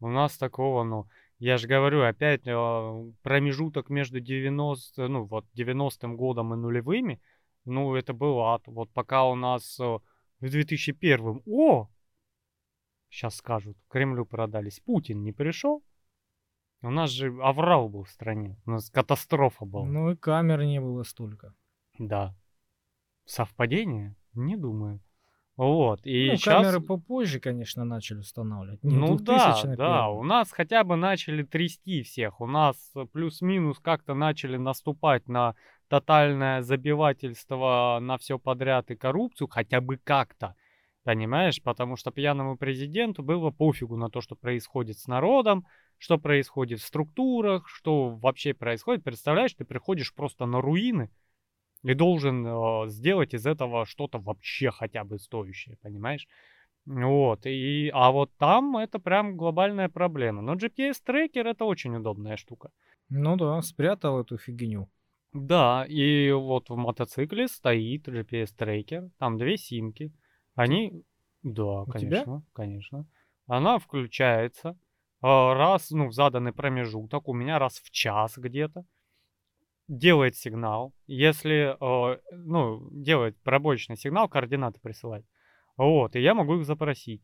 У 0.00 0.08
нас 0.08 0.36
такого, 0.36 0.84
ну, 0.84 1.06
я 1.38 1.58
же 1.58 1.66
говорю, 1.66 2.02
опять 2.02 2.46
э, 2.46 3.12
промежуток 3.22 3.90
между 3.90 4.20
90, 4.20 5.08
ну, 5.08 5.24
вот 5.24 5.46
90-м 5.54 6.16
годом 6.16 6.54
и 6.54 6.56
нулевыми, 6.56 7.20
ну, 7.64 7.94
это 7.94 8.12
был 8.12 8.40
ад. 8.40 8.62
Вот 8.66 8.90
пока 8.92 9.24
у 9.24 9.34
нас 9.34 9.78
э, 9.80 9.98
в 10.40 10.48
2001 10.48 11.42
о, 11.46 11.88
сейчас 13.10 13.36
скажут, 13.36 13.76
Кремлю 13.88 14.24
продались, 14.24 14.80
Путин 14.80 15.22
не 15.22 15.32
пришел, 15.32 15.82
у 16.82 16.90
нас 16.90 17.10
же 17.10 17.34
аврал 17.42 17.88
был 17.88 18.04
в 18.04 18.10
стране, 18.10 18.58
у 18.66 18.72
нас 18.72 18.90
катастрофа 18.90 19.64
была. 19.64 19.86
Ну 19.86 20.10
и 20.10 20.16
камер 20.16 20.64
не 20.64 20.80
было 20.80 21.02
столько. 21.02 21.54
Да. 21.98 22.34
Совпадение? 23.24 24.14
Не 24.34 24.56
думаю. 24.56 25.00
Вот, 25.56 26.00
и 26.04 26.28
ну, 26.32 26.36
сейчас... 26.36 26.62
камеры 26.62 26.80
попозже, 26.80 27.40
конечно, 27.40 27.84
начали 27.84 28.18
устанавливать. 28.18 28.82
Не 28.84 28.94
Ну 28.94 29.16
да, 29.16 29.54
2000 29.54 29.76
да, 29.76 30.08
у 30.10 30.22
нас 30.22 30.52
хотя 30.52 30.84
бы 30.84 30.96
начали 30.96 31.44
трясти 31.44 32.02
всех, 32.02 32.42
у 32.42 32.46
нас 32.46 32.76
плюс-минус 33.12 33.78
как-то 33.78 34.12
начали 34.12 34.58
наступать 34.58 35.26
на 35.28 35.54
тотальное 35.88 36.60
забивательство 36.60 37.98
на 38.02 38.18
все 38.18 38.38
подряд 38.38 38.90
и 38.90 38.96
коррупцию, 38.96 39.48
хотя 39.48 39.80
бы 39.80 39.96
как-то, 39.96 40.56
понимаешь, 41.06 41.62
потому 41.62 41.94
что 41.94 42.10
пьяному 42.10 42.56
президенту 42.56 43.22
было 43.22 43.52
пофигу 43.52 43.96
на 43.96 44.10
то, 44.10 44.20
что 44.20 44.34
происходит 44.34 44.98
с 44.98 45.06
народом, 45.06 45.64
что 45.98 46.18
происходит 46.18 46.80
в 46.80 46.84
структурах, 46.84 47.68
что 47.68 48.08
вообще 48.10 48.54
происходит. 48.54 49.04
Представляешь, 49.04 49.54
ты 49.54 49.64
приходишь 49.64 50.12
просто 50.12 50.46
на 50.46 50.60
руины 50.60 51.08
и 51.84 51.94
должен 51.94 52.44
э, 52.44 52.88
сделать 52.88 53.34
из 53.34 53.46
этого 53.46 53.86
что-то 53.86 54.18
вообще 54.18 54.72
хотя 54.72 55.04
бы 55.04 55.20
стоящее, 55.20 55.76
понимаешь? 55.80 56.26
Вот, 56.86 57.46
и, 57.46 57.88
а 57.94 58.10
вот 58.10 58.30
там 58.36 58.76
это 58.76 58.98
прям 58.98 59.36
глобальная 59.36 59.88
проблема. 59.88 60.42
Но 60.42 60.54
GPS-трекер 60.54 61.46
это 61.46 61.64
очень 61.64 61.94
удобная 61.94 62.36
штука. 62.36 62.70
Ну 63.10 63.36
да, 63.36 63.62
спрятал 63.62 64.20
эту 64.20 64.38
фигню. 64.38 64.88
Да, 65.32 65.86
и 65.88 66.32
вот 66.32 66.68
в 66.68 66.76
мотоцикле 66.76 67.46
стоит 67.46 68.08
GPS-трекер, 68.08 69.10
там 69.18 69.38
две 69.38 69.56
симки. 69.56 70.12
Они, 70.56 71.04
да, 71.42 71.82
У 71.82 71.92
тебя? 71.92 71.92
конечно, 71.92 72.42
конечно. 72.52 73.06
Она 73.46 73.78
включается 73.78 74.76
а, 75.20 75.54
раз, 75.54 75.90
ну, 75.90 76.08
в 76.08 76.12
заданный 76.12 76.52
промежуток, 76.52 77.28
у 77.28 77.32
меня 77.32 77.58
раз 77.58 77.78
в 77.78 77.90
час 77.90 78.36
где-то. 78.36 78.84
Делает 79.86 80.34
сигнал. 80.34 80.92
Если, 81.06 81.76
э, 81.78 82.20
ну, 82.32 82.88
делает 82.90 83.40
пробочный 83.42 83.96
сигнал, 83.96 84.28
координаты 84.28 84.80
присылать. 84.80 85.24
Вот, 85.76 86.16
и 86.16 86.20
я 86.20 86.34
могу 86.34 86.56
их 86.56 86.66
запросить. 86.66 87.22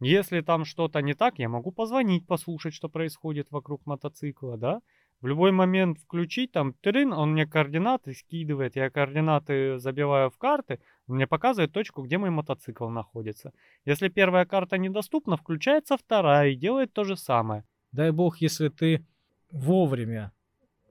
Если 0.00 0.40
там 0.40 0.64
что-то 0.64 1.02
не 1.02 1.14
так, 1.14 1.38
я 1.38 1.48
могу 1.48 1.70
позвонить, 1.70 2.26
послушать, 2.26 2.74
что 2.74 2.88
происходит 2.88 3.50
вокруг 3.50 3.86
мотоцикла, 3.86 4.56
да? 4.56 4.80
В 5.20 5.26
любой 5.26 5.52
момент 5.52 5.98
включить, 5.98 6.52
там, 6.52 6.72
трин, 6.72 7.12
он 7.12 7.32
мне 7.32 7.46
координаты 7.46 8.14
скидывает, 8.14 8.74
я 8.76 8.88
координаты 8.88 9.78
забиваю 9.78 10.30
в 10.30 10.38
карты, 10.38 10.80
он 11.06 11.16
мне 11.16 11.26
показывает 11.26 11.72
точку, 11.72 12.02
где 12.02 12.16
мой 12.16 12.30
мотоцикл 12.30 12.88
находится. 12.88 13.52
Если 13.84 14.08
первая 14.08 14.46
карта 14.46 14.78
недоступна, 14.78 15.36
включается 15.36 15.98
вторая 15.98 16.50
и 16.50 16.56
делает 16.56 16.94
то 16.94 17.04
же 17.04 17.16
самое. 17.16 17.64
Дай 17.92 18.12
бог, 18.12 18.38
если 18.38 18.68
ты 18.68 19.04
вовремя 19.50 20.32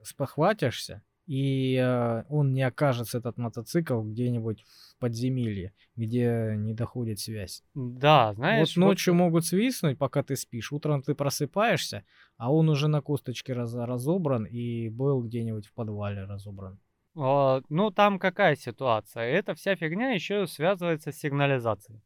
спохватишься, 0.02 1.02
и 1.30 1.76
э, 1.76 2.24
он 2.28 2.52
не 2.52 2.62
окажется, 2.62 3.18
этот 3.18 3.36
мотоцикл, 3.36 4.02
где-нибудь 4.02 4.64
в 4.64 4.96
подземелье, 4.98 5.72
где 5.94 6.54
не 6.56 6.74
доходит 6.74 7.20
связь. 7.20 7.62
Да, 7.74 8.34
знаешь, 8.34 8.76
вот 8.76 8.84
ночью 8.84 9.14
могут 9.14 9.46
свистнуть, 9.46 9.96
пока 9.96 10.24
ты 10.24 10.34
спишь, 10.34 10.72
утром 10.72 11.02
ты 11.02 11.14
просыпаешься, 11.14 12.04
а 12.36 12.52
он 12.52 12.68
уже 12.68 12.88
на 12.88 13.00
косточке 13.00 13.52
раз- 13.52 13.76
разобран 13.76 14.44
и 14.44 14.88
был 14.88 15.22
где-нибудь 15.22 15.66
в 15.66 15.72
подвале 15.72 16.24
разобран. 16.24 16.80
А, 17.14 17.62
ну, 17.68 17.92
там 17.92 18.18
какая 18.18 18.56
ситуация? 18.56 19.22
Эта 19.22 19.54
вся 19.54 19.76
фигня 19.76 20.10
еще 20.10 20.48
связывается 20.48 21.12
с 21.12 21.20
сигнализацией. 21.20 22.02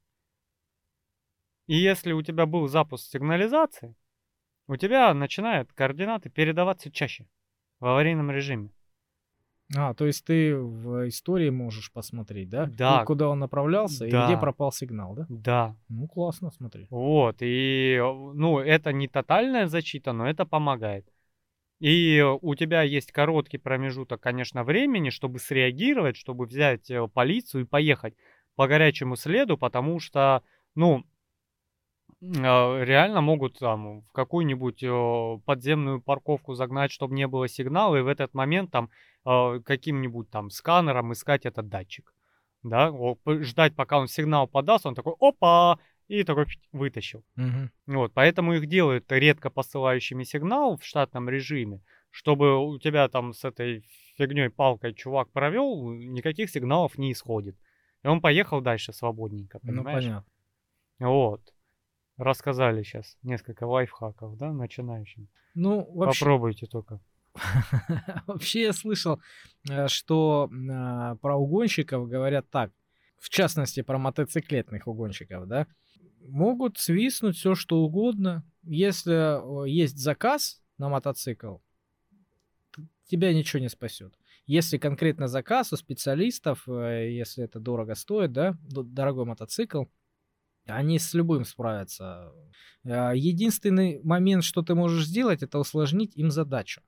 И 1.66 1.77
если 1.77 2.12
у 2.12 2.20
тебя 2.20 2.45
был 2.45 2.68
запуск 2.68 3.07
сигнализации, 3.07 3.95
у 4.68 4.77
тебя 4.77 5.14
начинают 5.14 5.72
координаты 5.72 6.29
передаваться 6.29 6.93
чаще 6.93 7.27
в 7.81 7.87
аварийном 7.87 8.31
режиме. 8.31 8.68
А, 9.75 9.95
то 9.95 10.07
есть 10.07 10.25
ты 10.25 10.57
в 10.57 11.09
истории 11.09 11.49
можешь 11.51 11.91
посмотреть, 11.93 12.51
да? 12.51 12.67
Да. 12.67 13.01
Ку- 13.01 13.15
Куда 13.15 13.29
он 13.31 13.39
направлялся 13.39 14.07
и 14.07 14.11
Да. 14.11 14.27
где 14.27 14.37
пропал 14.37 14.73
сигнал, 14.73 15.15
да? 15.15 15.27
Да, 15.29 15.77
Ну, 15.89 16.07
классно, 16.07 16.51
смотри. 16.51 16.87
вот, 16.91 17.37
и, 17.41 17.99
ну, 18.35 18.59
это 18.59 18.93
не 18.93 19.09
тотальная 19.09 19.67
защита, 19.67 20.12
но 20.12 20.29
это 20.29 20.45
помогает. 20.45 21.07
И 21.81 22.23
у 22.41 22.55
тебя 22.55 22.83
есть 22.83 23.11
короткий 23.11 23.59
промежуток, 23.59 24.21
конечно, 24.21 24.65
времени, 24.65 25.11
чтобы 25.11 25.39
среагировать, 25.39 26.17
чтобы 26.17 26.47
взять 26.47 26.91
э, 26.91 27.09
полицию 27.09 27.65
и 27.65 27.67
поехать 27.67 28.15
по 28.55 28.69
горячему 28.69 29.17
следу, 29.17 29.59
потому 29.59 29.99
что, 29.99 30.43
ну, 30.75 31.05
а, 32.23 32.81
реально 32.83 33.21
могут 33.21 33.59
там 33.59 34.03
в 34.03 34.12
какую-нибудь 34.12 34.85
подземную 35.45 36.01
парковку 36.01 36.55
загнать, 36.55 36.93
чтобы 36.93 37.15
не 37.15 37.27
было 37.27 37.49
сигнала, 37.49 37.97
и 37.97 38.03
в 38.03 38.07
этот 38.09 38.35
момент 38.35 38.71
там 38.71 38.91
э, 39.25 39.61
каким-нибудь 39.64 40.31
там 40.31 40.51
сканером 40.51 41.12
искать 41.12 41.47
этот 41.47 41.68
датчик. 41.68 42.14
Да, 42.62 42.93
ждать, 43.43 43.77
пока 43.77 43.99
он 43.99 44.09
сигнал 44.09 44.49
подаст, 44.49 44.87
он 44.87 44.95
такой, 44.95 45.14
опа, 45.20 45.79
и 46.09 46.25
такой 46.25 46.47
вытащил. 46.72 47.25
Мгм. 47.37 47.70
Вот, 47.87 48.12
поэтому 48.14 48.55
их 48.55 48.66
делают 48.66 49.11
редко 49.12 49.51
посылающими 49.51 50.25
сигнал 50.25 50.77
в 50.77 50.85
штатном 50.85 51.29
режиме, 51.29 51.81
чтобы 52.11 52.59
у 52.59 52.79
тебя 52.79 53.09
там 53.09 53.33
с 53.33 53.45
этой 53.45 53.85
фигней 54.16 54.49
палкой 54.51 54.95
чувак 54.95 55.31
провел, 55.31 55.93
никаких 55.93 56.51
сигналов 56.51 56.99
не 56.99 57.12
исходит. 57.12 57.57
И 58.03 58.09
он 58.09 58.20
поехал 58.20 58.61
дальше 58.61 58.93
свободненько, 58.93 59.59
Ну, 59.62 59.68
понимаешь? 59.72 60.05
понятно. 60.05 60.31
Вот. 61.01 61.41
Рассказали 62.16 62.83
сейчас 62.83 63.18
несколько 63.22 63.64
лайфхаков, 63.66 64.37
да, 64.37 64.53
начинающим. 64.53 65.29
Ну, 65.55 65.91
вообще, 65.95 66.20
Попробуйте 66.25 66.66
только. 66.66 67.01
вообще 68.26 68.62
я 68.62 68.72
слышал, 68.72 69.20
э, 69.68 69.89
что 69.89 70.49
а, 70.70 71.16
про 71.16 71.37
угонщиков 71.37 72.09
говорят 72.09 72.49
так, 72.51 72.72
в 73.18 73.28
частности 73.28 73.82
про 73.82 73.99
мотоциклетных 73.99 74.87
угонщиков, 74.87 75.49
да, 75.49 75.66
могут 76.20 76.78
свистнуть 76.78 77.37
все 77.37 77.55
что 77.55 77.78
угодно, 77.78 78.45
если 78.62 79.64
э, 79.64 79.68
есть 79.68 79.99
заказ 79.99 80.62
на 80.78 80.89
мотоцикл, 80.89 81.57
тебя 83.07 83.32
ничего 83.32 83.61
не 83.61 83.68
спасет. 83.68 84.14
Если 84.47 84.78
конкретно 84.78 85.26
заказ 85.26 85.72
у 85.72 85.76
специалистов, 85.76 86.68
э, 86.68 87.12
если 87.12 87.45
это 87.45 87.59
дорого 87.59 87.95
стоит, 87.95 88.32
да, 88.32 88.57
дорогой 88.62 89.24
мотоцикл, 89.24 89.85
они 90.66 90.99
с 90.99 91.12
любым 91.12 91.45
справятся. 91.45 92.32
Единственный 92.85 94.01
момент, 94.03 94.45
что 94.45 94.62
ты 94.62 94.74
можешь 94.74 95.07
сделать, 95.07 95.43
это 95.43 95.59
усложнить 95.59 96.16
им 96.16 96.30
задачу. 96.30 96.80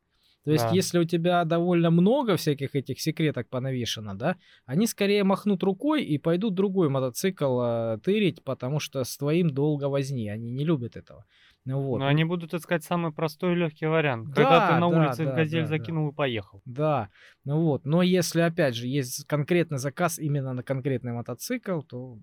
То 0.47 0.53
есть, 0.53 0.65
Да. 0.65 0.71
если 0.71 1.01
у 1.01 1.05
тебя 1.05 1.45
довольно 1.45 1.91
много 1.91 2.37
всяких 2.37 2.77
этих 2.77 3.01
секреток 3.01 3.49
понавешено, 3.49 4.15
да, 4.17 4.37
они 4.65 4.87
скорее 4.87 5.25
махнут 5.25 5.65
рукой 5.65 6.05
и 6.05 6.19
пойдут 6.19 6.55
другой 6.55 6.89
мотоцикл 6.89 7.61
э, 7.61 7.99
тырить, 7.99 8.45
потому 8.45 8.79
что 8.79 9.03
с 9.03 9.17
твоим 9.17 9.51
долго 9.51 9.89
возни. 9.89 10.29
Они 10.29 10.53
не 10.53 10.65
любят 10.65 10.97
этого. 10.97 11.25
Ну 11.65 11.81
вот. 11.81 11.99
Но 11.99 12.07
они 12.07 12.23
будут 12.23 12.55
искать 12.55 12.85
самый 12.85 13.11
простой 13.13 13.55
и 13.55 13.57
легкий 13.57 13.87
вариант. 13.87 14.29
Да, 14.29 14.35
Когда 14.35 14.69
ты 14.69 14.75
на 14.75 14.81
да, 14.81 14.87
улице 14.87 15.25
да, 15.25 15.33
газель 15.33 15.63
да, 15.63 15.69
да. 15.69 15.79
закинул 15.79 16.11
и 16.11 16.15
поехал. 16.15 16.63
Да, 16.65 17.09
ну 17.45 17.63
вот. 17.63 17.85
Но 17.85 18.03
если, 18.03 18.41
опять 18.41 18.77
же, 18.77 18.87
есть 18.87 19.27
конкретный 19.27 19.79
заказ 19.79 20.21
именно 20.21 20.53
на 20.53 20.63
конкретный 20.63 21.13
мотоцикл, 21.13 21.81
то... 21.81 22.19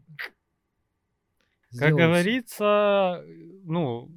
Как 1.77 1.89
сделают 1.89 1.97
всё. 1.99 2.07
говорится, 2.07 3.23
ну, 3.65 4.09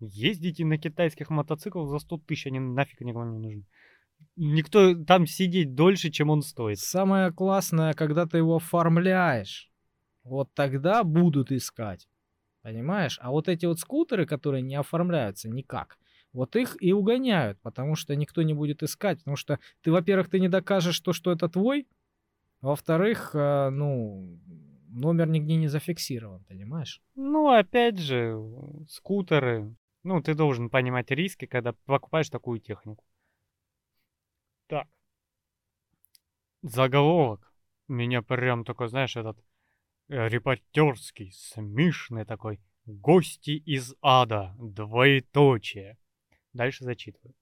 ездите 0.00 0.64
на 0.64 0.78
китайских 0.78 1.30
мотоциклах 1.30 1.88
за 1.88 1.98
100 1.98 2.18
тысяч, 2.18 2.46
они 2.46 2.58
нафиг 2.58 3.00
никому 3.00 3.24
не 3.32 3.38
нужны. 3.38 3.66
Никто 4.36 4.94
там 5.04 5.26
сидеть 5.26 5.74
дольше, 5.74 6.10
чем 6.10 6.30
он 6.30 6.42
стоит. 6.42 6.78
Самое 6.78 7.32
классное, 7.32 7.92
когда 7.94 8.26
ты 8.26 8.38
его 8.38 8.56
оформляешь. 8.56 9.70
Вот 10.24 10.52
тогда 10.54 11.04
будут 11.04 11.52
искать. 11.52 12.08
Понимаешь? 12.62 13.18
А 13.22 13.30
вот 13.30 13.48
эти 13.48 13.66
вот 13.66 13.78
скутеры, 13.78 14.26
которые 14.26 14.62
не 14.62 14.74
оформляются 14.74 15.48
никак, 15.48 15.98
вот 16.32 16.56
их 16.56 16.76
и 16.80 16.92
угоняют, 16.92 17.60
потому 17.62 17.94
что 17.94 18.16
никто 18.16 18.42
не 18.42 18.54
будет 18.54 18.82
искать. 18.82 19.18
Потому 19.18 19.36
что 19.36 19.58
ты, 19.82 19.92
во-первых, 19.92 20.28
ты 20.28 20.40
не 20.40 20.48
докажешь 20.48 21.00
то, 21.00 21.12
что 21.12 21.32
это 21.32 21.48
твой. 21.48 21.86
Во-вторых, 22.60 23.30
э, 23.34 23.70
ну, 23.70 24.38
номер 24.88 25.28
нигде 25.28 25.56
не 25.56 25.68
зафиксирован, 25.68 26.44
понимаешь? 26.44 27.00
Ну, 27.14 27.50
опять 27.50 27.98
же, 27.98 28.36
скутеры. 28.88 29.74
Ну, 30.06 30.22
ты 30.22 30.34
должен 30.34 30.70
понимать 30.70 31.10
риски, 31.10 31.46
когда 31.46 31.72
покупаешь 31.72 32.30
такую 32.30 32.60
технику. 32.60 33.04
Так. 34.68 34.86
Заголовок. 36.62 37.52
Меня 37.88 38.22
прям 38.22 38.64
такой, 38.64 38.86
знаешь, 38.86 39.16
этот 39.16 39.36
э, 40.08 40.28
репортерский, 40.28 41.32
смешный 41.32 42.24
такой. 42.24 42.60
Гости 42.84 43.50
из 43.50 43.96
ада. 44.00 44.54
Двоеточие. 44.60 45.98
Дальше 46.52 46.84
зачитываю. 46.84 47.34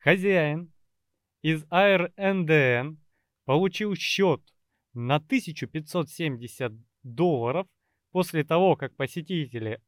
Хозяин 0.00 0.70
из 1.40 1.64
АРНДН 1.70 2.98
получил 3.46 3.94
счет 3.94 4.42
на 4.92 5.16
1570 5.16 6.72
долларов 7.02 7.66
после 8.10 8.44
того, 8.44 8.76
как 8.76 8.94
посетители 8.96 9.80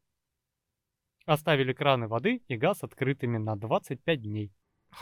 оставили 1.26 1.72
краны 1.72 2.08
воды 2.08 2.42
и 2.48 2.56
газ 2.56 2.82
открытыми 2.82 3.38
на 3.38 3.56
25 3.56 4.22
дней. 4.22 4.52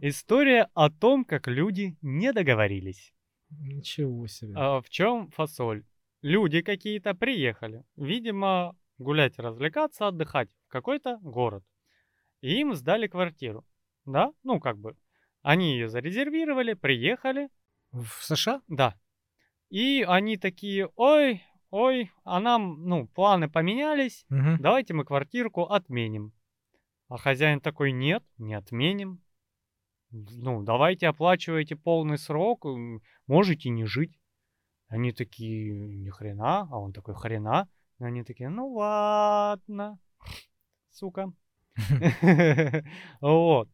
История 0.00 0.68
о 0.74 0.90
том, 0.90 1.24
как 1.24 1.46
люди 1.48 1.96
не 2.02 2.32
договорились. 2.32 3.14
Ничего 3.50 4.26
себе. 4.26 4.54
А 4.56 4.80
в 4.80 4.88
чем 4.90 5.30
фасоль? 5.30 5.84
люди 6.22 6.62
какие-то 6.62 7.14
приехали, 7.14 7.84
видимо, 7.96 8.76
гулять, 8.98 9.38
развлекаться, 9.40 10.06
отдыхать 10.06 10.50
в 10.66 10.68
какой-то 10.68 11.18
город. 11.20 11.64
И 12.42 12.60
им 12.60 12.74
сдали 12.74 13.08
квартиру, 13.08 13.66
да? 14.04 14.32
Ну, 14.44 14.60
как 14.60 14.78
бы, 14.78 14.96
они 15.42 15.72
ее 15.72 15.88
зарезервировали, 15.88 16.74
приехали, 16.74 17.48
В 17.90 18.06
США? 18.22 18.62
да. 18.68 18.94
И 19.68 20.04
они 20.06 20.36
такие, 20.36 20.90
ой, 20.94 21.42
ой, 21.72 22.12
а 22.24 22.38
нам, 22.38 22.84
ну, 22.84 23.08
планы 23.08 23.48
поменялись, 23.50 24.24
Мгм. 24.28 24.58
давайте 24.60 24.94
мы 24.94 25.04
квартирку 25.04 25.62
отменим. 25.64 26.32
А 27.08 27.16
хозяин 27.16 27.60
такой, 27.60 27.92
нет, 27.92 28.22
не 28.38 28.54
отменим. 28.54 29.20
Ну, 30.10 30.62
давайте 30.62 31.08
оплачивайте 31.08 31.74
полный 31.74 32.18
срок, 32.18 32.66
можете 33.26 33.70
не 33.70 33.86
жить. 33.86 34.20
Они 34.88 35.12
такие, 35.12 35.96
ни 35.96 36.10
хрена, 36.10 36.68
а 36.70 36.78
он 36.78 36.92
такой, 36.92 37.14
хрена. 37.14 37.68
И 37.98 38.04
они 38.04 38.22
такие, 38.24 38.50
ну 38.50 38.68
ладно, 38.68 39.98
сука. 40.90 41.32
Вот. 43.20 43.68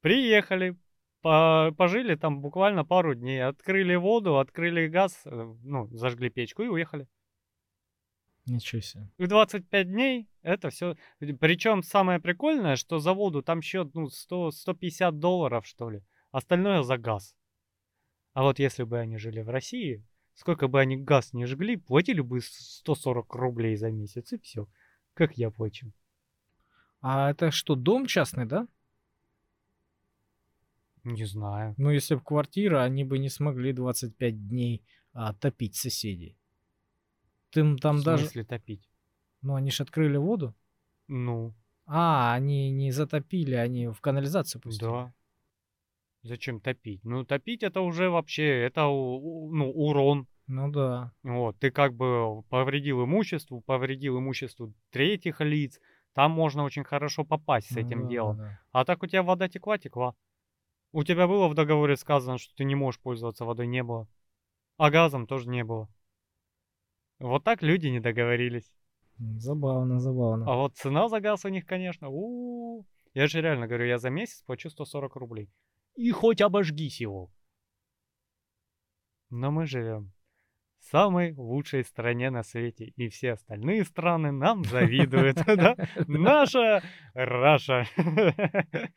Приехали, 0.00 0.76
по- 1.22 1.72
пожили 1.78 2.16
там 2.16 2.40
буквально 2.40 2.84
пару 2.84 3.14
дней, 3.14 3.42
открыли 3.44 3.94
воду, 3.94 4.38
открыли 4.38 4.88
газ, 4.88 5.22
э, 5.24 5.54
ну, 5.62 5.86
зажгли 5.96 6.28
печку 6.28 6.62
и 6.62 6.68
уехали. 6.68 7.06
Ничего 8.46 8.82
себе. 8.82 9.08
И 9.16 9.26
25 9.26 9.90
дней 9.90 10.28
это 10.42 10.70
все. 10.70 10.96
Причем 11.18 11.82
самое 11.82 12.20
прикольное, 12.20 12.76
что 12.76 12.98
за 12.98 13.14
воду 13.14 13.42
там 13.42 13.62
счет 13.62 13.94
ну, 13.94 14.08
100, 14.08 14.50
150 14.50 15.18
долларов, 15.18 15.66
что 15.66 15.88
ли. 15.90 16.02
Остальное 16.30 16.82
за 16.82 16.98
газ. 16.98 17.34
А 18.34 18.42
вот 18.42 18.58
если 18.58 18.82
бы 18.82 18.98
они 18.98 19.16
жили 19.16 19.40
в 19.40 19.48
России, 19.48 20.04
сколько 20.34 20.68
бы 20.68 20.80
они 20.80 20.96
газ 20.96 21.32
не 21.32 21.46
жгли, 21.46 21.76
платили 21.76 22.20
бы 22.20 22.40
140 22.42 23.34
рублей 23.34 23.76
за 23.76 23.90
месяц, 23.90 24.32
и 24.32 24.38
все. 24.38 24.68
Как 25.14 25.38
я 25.38 25.50
плачу. 25.50 25.92
А 27.00 27.30
это 27.30 27.50
что, 27.50 27.76
дом 27.76 28.06
частный, 28.06 28.44
да? 28.44 28.66
Не 31.04 31.24
знаю. 31.24 31.74
Ну, 31.76 31.90
если 31.90 32.14
бы 32.14 32.22
квартира, 32.22 32.82
они 32.82 33.04
бы 33.04 33.18
не 33.18 33.28
смогли 33.28 33.72
25 33.72 34.48
дней 34.48 34.82
а, 35.12 35.34
топить 35.34 35.76
соседей. 35.76 36.36
Ты 37.54 37.76
там 37.76 37.98
в 37.98 38.02
даже... 38.04 38.24
смысле 38.24 38.44
топить? 38.44 38.90
Ну, 39.42 39.54
они 39.54 39.70
же 39.70 39.82
открыли 39.82 40.16
воду. 40.16 40.54
Ну, 41.06 41.54
А, 41.86 42.34
они 42.34 42.70
не 42.70 42.90
затопили, 42.90 43.54
они 43.54 43.88
в 43.88 44.00
канализацию 44.00 44.60
пустили. 44.60 44.88
да. 44.88 45.12
Зачем 46.22 46.60
топить? 46.60 47.04
Ну, 47.04 47.24
топить 47.24 47.62
это 47.62 47.82
уже 47.82 48.08
вообще, 48.08 48.62
это 48.62 48.82
ну, 48.86 49.70
урон. 49.70 50.26
Ну 50.46 50.70
да. 50.70 51.12
Вот, 51.22 51.58
ты 51.58 51.70
как 51.70 51.94
бы 51.94 52.42
повредил 52.48 53.04
имуществу, 53.04 53.60
повредил 53.60 54.18
имуществу 54.18 54.72
третьих 54.90 55.40
лиц. 55.40 55.78
Там 56.14 56.30
можно 56.30 56.64
очень 56.64 56.84
хорошо 56.84 57.24
попасть 57.24 57.68
с 57.72 57.76
Ну 57.76 57.80
этим 57.82 58.02
да, 58.04 58.08
делом. 58.08 58.36
да. 58.38 58.60
А 58.72 58.84
так 58.84 59.02
у 59.02 59.06
тебя 59.06 59.22
вода 59.22 59.48
текла, 59.48 59.78
текла. 59.78 60.14
У 60.92 61.02
тебя 61.04 61.26
было 61.26 61.48
в 61.48 61.54
договоре 61.54 61.96
сказано, 61.96 62.38
что 62.38 62.54
ты 62.54 62.64
не 62.64 62.74
можешь 62.74 63.00
пользоваться 63.00 63.44
водой, 63.44 63.66
не 63.66 63.82
было. 63.82 64.06
А 64.78 64.90
газом 64.90 65.26
тоже 65.26 65.48
не 65.50 65.62
было. 65.64 65.88
Вот 67.20 67.44
так 67.44 67.62
люди 67.62 67.88
не 67.88 68.00
договорились. 68.00 68.72
Забавно, 69.18 70.00
забавно. 70.00 70.44
А 70.46 70.56
вот 70.56 70.76
цена 70.76 71.08
за 71.08 71.20
газ 71.20 71.44
у 71.44 71.48
них, 71.48 71.66
конечно, 71.66 72.08
у 72.10 72.84
Я 73.14 73.26
же 73.28 73.40
реально 73.40 73.66
говорю, 73.66 73.86
я 73.86 73.98
за 73.98 74.10
месяц 74.10 74.42
плачу 74.42 74.70
140 74.70 75.16
рублей. 75.16 75.50
И 75.94 76.10
хоть 76.10 76.40
обожгись 76.40 77.00
его. 77.00 77.30
Но 79.30 79.50
мы 79.50 79.66
живем 79.66 80.12
в 80.84 80.86
самой 80.90 81.32
лучшей 81.32 81.82
стране 81.84 82.30
на 82.30 82.42
свете, 82.42 82.84
и 82.84 83.08
все 83.08 83.32
остальные 83.32 83.84
страны 83.84 84.32
нам 84.32 84.64
завидуют? 84.70 85.38
Наша 86.08 86.82
Раша. 87.14 87.86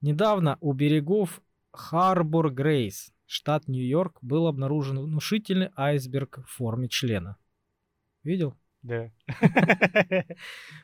Недавно 0.00 0.56
у 0.60 0.72
берегов 0.74 1.42
Харбор 1.72 2.50
Грейс, 2.52 3.12
штат 3.28 3.68
Нью-Йорк, 3.68 4.18
был 4.22 4.46
обнаружен 4.46 4.98
внушительный 4.98 5.70
айсберг 5.76 6.38
в 6.46 6.50
форме 6.50 6.88
члена. 6.88 7.36
Видел? 8.24 8.56
Да. 8.82 9.12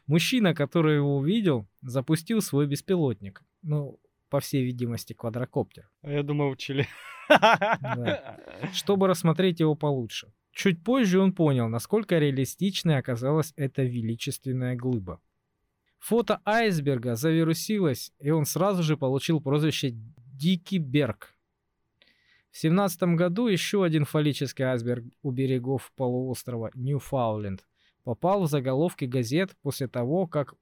Мужчина, 0.06 0.54
который 0.54 0.96
его 0.96 1.16
увидел, 1.16 1.66
запустил 1.80 2.42
свой 2.42 2.66
беспилотник. 2.66 3.42
Ну, 3.62 3.98
по 4.28 4.40
всей 4.40 4.64
видимости, 4.64 5.14
квадрокоптер. 5.14 5.88
А 6.02 6.10
Я 6.10 6.22
думал, 6.22 6.50
учили. 6.50 6.86
чтобы 8.72 9.08
рассмотреть 9.08 9.60
его 9.60 9.74
получше. 9.74 10.32
Чуть 10.52 10.84
позже 10.84 11.20
он 11.20 11.32
понял, 11.32 11.68
насколько 11.68 12.18
реалистичной 12.18 12.98
оказалась 12.98 13.54
эта 13.56 13.82
величественная 13.82 14.76
глыба. 14.76 15.20
Фото 15.98 16.42
айсберга 16.44 17.16
завирусилось, 17.16 18.12
и 18.18 18.30
он 18.30 18.44
сразу 18.44 18.82
же 18.82 18.98
получил 18.98 19.40
прозвище 19.40 19.94
Дикий 20.34 20.78
Берг. 20.78 21.33
В 22.54 22.58
17 22.58 23.02
году 23.16 23.48
еще 23.48 23.82
один 23.82 24.04
фаллический 24.04 24.62
айсберг 24.62 25.02
у 25.24 25.32
берегов 25.32 25.90
полуострова 25.96 26.70
Ньюфауленд 26.76 27.66
попал 28.04 28.44
в 28.44 28.46
заголовки 28.46 29.06
газет 29.06 29.56
после 29.60 29.88
того, 29.88 30.28
как 30.28 30.54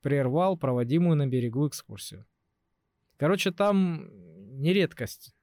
прервал 0.00 0.56
проводимую 0.56 1.16
на 1.16 1.26
берегу 1.26 1.66
экскурсию. 1.66 2.24
Короче, 3.16 3.50
там 3.50 4.06
не 4.60 4.72
редкость. 4.72 5.34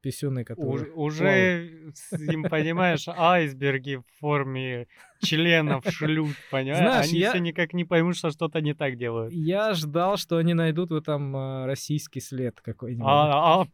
Писюны, 0.00 0.44
которые... 0.44 0.92
Уж- 0.94 1.14
Уже, 1.14 1.92
с 1.94 2.18
ним, 2.18 2.42
понимаешь, 2.42 3.06
айсберги 3.06 3.96
в 3.96 4.18
форме 4.18 4.88
членов 5.20 5.84
шлют, 5.86 6.34
понимаешь? 6.50 6.78
Знаешь, 6.78 7.08
Они 7.10 7.18
я- 7.20 7.30
все 7.30 7.38
никак 7.38 7.72
не 7.72 7.84
поймут, 7.84 8.16
что 8.16 8.30
что-то 8.32 8.60
не 8.60 8.74
так 8.74 8.96
делают. 8.96 9.32
Я 9.32 9.74
ждал, 9.74 10.16
что 10.16 10.38
они 10.38 10.54
найдут 10.54 10.90
в 10.90 10.94
этом 10.96 11.36
э, 11.36 11.66
российский 11.66 12.20
след 12.20 12.60
какой-нибудь. 12.60 13.06
А, 13.06 13.60
а, 13.62 13.66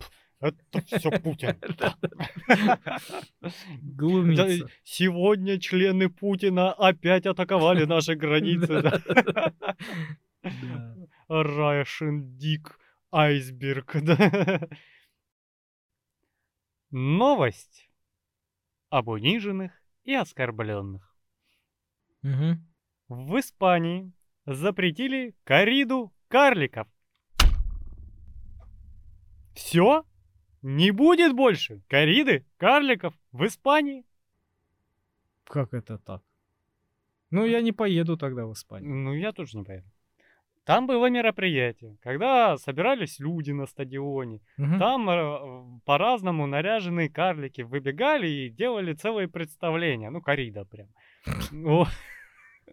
это 0.48 0.98
все 0.98 1.10
Путин. 1.10 1.56
Глумиться. 3.82 4.46
Да, 4.46 4.68
Сегодня 4.84 5.58
члены 5.60 6.08
Путина 6.08 6.72
опять 6.72 7.26
атаковали 7.26 7.84
наши 7.84 8.14
границы. 8.16 8.82
Russian 11.28 12.22
Dick 12.38 12.72
Айсберг. 13.12 13.96
Новость 16.90 17.90
об 18.90 19.08
униженных 19.08 19.72
и 20.04 20.14
оскорбленных. 20.14 21.16
В 22.22 23.38
Испании 23.38 24.12
запретили 24.46 25.34
кориду 25.44 26.12
карликов. 26.28 26.88
Все? 29.54 30.04
Не 30.68 30.90
будет 30.90 31.32
больше 31.32 31.80
кориды 31.86 32.44
карликов 32.56 33.14
в 33.30 33.46
Испании? 33.46 34.04
Как 35.44 35.72
это 35.72 35.96
так? 35.98 36.22
Ну, 37.30 37.44
я 37.44 37.60
не 37.60 37.70
поеду 37.70 38.16
тогда 38.16 38.46
в 38.46 38.52
Испанию. 38.52 38.92
Ну, 38.92 39.14
я 39.14 39.32
тоже 39.32 39.58
не 39.58 39.62
поеду. 39.62 39.86
Там 40.64 40.88
было 40.88 41.08
мероприятие, 41.08 41.96
когда 42.02 42.56
собирались 42.56 43.20
люди 43.20 43.52
на 43.52 43.66
стадионе. 43.66 44.40
Мгм. 44.56 44.78
Там 44.80 45.08
э, 45.08 45.80
по-разному 45.84 46.46
наряженные 46.48 47.08
карлики 47.10 47.62
выбегали 47.62 48.26
и 48.26 48.50
делали 48.50 48.92
целые 48.92 49.28
представления. 49.28 50.10
Ну, 50.10 50.20
корида 50.20 50.64
прям. 50.64 50.88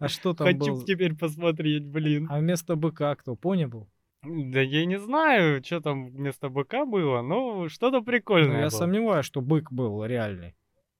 А 0.00 0.08
что 0.08 0.34
там 0.34 0.48
Хочу 0.48 0.82
теперь 0.84 1.14
посмотреть, 1.14 1.86
блин. 1.86 2.26
А 2.28 2.40
вместо 2.40 2.74
быка 2.74 3.14
кто? 3.14 3.36
Пони 3.36 3.66
был? 3.66 3.88
Да 4.24 4.60
я 4.60 4.86
не 4.86 4.98
знаю, 4.98 5.62
что 5.64 5.80
там 5.80 6.10
вместо 6.10 6.48
быка 6.48 6.84
было, 6.86 7.22
но 7.22 7.68
что-то 7.68 7.98
Ну, 7.98 8.04
прикольное 8.04 8.56
я 8.62 8.70
было. 8.70 8.70
сомневаюсь, 8.70 9.26
что 9.26 9.40
бык 9.40 9.70
был 9.70 10.04
реальный. 10.04 10.54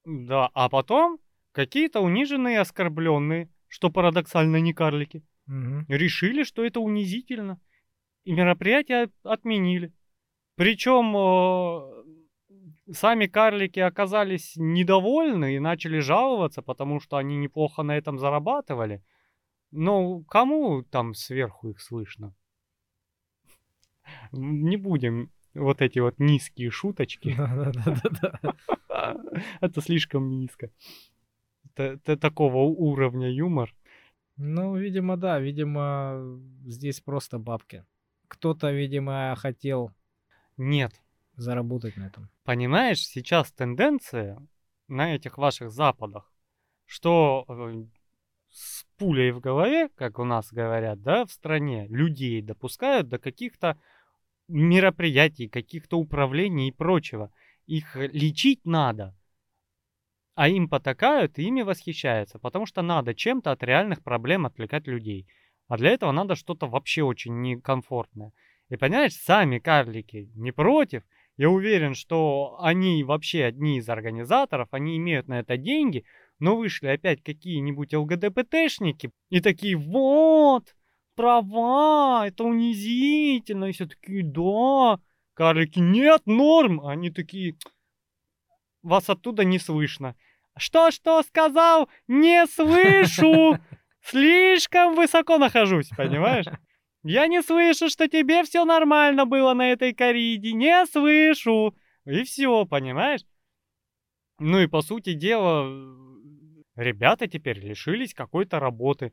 Да, 0.04 0.50
а 0.54 0.68
потом 0.68 1.18
какие-то 1.52 2.00
униженные 2.00 2.60
оскорбленные, 2.60 3.48
что 3.68 3.90
парадоксально 3.90 4.60
не 4.60 4.74
карлики, 4.74 5.22
Мгм. 5.46 5.86
решили, 5.88 6.44
что 6.44 6.64
это 6.64 6.80
унизительно. 6.80 7.60
И 8.24 8.32
мероприятие 8.32 9.10
отменили. 9.22 9.92
Причем 10.56 11.16
э, 11.16 12.92
сами 12.92 13.26
карлики 13.26 13.80
оказались 13.80 14.54
недовольны 14.56 15.56
и 15.56 15.58
начали 15.58 15.98
жаловаться, 15.98 16.62
потому 16.62 17.00
что 17.00 17.16
они 17.16 17.36
неплохо 17.36 17.82
на 17.82 17.96
этом 17.96 18.18
зарабатывали. 18.18 19.02
Но 19.70 20.20
кому 20.22 20.82
там 20.82 21.14
сверху 21.14 21.70
их 21.70 21.80
слышно? 21.80 22.34
Не 24.32 24.76
будем 24.76 25.30
вот 25.54 25.82
эти 25.82 25.98
вот 26.00 26.18
низкие 26.18 26.70
шуточки. 26.70 27.36
Это 29.60 29.80
слишком 29.80 30.28
низко. 30.28 30.70
Это, 31.64 31.82
это 31.82 32.16
такого 32.16 32.58
уровня 32.58 33.30
юмор. 33.30 33.74
Ну, 34.36 34.76
видимо, 34.76 35.16
да. 35.16 35.38
Видимо, 35.38 36.40
здесь 36.64 37.00
просто 37.00 37.38
бабки. 37.38 37.84
Кто-то, 38.28 38.72
видимо, 38.72 39.34
хотел 39.36 39.90
Нет. 40.56 40.92
заработать 41.36 41.96
на 41.96 42.06
этом. 42.06 42.28
Понимаешь, 42.44 43.06
сейчас 43.06 43.52
тенденция 43.52 44.38
на 44.88 45.14
этих 45.14 45.38
ваших 45.38 45.70
западах, 45.70 46.32
что 46.86 47.44
э, 47.48 47.84
с 48.50 48.84
пулей 48.98 49.30
в 49.30 49.40
голове, 49.40 49.88
как 49.96 50.18
у 50.18 50.24
нас 50.24 50.52
говорят, 50.52 51.02
да, 51.02 51.24
в 51.24 51.32
стране, 51.32 51.86
людей 51.88 52.42
допускают 52.42 53.08
до 53.08 53.18
каких-то 53.18 53.78
мероприятий, 54.48 55.48
каких-то 55.48 55.98
управлений 55.98 56.68
и 56.68 56.72
прочего. 56.72 57.30
Их 57.66 57.96
лечить 57.96 58.64
надо, 58.64 59.16
а 60.34 60.48
им 60.48 60.68
потакают 60.68 61.38
и 61.38 61.44
ими 61.44 61.62
восхищаются, 61.62 62.38
потому 62.38 62.66
что 62.66 62.82
надо 62.82 63.14
чем-то 63.14 63.52
от 63.52 63.62
реальных 63.62 64.02
проблем 64.02 64.46
отвлекать 64.46 64.86
людей. 64.86 65.26
А 65.68 65.78
для 65.78 65.90
этого 65.90 66.12
надо 66.12 66.34
что-то 66.34 66.66
вообще 66.66 67.02
очень 67.02 67.40
некомфортное. 67.40 68.32
И 68.68 68.76
понимаешь, 68.76 69.14
сами 69.14 69.58
карлики 69.58 70.30
не 70.34 70.52
против. 70.52 71.04
Я 71.36 71.50
уверен, 71.50 71.94
что 71.94 72.56
они 72.60 73.02
вообще 73.04 73.44
одни 73.44 73.78
из 73.78 73.88
организаторов, 73.88 74.68
они 74.72 74.96
имеют 74.96 75.28
на 75.28 75.40
это 75.40 75.56
деньги, 75.56 76.04
но 76.38 76.56
вышли 76.56 76.88
опять 76.88 77.22
какие-нибудь 77.22 77.94
ЛГДПТшники 77.94 79.10
и 79.30 79.40
такие, 79.40 79.76
вот, 79.76 80.74
права, 81.14 82.26
это 82.26 82.44
унизительно. 82.44 83.66
И 83.66 83.72
все 83.72 83.86
такие, 83.86 84.22
да. 84.24 84.98
Карлики, 85.34 85.78
нет, 85.78 86.22
норм. 86.26 86.86
Они 86.86 87.10
такие, 87.10 87.56
вас 88.82 89.08
оттуда 89.08 89.44
не 89.44 89.58
слышно. 89.58 90.14
Что-что 90.56 91.22
сказал? 91.22 91.88
Не 92.06 92.46
слышу! 92.46 93.58
Слишком 94.02 94.94
высоко 94.94 95.38
нахожусь, 95.38 95.88
понимаешь? 95.96 96.44
Я 97.02 97.26
не 97.26 97.42
слышу, 97.42 97.88
что 97.88 98.08
тебе 98.08 98.44
все 98.44 98.64
нормально 98.64 99.26
было 99.26 99.54
на 99.54 99.72
этой 99.72 99.94
кориде. 99.94 100.52
Не 100.52 100.86
слышу. 100.86 101.74
И 102.04 102.22
все, 102.22 102.66
понимаешь? 102.66 103.22
Ну 104.38 104.60
и 104.60 104.66
по 104.66 104.82
сути 104.82 105.14
дела, 105.14 105.64
ребята 106.76 107.26
теперь 107.26 107.58
лишились 107.58 108.14
какой-то 108.14 108.58
работы. 108.58 109.12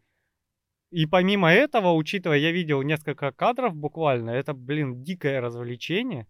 И 0.92 1.06
помимо 1.06 1.52
этого, 1.52 1.94
учитывая, 1.94 2.38
я 2.38 2.52
видел 2.52 2.82
несколько 2.82 3.32
кадров 3.32 3.76
буквально, 3.76 4.32
это, 4.32 4.54
блин, 4.54 5.04
дикое 5.04 5.40
развлечение. 5.40 6.28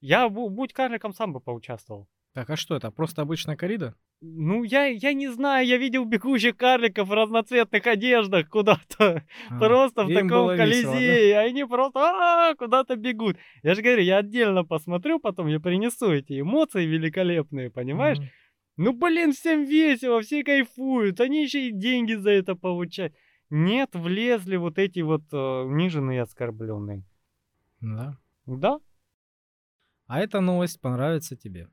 Я, 0.00 0.28
будь 0.28 0.74
карликом, 0.74 1.14
сам 1.14 1.32
бы 1.32 1.40
поучаствовал. 1.40 2.06
Так, 2.34 2.50
а 2.50 2.56
что 2.56 2.76
это? 2.76 2.90
Просто 2.90 3.22
обычная 3.22 3.56
корида? 3.56 3.94
Ну, 4.20 4.64
я, 4.64 4.86
я 4.86 5.12
не 5.12 5.28
знаю, 5.28 5.66
я 5.66 5.78
видел 5.78 6.04
бегущих 6.04 6.56
карликов 6.56 7.08
в 7.08 7.12
разноцветных 7.12 7.86
одеждах 7.86 8.48
куда-то. 8.48 9.24
А, 9.48 9.58
просто 9.58 10.04
в 10.04 10.12
таком 10.12 10.56
колизее. 10.56 11.34
Да? 11.34 11.40
Они 11.40 11.64
просто 11.64 12.00
а, 12.00 12.54
куда-то 12.56 12.96
бегут. 12.96 13.36
Я 13.62 13.74
же 13.74 13.82
говорю, 13.82 14.02
я 14.02 14.18
отдельно 14.18 14.64
посмотрю, 14.64 15.20
потом 15.20 15.46
я 15.46 15.60
принесу 15.60 16.10
эти 16.10 16.40
эмоции 16.40 16.84
великолепные, 16.84 17.70
понимаешь? 17.70 18.18
Mm-hmm. 18.18 18.28
Ну, 18.76 18.92
блин, 18.92 19.32
всем 19.32 19.64
весело, 19.64 20.20
все 20.20 20.42
кайфуют. 20.42 21.20
Они 21.20 21.44
еще 21.44 21.68
и 21.68 21.72
деньги 21.72 22.14
за 22.14 22.30
это 22.30 22.56
получают. 22.56 23.14
Нет, 23.50 23.90
влезли 23.94 24.56
вот 24.56 24.78
эти 24.78 25.00
вот 25.00 25.22
э, 25.32 25.36
униженные 25.36 26.18
и 26.18 26.22
оскорбленные. 26.22 27.04
Да. 27.80 28.18
Да. 28.46 28.80
А 30.06 30.20
эта 30.20 30.40
новость 30.40 30.80
понравится 30.80 31.36
тебе. 31.36 31.68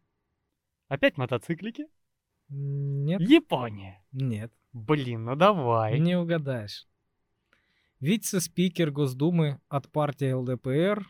Опять 0.88 1.18
мотоциклики? 1.18 1.88
Нет. 2.50 3.22
Япония. 3.22 4.04
Нет. 4.12 4.52
Блин, 4.74 5.26
ну 5.26 5.36
давай. 5.36 6.00
Не 6.00 6.18
угадаешь. 6.18 6.88
Вице-спикер 8.00 8.92
Госдумы 8.92 9.60
от 9.70 9.90
партии 9.92 10.32
ЛДПР 10.32 11.08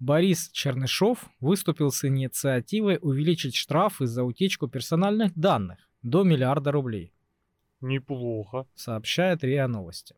Борис 0.00 0.50
Чернышов 0.50 1.30
выступил 1.40 1.90
с 1.90 2.04
инициативой 2.04 2.98
увеличить 3.00 3.54
штрафы 3.54 4.06
за 4.06 4.24
утечку 4.24 4.68
персональных 4.68 5.32
данных 5.34 5.78
до 6.02 6.24
миллиарда 6.24 6.72
рублей. 6.72 7.13
Неплохо. 7.80 8.66
Сообщает 8.74 9.44
РИА 9.44 9.68
Новости. 9.68 10.16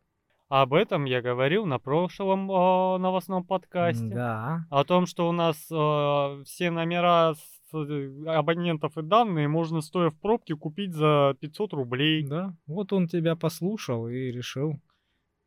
Об 0.49 0.75
этом 0.75 1.07
я 1.07 1.23
говорил 1.23 1.67
на 1.67 1.79
прошлом 1.79 2.51
э, 2.51 2.99
новостном 2.99 3.45
подкасте. 3.45 4.05
Да. 4.05 4.67
О 4.71 4.85
том, 4.85 5.07
что 5.07 5.29
у 5.29 5.33
нас 5.33 5.57
э, 5.71 6.43
все 6.45 6.71
номера 6.71 7.35
с 7.35 7.57
Э, 7.73 8.25
абонентов 8.27 8.97
и 8.97 9.03
данные 9.03 9.49
можно, 9.49 9.81
стоя 9.81 10.11
в 10.11 10.19
пробке, 10.19 10.57
купить 10.57 10.95
за 10.95 11.37
500 11.41 11.73
рублей. 11.75 12.27
Да, 12.27 12.57
вот 12.67 12.93
он 12.93 13.09
тебя 13.09 13.37
послушал 13.37 14.09
и 14.09 14.31
решил 14.31 14.81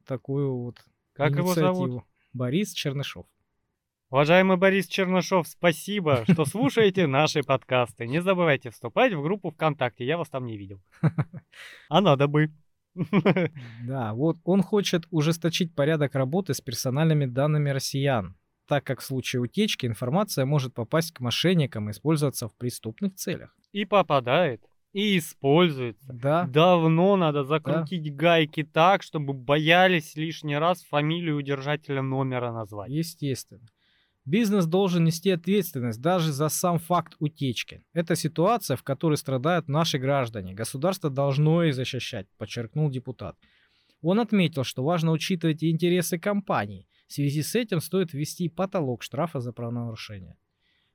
такую 0.06 0.56
вот 0.56 0.76
Как 1.14 1.36
его 1.36 1.54
зовут? 1.54 2.04
Борис 2.34 2.74
Чернышов. 2.74 3.26
Уважаемый 4.12 4.58
Борис 4.58 4.88
Чернышов, 4.88 5.48
спасибо, 5.48 6.24
что 6.28 6.44
слушаете 6.46 7.06
наши 7.06 7.44
подкасты. 7.44 8.08
Не 8.08 8.24
забывайте 8.24 8.72
вступать 8.72 9.14
в 9.14 9.22
группу 9.22 9.52
ВКонтакте, 9.52 10.04
я 10.04 10.18
вас 10.18 10.30
там 10.30 10.46
не 10.46 10.58
видел. 10.58 10.82
А 11.90 12.02
надо 12.02 12.28
бы. 12.28 12.52
Да, 13.86 14.14
вот 14.16 14.38
он 14.44 14.64
хочет 14.64 15.06
ужесточить 15.12 15.76
порядок 15.76 16.16
работы 16.16 16.56
с 16.56 16.62
персональными 16.62 17.26
данными 17.26 17.70
россиян 17.70 18.36
так 18.68 18.84
как 18.84 19.00
в 19.00 19.04
случае 19.04 19.42
утечки 19.42 19.88
информация 19.88 20.46
может 20.46 20.76
попасть 20.76 21.12
к 21.12 21.20
мошенникам 21.20 21.90
и 21.90 21.92
использоваться 21.92 22.48
в 22.48 22.56
преступных 22.56 23.16
целях. 23.16 23.56
И 23.72 23.84
попадает, 23.84 24.62
и 24.94 25.18
используется. 25.18 26.14
Да. 26.14 26.46
Давно 26.46 27.16
надо 27.16 27.44
закрутить 27.44 28.04
да. 28.04 28.12
гайки 28.12 28.64
так, 28.64 29.02
чтобы 29.02 29.34
боялись 29.34 30.16
лишний 30.16 30.56
раз 30.56 30.84
фамилию 30.84 31.42
держателя 31.42 32.04
номера 32.04 32.54
назвать. 32.54 32.92
Естественно. 32.92 33.68
Бизнес 34.26 34.66
должен 34.66 35.06
нести 35.06 35.32
ответственность 35.32 36.02
даже 36.02 36.32
за 36.32 36.50
сам 36.50 36.78
факт 36.78 37.16
утечки. 37.20 37.84
Это 37.94 38.16
ситуация, 38.16 38.78
в 38.78 38.84
которой 38.84 39.18
страдают 39.18 39.68
наши 39.68 39.98
граждане. 39.98 40.54
Государство 40.54 41.10
должно 41.10 41.64
их 41.64 41.74
защищать, 41.74 42.28
подчеркнул 42.38 42.90
депутат. 42.90 43.36
Он 44.02 44.20
отметил, 44.20 44.64
что 44.64 44.84
важно 44.84 45.12
учитывать 45.12 45.64
и 45.64 45.72
интересы 45.72 46.20
компаний– 46.20 46.88
в 47.10 47.14
связи 47.14 47.42
с 47.42 47.56
этим 47.56 47.82
стоит 47.82 48.14
ввести 48.14 48.50
потолок 48.50 49.02
штрафа 49.02 49.40
за 49.40 49.52
правонарушение. 49.52 50.38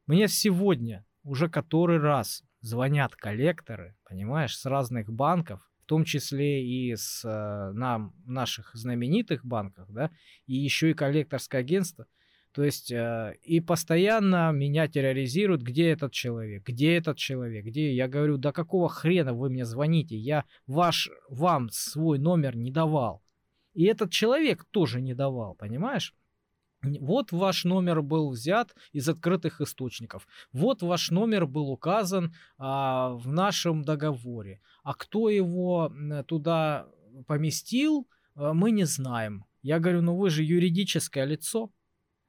Мне 0.07 0.29
сегодня 0.29 1.05
уже 1.25 1.49
который 1.49 1.99
раз 1.99 2.45
звонят 2.61 3.17
коллекторы, 3.17 3.97
понимаешь, 4.09 4.57
с 4.57 4.65
разных 4.65 5.13
банков, 5.13 5.69
в 5.83 5.87
том 5.87 6.05
числе 6.05 6.65
и 6.65 6.95
с 6.95 7.25
э, 7.25 7.73
нам, 7.73 8.15
наших 8.27 8.71
знаменитых 8.75 9.45
банков, 9.45 9.91
да, 9.91 10.13
и 10.47 10.55
еще 10.55 10.93
и 10.93 10.95
коллекторское 10.95 11.63
агентство. 11.63 12.07
То 12.55 12.63
есть 12.63 12.93
э, 12.93 13.37
и 13.43 13.61
постоянно 13.61 14.53
меня 14.53 14.87
терроризируют, 14.87 15.63
где 15.63 15.89
этот 15.89 16.13
человек, 16.13 16.63
где 16.65 16.95
этот 16.97 17.17
человек, 17.17 17.65
где 17.65 17.93
я 17.93 18.07
говорю, 18.07 18.37
да 18.39 18.53
какого 18.53 18.89
хрена 18.89 19.35
вы 19.35 19.51
мне 19.51 19.65
звоните, 19.65 20.17
я 20.17 20.45
ваш 20.69 21.11
вам 21.29 21.69
свой 21.71 22.21
номер 22.21 22.57
не 22.57 22.71
давал. 22.71 23.23
И 23.73 23.85
этот 23.87 24.13
человек 24.13 24.65
тоже 24.71 25.01
не 25.01 25.15
давал, 25.15 25.57
понимаешь? 25.57 26.15
Вот 27.01 27.33
ваш 27.33 27.65
номер 27.65 28.03
был 28.03 28.31
взят 28.31 28.77
из 28.93 29.09
открытых 29.09 29.61
источников. 29.61 30.29
Вот 30.53 30.83
ваш 30.83 31.11
номер 31.11 31.47
был 31.47 31.71
указан 31.71 32.35
а, 32.57 33.15
в 33.15 33.27
нашем 33.27 33.83
договоре. 33.83 34.61
А 34.85 34.95
кто 34.95 35.29
его 35.29 35.93
туда 36.29 36.87
поместил, 37.27 38.07
а, 38.37 38.53
мы 38.53 38.71
не 38.71 38.85
знаем. 38.85 39.45
Я 39.63 39.81
говорю, 39.81 40.03
ну 40.03 40.17
вы 40.17 40.31
же 40.31 40.45
юридическое 40.45 41.25
лицо. 41.25 41.71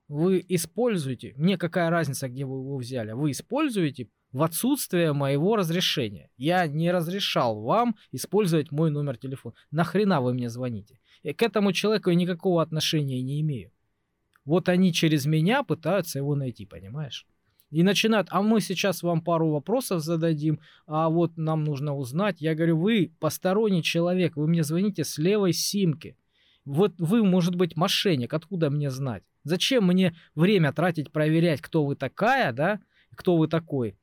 Вы 0.08 0.46
используете, 0.48 1.34
мне 1.36 1.58
какая 1.58 1.90
разница, 1.90 2.30
где 2.30 2.46
вы 2.46 2.60
его 2.60 2.78
взяли, 2.78 3.14
вы 3.14 3.32
используете 3.32 4.08
в 4.32 4.44
отсутствие 4.44 5.14
моего 5.14 5.56
разрешения. 5.56 6.30
Я 6.38 6.68
не 6.68 6.92
разрешал 6.92 7.62
вам 7.62 7.96
использовать 8.12 8.72
мой 8.72 8.92
номер 8.92 9.18
телефона. 9.18 9.56
Нахрена 9.72 10.22
вы 10.22 10.34
мне 10.34 10.50
звоните? 10.50 11.00
И 11.24 11.34
к 11.34 11.42
этому 11.42 11.72
человеку 11.72 12.12
я 12.12 12.16
никакого 12.16 12.62
отношения 12.62 13.22
не 13.22 13.42
имею. 13.42 13.72
Вот 14.44 14.70
они 14.70 14.94
через 14.94 15.26
меня 15.26 15.64
пытаются 15.64 16.20
его 16.20 16.36
найти, 16.36 16.66
понимаешь? 16.66 17.26
И 17.72 17.82
начинают, 17.82 18.28
а 18.30 18.44
мы 18.44 18.62
сейчас 18.62 19.02
вам 19.02 19.22
пару 19.22 19.50
вопросов 19.50 20.04
зададим, 20.04 20.60
а 20.86 21.10
вот 21.10 21.36
нам 21.36 21.64
нужно 21.64 21.96
узнать. 21.96 22.42
Я 22.42 22.54
говорю, 22.54 22.78
вы 22.78 23.12
посторонний 23.20 23.82
человек, 23.82 24.36
вы 24.36 24.48
мне 24.48 24.64
звоните 24.64 25.04
с 25.04 25.18
левой 25.18 25.52
симки. 25.52 26.16
Вот 26.64 26.94
вы, 27.00 27.24
может 27.24 27.56
быть, 27.56 27.76
мошенник, 27.76 28.34
откуда 28.34 28.70
мне 28.70 28.92
знать? 28.92 29.24
Зачем 29.46 29.86
мне 29.88 30.14
время 30.36 30.74
тратить, 30.74 31.12
проверять, 31.12 31.62
кто 31.62 31.86
вы 31.86 31.96
такая, 31.96 32.52
да, 32.52 32.82
кто 33.16 33.38
вы 33.38 33.48
такой? 33.48 33.98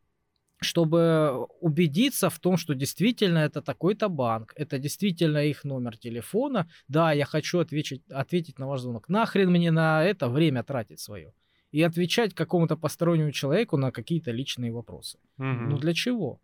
чтобы 0.65 1.47
убедиться 1.61 2.31
в 2.31 2.39
том, 2.39 2.57
что 2.57 2.75
действительно 2.75 3.39
это 3.39 3.63
такой-то 3.63 4.09
банк, 4.09 4.53
это 4.57 4.79
действительно 4.79 5.39
их 5.39 5.65
номер 5.65 5.97
телефона. 5.99 6.69
Да, 6.89 7.13
я 7.13 7.25
хочу 7.25 7.59
ответить, 7.59 8.03
ответить 8.09 8.61
на 8.61 8.69
ваш 8.69 8.81
звонок. 8.81 9.09
Нахрен 9.09 9.51
мне 9.51 9.73
на 9.73 10.05
это 10.05 10.29
время 10.29 10.63
тратить 10.63 11.01
свое? 11.01 11.33
И 11.73 11.83
отвечать 11.83 12.35
какому-то 12.35 12.77
постороннему 12.77 13.33
человеку 13.33 13.77
на 13.77 13.91
какие-то 13.91 14.31
личные 14.31 14.73
вопросы. 14.73 15.19
Угу. 15.39 15.47
Ну 15.47 15.79
для 15.79 15.95
чего? 15.95 16.41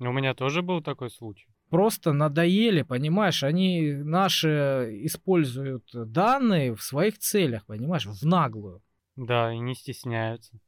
У 0.00 0.12
меня 0.12 0.34
тоже 0.34 0.62
был 0.62 0.82
такой 0.82 1.10
случай. 1.10 1.48
Просто 1.70 2.12
надоели, 2.12 2.82
понимаешь, 2.82 3.42
они 3.42 3.92
наши 3.92 5.00
используют 5.02 5.84
данные 5.92 6.74
в 6.74 6.82
своих 6.82 7.18
целях, 7.18 7.66
понимаешь, 7.66 8.06
в 8.06 8.24
наглую. 8.24 8.82
Да, 9.16 9.52
и 9.52 9.58
не 9.58 9.74
стесняются. 9.74 10.58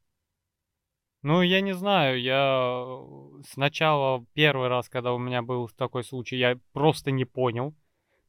Ну, 1.22 1.43
я 1.43 1.60
не 1.60 1.72
знаю, 1.74 2.20
я 2.20 2.98
сначала 3.51 4.24
первый 4.32 4.68
раз, 4.68 4.89
когда 4.89 5.12
у 5.12 5.18
меня 5.18 5.43
был 5.43 5.68
такой 5.68 6.02
случай, 6.02 6.36
я 6.36 6.59
просто 6.72 7.10
не 7.10 7.27
понял, 7.27 7.74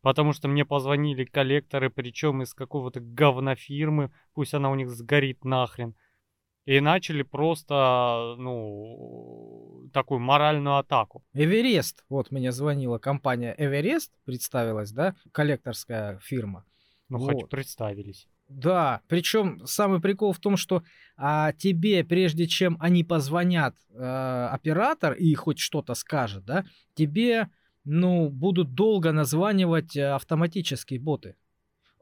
потому 0.02 0.34
что 0.34 0.50
мне 0.50 0.66
позвонили 0.66 1.24
коллекторы, 1.24 1.90
причем 1.90 2.42
из 2.42 2.54
какого-то 2.54 3.00
говнофирмы, 3.00 4.12
пусть 4.34 4.54
она 4.54 4.70
у 4.70 4.76
них 4.76 4.90
сгорит 4.90 5.46
нахрен, 5.46 5.96
и 6.66 6.80
начали 6.80 7.24
просто, 7.24 8.36
ну, 8.38 9.90
такую 9.94 10.20
моральную 10.20 10.78
атаку. 10.78 11.24
Эверест, 11.34 12.04
вот 12.10 12.32
мне 12.32 12.52
звонила 12.52 12.98
компания 12.98 13.56
Эверест, 13.58 14.12
представилась, 14.26 14.92
да, 14.92 15.16
коллекторская 15.32 16.20
фирма. 16.20 16.66
Ну, 17.10 17.18
Вот. 17.18 17.34
хоть 17.34 17.50
представились. 17.50 18.28
Да, 18.48 19.02
причем 19.08 19.66
самый 19.66 20.02
прикол 20.02 20.34
в 20.34 20.40
том, 20.40 20.58
что 20.58 20.84
а, 21.16 21.54
тебе, 21.54 22.04
прежде 22.04 22.48
чем 22.48 22.76
они 22.82 23.04
позвонят, 23.06 23.76
э, 23.94 24.48
оператор 24.52 25.14
и 25.14 25.34
хоть 25.36 25.60
что-то 25.60 25.94
скажет, 25.94 26.44
да, 26.44 26.66
тебе, 26.94 27.50
ну, 27.86 28.30
будут 28.30 28.74
долго 28.74 29.14
названивать 29.14 29.96
э, 29.96 30.06
автоматические 30.12 31.00
боты. 31.00 31.36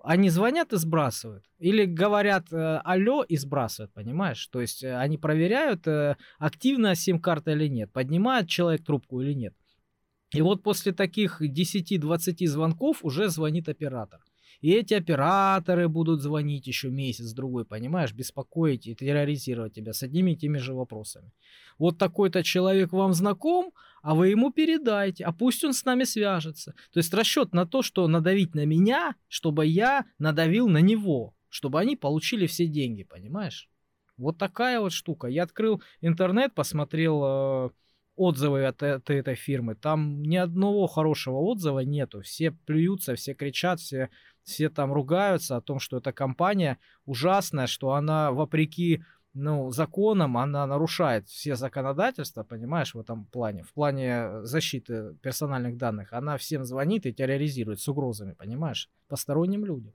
Они 0.02 0.30
звонят 0.30 0.74
и 0.74 0.78
сбрасывают. 0.78 1.44
Или 1.58 1.86
говорят 1.86 2.52
э, 2.52 2.78
алло 2.84 3.24
и 3.24 3.38
сбрасывают, 3.38 3.94
понимаешь? 3.94 4.46
То 4.48 4.62
есть 4.62 4.84
э, 4.84 4.96
они 4.96 5.18
проверяют, 5.18 5.88
э, 5.88 6.16
активна 6.38 6.96
сим-карта 6.96 7.52
или 7.52 7.68
нет, 7.68 7.92
поднимает 7.92 8.48
человек 8.48 8.86
трубку 8.86 9.22
или 9.22 9.34
нет. 9.34 9.54
И 10.34 10.42
вот 10.42 10.64
после 10.64 10.94
таких 10.94 11.42
10-20 11.42 12.48
звонков 12.48 13.00
уже 13.04 13.30
звонит 13.30 13.68
оператор. 13.68 14.22
И 14.61 14.72
эти 14.72 14.94
операторы 14.94 15.88
будут 15.88 16.22
звонить 16.22 16.68
еще 16.68 16.90
месяц-другой, 16.90 17.65
понимаешь, 17.65 18.14
беспокоить 18.14 18.88
и 18.88 18.95
терроризировать 18.95 19.73
тебя 19.73 19.94
с 19.94 20.03
одними 20.03 20.31
и 20.31 20.36
теми 20.36 20.57
же 20.57 20.73
вопросами. 20.73 21.31
Вот 21.77 21.98
такой-то 21.98 22.44
человек 22.44 22.91
вам 22.91 23.14
знаком, 23.14 23.72
а 24.02 24.15
вы 24.15 24.30
ему 24.30 24.52
передайте, 24.52 25.23
а 25.23 25.31
пусть 25.31 25.64
он 25.64 25.73
с 25.73 25.86
нами 25.86 26.03
свяжется. 26.03 26.73
То 26.91 26.99
есть 26.99 27.14
расчет 27.14 27.53
на 27.53 27.65
то, 27.65 27.81
что 27.81 28.07
надавить 28.07 28.53
на 28.53 28.65
меня, 28.65 29.15
чтобы 29.30 29.65
я 29.65 30.06
надавил 30.18 30.68
на 30.68 30.80
него, 30.80 31.34
чтобы 31.48 31.80
они 31.80 31.95
получили 31.95 32.45
все 32.48 32.68
деньги, 32.68 33.03
понимаешь? 33.03 33.69
Вот 34.18 34.38
такая 34.38 34.81
вот 34.81 34.91
штука. 34.91 35.27
Я 35.27 35.44
открыл 35.44 35.81
интернет, 36.02 36.53
посмотрел 36.53 37.23
э, 37.23 37.69
отзывы 38.18 38.65
от, 38.65 38.84
э- 38.84 38.95
от 38.95 39.10
этой 39.10 39.36
фирмы. 39.36 39.76
Там 39.76 40.22
ни 40.23 40.36
одного 40.36 40.88
хорошего 40.88 41.38
отзыва 41.38 41.80
нету. 41.80 42.22
Все 42.22 42.52
плюются, 42.52 43.15
все 43.15 43.34
кричат, 43.34 43.80
все, 43.80 44.10
все 44.50 44.70
там 44.70 44.92
ругаются 44.92 45.56
о 45.56 45.62
том, 45.62 45.80
что 45.80 45.98
эта 45.98 46.12
компания 46.12 46.78
ужасная, 47.06 47.68
что 47.68 47.94
она 47.94 48.32
вопреки 48.32 49.04
ну, 49.34 49.70
законам, 49.72 50.38
она 50.38 50.66
нарушает 50.66 51.28
все 51.28 51.56
законодательства, 51.56 52.44
понимаешь, 52.44 52.96
в 52.96 53.00
этом 53.00 53.26
плане, 53.26 53.64
в 53.64 53.74
плане 53.74 54.44
защиты 54.44 55.16
персональных 55.22 55.78
данных. 55.78 56.14
Она 56.14 56.38
всем 56.38 56.64
звонит 56.64 57.06
и 57.06 57.14
терроризирует 57.14 57.80
с 57.80 57.88
угрозами, 57.88 58.34
понимаешь, 58.34 58.90
посторонним 59.08 59.66
людям. 59.66 59.94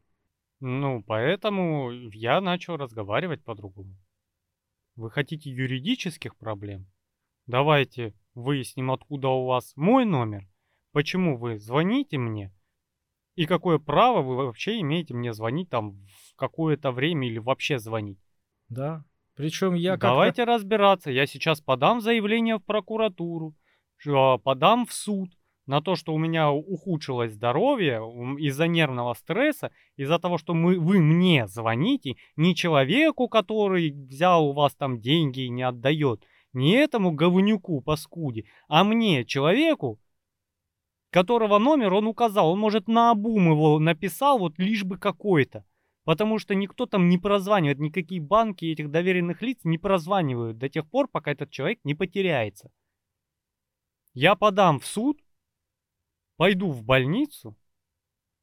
Ну, 0.61 1.03
поэтому 1.03 1.91
я 2.13 2.41
начал 2.41 2.77
разговаривать 2.77 3.43
по-другому. 3.43 3.97
Вы 4.97 5.11
хотите 5.11 5.51
юридических 5.51 6.37
проблем? 6.37 6.87
Давайте 7.47 8.15
выясним, 8.35 8.93
откуда 8.93 9.29
у 9.29 9.47
вас 9.47 9.73
мой 9.77 10.05
номер, 10.05 10.49
почему 10.93 11.37
вы 11.37 11.59
звоните 11.59 12.17
мне, 12.19 12.54
и 13.35 13.47
какое 13.47 13.79
право 13.79 14.23
вы 14.23 14.37
вообще 14.37 14.81
имеете 14.81 15.15
мне 15.15 15.33
звонить 15.33 15.71
там 15.71 15.93
в 15.93 16.37
какое-то 16.37 16.93
время 16.93 17.29
или 17.29 17.39
вообще 17.39 17.79
звонить. 17.79 18.19
Да. 18.69 19.05
Причем 19.37 19.75
я 19.75 19.93
как 19.93 20.03
Давайте 20.03 20.45
разбираться. 20.45 21.11
Я 21.11 21.27
сейчас 21.27 21.61
подам 21.61 22.01
заявление 22.01 22.59
в 22.59 22.65
прокуратуру, 22.65 23.55
ш- 23.97 24.39
подам 24.39 24.87
в 24.87 24.93
суд 24.93 25.31
на 25.67 25.81
то, 25.81 25.97
что 25.97 26.15
у 26.15 26.19
меня 26.19 26.53
ухудшилось 26.53 27.33
здоровье 27.33 27.97
из-за 28.39 28.69
нервного 28.69 29.15
стресса, 29.15 29.73
из-за 29.97 30.19
того, 30.19 30.39
что 30.39 30.55
мы, 30.55 30.79
вы 30.79 31.01
мне 31.01 31.47
звоните, 31.47 32.17
не 32.37 32.55
человеку, 32.55 33.29
который 33.29 33.91
взял 33.91 34.47
у 34.47 34.53
вас 34.53 34.75
там 34.75 35.01
деньги 35.01 35.41
и 35.41 35.49
не 35.49 35.63
отдает, 35.63 36.23
не 36.53 36.73
этому 36.73 37.13
говнюку, 37.13 37.81
паскуде, 37.81 38.45
а 38.69 38.85
мне, 38.85 39.25
человеку, 39.25 39.99
которого 41.15 41.61
номер 41.61 41.95
он 41.95 42.09
указал. 42.09 42.51
Он, 42.51 42.59
может, 42.59 42.89
на 42.89 43.13
обум 43.13 43.53
его 43.53 43.79
написал, 43.79 44.37
вот 44.41 44.59
лишь 44.59 44.83
бы 44.83 44.99
какой-то. 44.99 45.65
Потому 46.03 46.41
что 46.41 46.57
никто 46.57 46.87
там 46.87 47.09
не 47.09 47.19
прозванивает, 47.19 47.79
никакие 47.79 48.21
банки 48.21 48.65
этих 48.65 48.91
доверенных 48.91 49.41
лиц 49.41 49.61
не 49.63 49.79
прозванивают 49.79 50.59
до 50.59 50.69
тех 50.69 50.91
пор, 50.91 51.07
пока 51.07 51.31
этот 51.31 51.53
человек 51.53 51.79
не 51.85 51.95
потеряется. 51.95 52.73
Я 54.13 54.35
подам 54.35 54.81
в 54.81 54.87
суд, 54.87 55.21
пойду 56.37 56.73
в 56.73 56.83
больницу 56.83 57.57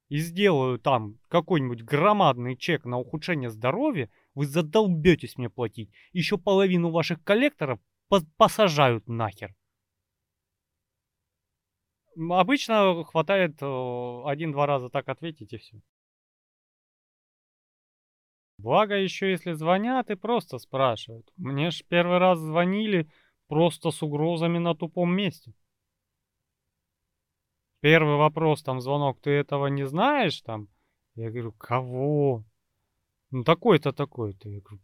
и 0.07 0.19
сделаю 0.19 0.79
там 0.79 1.19
какой-нибудь 1.27 1.83
громадный 1.83 2.55
чек 2.55 2.85
на 2.85 2.97
ухудшение 2.99 3.49
здоровья, 3.49 4.09
вы 4.33 4.45
задолбетесь 4.45 5.37
мне 5.37 5.49
платить. 5.49 5.89
Еще 6.13 6.37
половину 6.37 6.89
ваших 6.89 7.21
коллекторов 7.21 7.81
пос- 8.09 8.25
посажают 8.37 9.09
нахер. 9.09 9.53
Обычно 12.17 13.03
хватает 13.05 13.61
один-два 13.61 14.65
раза 14.65 14.89
так 14.89 15.07
ответить 15.09 15.53
и 15.53 15.57
все. 15.57 15.81
Благо 18.57 18.95
еще 18.95 19.31
если 19.31 19.53
звонят 19.53 20.11
и 20.11 20.15
просто 20.15 20.59
спрашивают. 20.59 21.31
Мне 21.37 21.71
ж 21.71 21.83
первый 21.87 22.19
раз 22.19 22.39
звонили 22.39 23.09
просто 23.47 23.91
с 23.91 24.03
угрозами 24.03 24.59
на 24.59 24.75
тупом 24.75 25.15
месте. 25.15 25.53
Первый 27.79 28.17
вопрос, 28.17 28.61
там 28.61 28.79
звонок, 28.79 29.19
ты 29.19 29.31
этого 29.31 29.65
не 29.67 29.87
знаешь 29.87 30.41
там? 30.41 30.67
Я 31.15 31.31
говорю, 31.31 31.53
кого? 31.53 32.45
Ну 33.31 33.43
такой-то, 33.43 33.91
такой-то. 33.91 34.49
Я 34.49 34.59
говорю, 34.61 34.83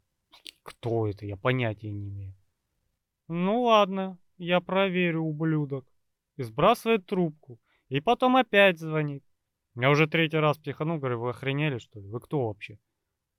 кто 0.63 1.07
это? 1.07 1.25
Я 1.25 1.37
понятия 1.37 1.91
не 1.91 2.09
имею. 2.09 2.35
Ну 3.27 3.63
ладно, 3.63 4.17
я 4.37 4.59
проверю, 4.61 5.21
ублюдок. 5.21 5.85
И 6.37 6.43
сбрасывает 6.43 7.05
трубку. 7.05 7.59
И 7.89 7.99
потом 7.99 8.35
опять 8.35 8.79
звонит. 8.79 9.23
Я 9.75 9.89
уже 9.89 10.07
третий 10.07 10.37
раз 10.37 10.57
психанул, 10.57 10.97
говорю, 10.97 11.19
вы 11.19 11.29
охренели 11.29 11.77
что 11.77 11.99
ли? 11.99 12.07
Вы 12.07 12.19
кто 12.19 12.47
вообще? 12.47 12.79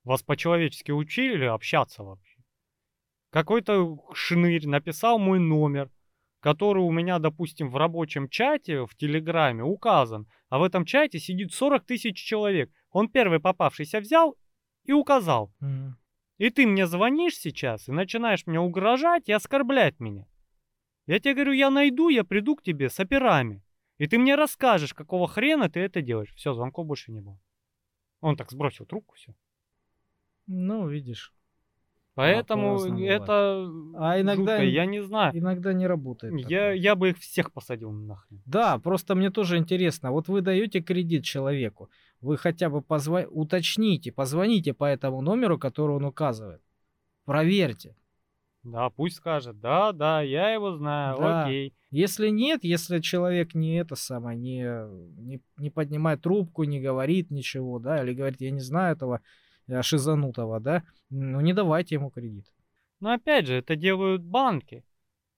Вас 0.04 0.22
по-человечески 0.22 0.92
учили 0.92 1.44
общаться 1.44 2.04
вообще? 2.04 2.38
Какой-то 3.30 3.98
шнырь 4.14 4.66
написал 4.66 5.18
мой 5.18 5.38
номер, 5.38 5.90
который 6.40 6.82
у 6.82 6.90
меня, 6.90 7.18
допустим, 7.18 7.70
в 7.70 7.76
рабочем 7.76 8.28
чате 8.28 8.86
в 8.86 8.94
Телеграме 8.94 9.64
указан, 9.64 10.26
а 10.48 10.58
в 10.58 10.62
этом 10.62 10.84
чате 10.84 11.18
сидит 11.18 11.52
40 11.52 11.84
тысяч 11.84 12.16
человек. 12.16 12.70
Он 12.90 13.08
первый 13.08 13.40
попавшийся 13.40 14.00
взял 14.00 14.36
и 14.84 14.92
указал. 14.92 15.52
Мгм. 15.60 15.98
И 16.38 16.50
ты 16.50 16.66
мне 16.66 16.86
звонишь 16.86 17.36
сейчас 17.36 17.88
и 17.88 17.92
начинаешь 17.92 18.46
мне 18.46 18.60
угрожать 18.60 19.28
и 19.28 19.32
оскорблять 19.32 19.98
меня. 19.98 20.26
Я 21.08 21.18
тебе 21.18 21.34
говорю, 21.34 21.52
я 21.52 21.70
найду, 21.70 22.10
я 22.10 22.22
приду 22.22 22.54
к 22.54 22.62
тебе 22.62 22.90
с 22.90 23.00
операми. 23.00 23.62
И 23.96 24.06
ты 24.06 24.18
мне 24.18 24.36
расскажешь, 24.36 24.94
какого 24.94 25.26
хрена 25.26 25.68
ты 25.68 25.80
это 25.80 26.02
делаешь. 26.02 26.32
Все, 26.34 26.52
звонков 26.52 26.86
больше 26.86 27.10
не 27.10 27.20
было. 27.20 27.40
Он 28.20 28.36
так 28.36 28.50
сбросил 28.50 28.84
трубку, 28.86 29.14
все. 29.16 29.34
Ну, 30.46 30.86
видишь, 30.86 31.32
Поэтому 32.14 32.76
по-разному 32.76 33.06
это 33.06 33.70
А 33.94 34.20
иногда 34.20 34.56
жутко, 34.58 34.64
я 34.64 34.86
не 34.86 35.00
знаю. 35.02 35.38
иногда 35.38 35.72
не 35.72 35.86
работает. 35.86 36.34
Я, 36.34 36.42
такое. 36.42 36.74
я 36.74 36.94
бы 36.94 37.10
их 37.10 37.18
всех 37.18 37.52
посадил 37.52 37.92
нахрен. 37.92 38.42
Да, 38.44 38.78
просто 38.78 39.14
мне 39.14 39.30
тоже 39.30 39.56
интересно. 39.56 40.10
Вот 40.10 40.28
вы 40.28 40.40
даете 40.40 40.80
кредит 40.80 41.24
человеку, 41.24 41.90
вы 42.20 42.36
хотя 42.36 42.68
бы 42.70 42.82
позва... 42.82 43.24
уточните, 43.30 44.10
позвоните 44.10 44.74
по 44.74 44.84
этому 44.84 45.22
номеру, 45.22 45.58
который 45.58 45.96
он 45.96 46.04
указывает. 46.04 46.60
Проверьте. 47.24 47.94
Да, 48.62 48.90
пусть 48.90 49.16
скажет, 49.16 49.60
да, 49.60 49.92
да, 49.92 50.20
я 50.20 50.50
его 50.50 50.72
знаю, 50.72 51.16
Да. 51.18 51.44
окей. 51.44 51.74
Если 51.90 52.28
нет, 52.28 52.64
если 52.64 53.00
человек 53.00 53.54
не 53.54 53.76
это 53.76 53.94
самое, 53.94 54.36
не, 54.36 54.64
не, 55.20 55.40
не 55.56 55.70
поднимает 55.70 56.20
трубку, 56.22 56.64
не 56.64 56.80
говорит 56.80 57.30
ничего, 57.30 57.78
да, 57.78 58.02
или 58.02 58.12
говорит, 58.12 58.40
я 58.40 58.50
не 58.50 58.60
знаю 58.60 58.94
этого 58.94 59.20
шизанутого, 59.82 60.60
да, 60.60 60.82
ну 61.10 61.40
не 61.40 61.52
давайте 61.52 61.94
ему 61.94 62.10
кредит. 62.10 62.46
Но 63.00 63.12
опять 63.12 63.46
же, 63.46 63.54
это 63.54 63.76
делают 63.76 64.22
банки. 64.22 64.84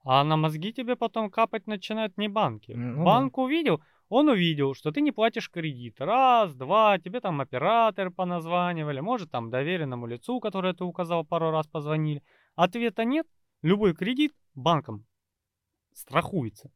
А 0.03 0.25
на 0.25 0.37
мозги 0.37 0.73
тебе 0.73 0.97
потом 0.97 1.31
капать 1.31 1.67
начинают 1.67 2.17
не 2.17 2.29
банки. 2.29 2.73
Ну 2.73 2.99
да. 2.99 3.05
Банк 3.05 3.37
увидел, 3.37 3.83
он 4.09 4.29
увидел, 4.29 4.75
что 4.75 4.93
ты 4.93 5.03
не 5.03 5.13
платишь 5.13 5.51
кредит. 5.51 6.01
Раз, 6.01 6.55
два, 6.55 6.99
тебе 6.99 7.21
там 7.21 7.41
оператор 7.41 8.11
поназванивали, 8.11 9.01
может 9.01 9.31
там 9.31 9.51
доверенному 9.51 10.07
лицу, 10.07 10.41
которое 10.41 10.73
ты 10.73 10.85
указал 10.85 11.25
пару 11.25 11.51
раз 11.51 11.67
позвонили. 11.67 12.23
Ответа 12.63 13.07
нет, 13.07 13.27
любой 13.63 13.95
кредит 13.95 14.35
банком 14.55 15.07
страхуется. 15.95 16.71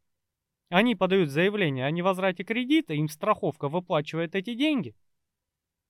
Они 0.71 0.95
подают 0.95 1.29
заявление 1.29 1.85
о 1.85 1.91
невозврате 1.91 2.43
кредита, 2.43 2.95
им 2.95 3.07
страховка 3.07 3.69
выплачивает 3.69 4.35
эти 4.35 4.55
деньги, 4.55 4.97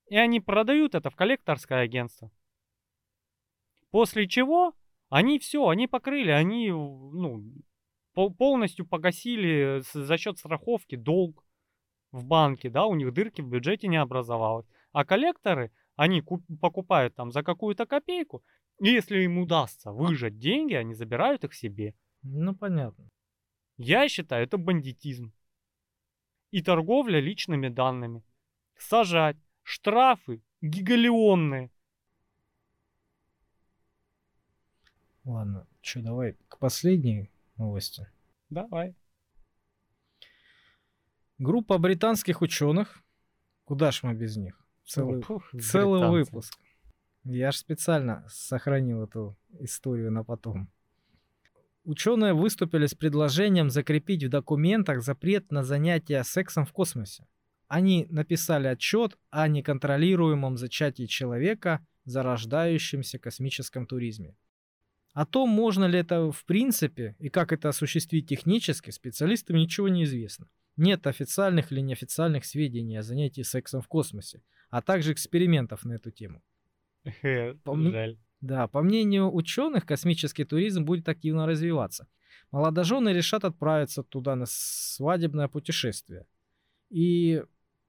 и 0.09 0.17
они 0.17 0.41
продают 0.41 0.97
это 0.97 1.11
в 1.11 1.15
коллекторское 1.15 1.83
агентство. 1.83 2.33
После 3.93 4.27
чего 4.27 4.75
они 5.11 5.39
все, 5.39 5.69
они 5.69 5.87
покрыли, 5.87 6.33
они, 6.33 6.73
ну, 6.73 7.45
полностью 8.15 8.89
погасили 8.89 9.81
за 9.93 10.19
счет 10.19 10.39
страховки 10.39 10.97
долг 10.97 11.47
в 12.11 12.25
банке, 12.25 12.69
да, 12.69 12.87
у 12.87 12.97
них 12.97 13.15
дырки 13.15 13.43
в 13.43 13.49
бюджете 13.49 13.87
не 13.87 13.99
образовалось. 13.99 14.67
А 14.91 15.05
коллекторы, 15.05 15.71
они 15.95 16.21
куп- 16.21 16.43
покупают 16.61 17.15
там 17.15 17.31
за 17.31 17.45
какую-то 17.45 17.87
копейку, 17.87 18.43
и 18.81 18.89
если 18.89 19.19
им 19.21 19.39
удастся 19.39 19.93
выжать 19.93 20.39
деньги, 20.39 20.75
они 20.75 20.95
забирают 20.95 21.45
их 21.45 21.55
себе. 21.55 21.95
Ну, 22.23 22.55
понятно. 22.55 23.09
Я 23.77 24.09
считаю, 24.09 24.45
это 24.45 24.57
бандитизм. 24.57 25.33
И 26.51 26.63
торговля 26.63 27.21
личными 27.21 27.69
данными. 27.69 28.23
Сажать, 28.77 29.37
штрафы 29.63 30.43
гигалионные. 30.61 31.71
Ладно, 35.25 35.67
что, 35.81 36.03
давай 36.03 36.37
к 36.49 36.59
последней 36.59 37.31
новости. 37.57 38.07
Давай. 38.51 38.95
Группа 41.39 41.79
британских 41.79 42.43
ученых. 42.43 43.03
Куда 43.65 43.91
ж 43.91 44.03
мы 44.03 44.15
без 44.15 44.37
них? 44.37 44.61
Целый, 44.85 45.23
Пух, 45.23 45.51
целый 45.61 46.01
британцы. 46.01 46.31
выпуск. 46.31 46.59
Я 47.25 47.53
ж 47.53 47.57
специально 47.57 48.23
сохранил 48.29 49.03
эту 49.03 49.37
историю 49.61 50.13
на 50.13 50.25
потом. 50.25 50.69
Ученые 51.85 52.35
выступили 52.35 52.87
с 52.87 52.95
предложением 52.95 53.71
закрепить 53.71 54.25
в 54.25 54.29
документах 54.29 55.03
запрет 55.03 55.51
на 55.51 55.63
занятия 55.63 56.23
сексом 56.23 56.67
в 56.67 56.73
космосе. 56.73 57.27
Они 57.67 58.07
написали 58.11 58.67
отчет 58.67 59.17
о 59.31 59.49
неконтролируемом 59.49 60.59
зачатии 60.59 61.07
человека 61.07 61.87
в 62.05 62.11
зарождающемся 62.11 63.19
космическом 63.19 63.87
туризме. 63.87 64.37
О 65.15 65.25
том, 65.25 65.49
можно 65.49 65.87
ли 65.87 65.99
это 65.99 66.31
в 66.31 66.45
принципе 66.45 67.17
и 67.19 67.31
как 67.31 67.53
это 67.53 67.71
осуществить 67.71 68.29
технически, 68.29 68.91
специалистам 68.91 69.57
ничего 69.57 69.89
не 69.89 70.05
известно. 70.05 70.49
Нет 70.77 71.07
официальных 71.07 71.73
или 71.73 71.81
неофициальных 71.81 72.45
сведений 72.45 72.97
о 72.97 73.03
занятии 73.03 73.43
сексом 73.43 73.81
в 73.81 73.89
космосе, 73.89 74.43
а 74.71 74.83
также 74.83 75.13
экспериментов 75.13 75.85
на 75.85 75.95
эту 75.95 76.11
тему. 76.11 76.43
Помни- 77.65 77.91
Жаль. 77.91 78.19
Да, 78.41 78.69
по 78.69 78.83
мнению 78.83 79.35
ученых, 79.35 79.87
космический 79.87 80.45
туризм 80.45 80.85
будет 80.85 81.09
активно 81.09 81.47
развиваться. 81.47 82.07
Молодожены 82.51 83.09
решат 83.09 83.45
отправиться 83.45 84.03
туда 84.03 84.37
на 84.37 84.45
свадебное 84.47 85.49
путешествие. 85.49 86.27
И 86.91 87.43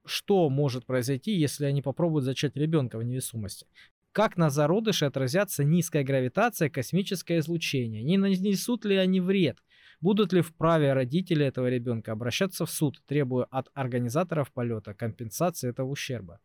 что 0.04 0.48
может 0.48 0.86
произойти, 0.86 1.32
если 1.32 1.66
они 1.66 1.82
попробуют 1.82 2.24
зачать 2.24 2.56
ребенка 2.56 2.98
в 2.98 3.02
невесомости? 3.02 3.66
Как 4.12 4.38
на 4.38 4.48
зародыше 4.48 5.04
отразятся 5.04 5.62
низкая 5.62 6.02
гравитация 6.04 6.70
космическое 6.70 7.40
излучение? 7.40 8.02
Не 8.02 8.16
нанесут 8.16 8.86
ли 8.86 8.96
они 8.96 9.20
вред? 9.20 9.58
Будут 10.00 10.32
ли 10.32 10.40
вправе 10.40 10.94
родители 10.94 11.44
этого 11.44 11.68
ребенка 11.68 12.12
обращаться 12.12 12.64
в 12.64 12.70
суд, 12.70 13.02
требуя 13.06 13.44
от 13.44 13.68
организаторов 13.74 14.52
полета 14.52 14.94
компенсации 14.94 15.68
этого 15.68 15.88
ущерба? 15.90 16.40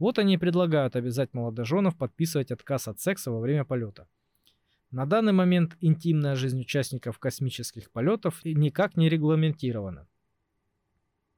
Вот 0.00 0.18
они 0.18 0.34
и 0.34 0.38
предлагают 0.38 0.96
обязать 0.96 1.34
молодоженов 1.34 1.96
подписывать 1.96 2.50
отказ 2.50 2.88
от 2.88 2.98
секса 2.98 3.30
во 3.30 3.38
время 3.38 3.64
полета. 3.64 4.08
На 4.90 5.04
данный 5.04 5.34
момент 5.34 5.76
интимная 5.80 6.34
жизнь 6.34 6.60
участников 6.60 7.18
космических 7.18 7.92
полетов 7.92 8.40
никак 8.44 8.96
не 8.96 9.10
регламентирована. 9.10 10.08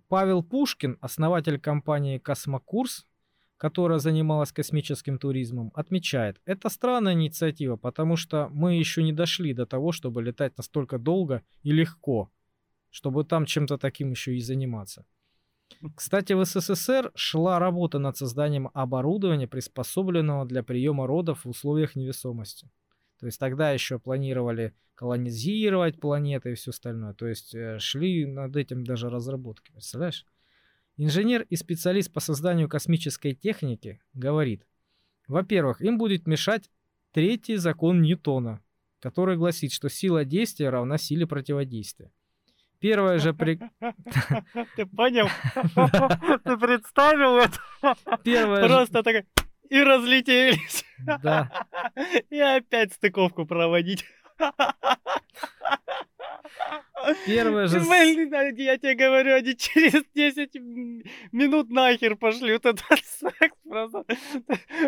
Павел 0.09 0.44
Пушкин, 0.44 0.97
основатель 1.01 1.59
компании 1.59 2.18
«Космокурс», 2.18 3.06
которая 3.56 3.98
занималась 3.98 4.52
космическим 4.52 5.18
туризмом, 5.18 5.72
отмечает, 5.74 6.40
это 6.44 6.68
странная 6.68 7.14
инициатива, 7.14 7.76
потому 7.76 8.16
что 8.16 8.48
мы 8.52 8.76
еще 8.76 9.02
не 9.02 9.12
дошли 9.12 9.55
до 9.55 9.66
того, 9.66 9.90
чтобы 9.90 10.22
летать 10.22 10.56
настолько 10.56 10.98
долго 10.98 11.43
и 11.62 11.72
легко, 11.72 12.30
чтобы 12.90 13.24
там 13.24 13.44
чем-то 13.44 13.76
таким 13.76 14.10
еще 14.10 14.36
и 14.36 14.40
заниматься. 14.40 15.05
Кстати, 15.94 16.32
в 16.32 16.44
СССР 16.44 17.12
шла 17.15 17.59
работа 17.59 17.99
над 17.99 18.16
созданием 18.16 18.70
оборудования, 18.74 19.47
приспособленного 19.47 20.47
для 20.47 20.62
приема 20.62 21.07
родов 21.07 21.44
в 21.44 21.49
условиях 21.49 21.97
невесомости. 21.97 22.70
То 23.19 23.27
есть 23.27 23.39
тогда 23.39 23.70
еще 23.70 23.99
планировали 23.99 24.74
колонизировать 24.94 26.01
планеты 26.01 26.53
и 26.53 26.55
все 26.55 26.70
остальное. 26.70 27.15
То 27.15 27.27
есть 27.27 27.55
э, 27.55 27.78
шли 27.78 28.27
над 28.27 28.57
этим 28.57 28.85
даже 28.85 29.11
разработки. 29.11 29.73
Представляешь? 29.73 30.27
Инженер 30.97 31.47
и 31.49 31.57
специалист 31.57 32.12
по 32.12 32.20
созданию 32.20 32.69
космической 32.69 33.35
техники 33.35 34.01
говорит, 34.12 34.66
во-первых, 35.27 35.81
им 35.81 35.99
будет 35.99 36.27
мешать 36.27 36.70
третий 37.12 37.57
закон 37.57 38.03
Ньютона, 38.03 38.62
который 39.01 39.36
гласит, 39.36 39.73
что 39.73 39.89
сила 39.89 40.24
действия 40.24 40.70
равна 40.70 40.99
силе 40.99 41.27
противодействия. 41.27 42.12
Первое 42.82 43.18
же 43.20 43.32
при... 43.32 43.60
Ты 44.76 44.86
понял? 44.86 45.28
Ты 46.44 46.56
представил 46.56 47.38
это? 47.38 47.59
Первое. 48.24 48.66
Просто 48.66 49.04
так 49.04 49.24
и 49.70 49.82
разлетелись. 49.82 50.84
Да. 51.22 51.48
И 52.30 52.38
опять 52.40 52.92
стыковку 52.94 53.46
проводить. 53.46 54.04
Первое 57.26 57.66
же... 57.68 57.80
Блин, 57.80 58.32
я 58.56 58.78
тебе 58.78 58.94
говорю, 58.94 59.34
они 59.36 59.56
через 59.56 60.02
10 60.14 60.56
м- 60.56 61.02
минут 61.30 61.70
нахер 61.70 62.16
пошлют 62.16 62.66
этот 62.66 62.80
секс 63.04 63.56
просто. 63.68 64.04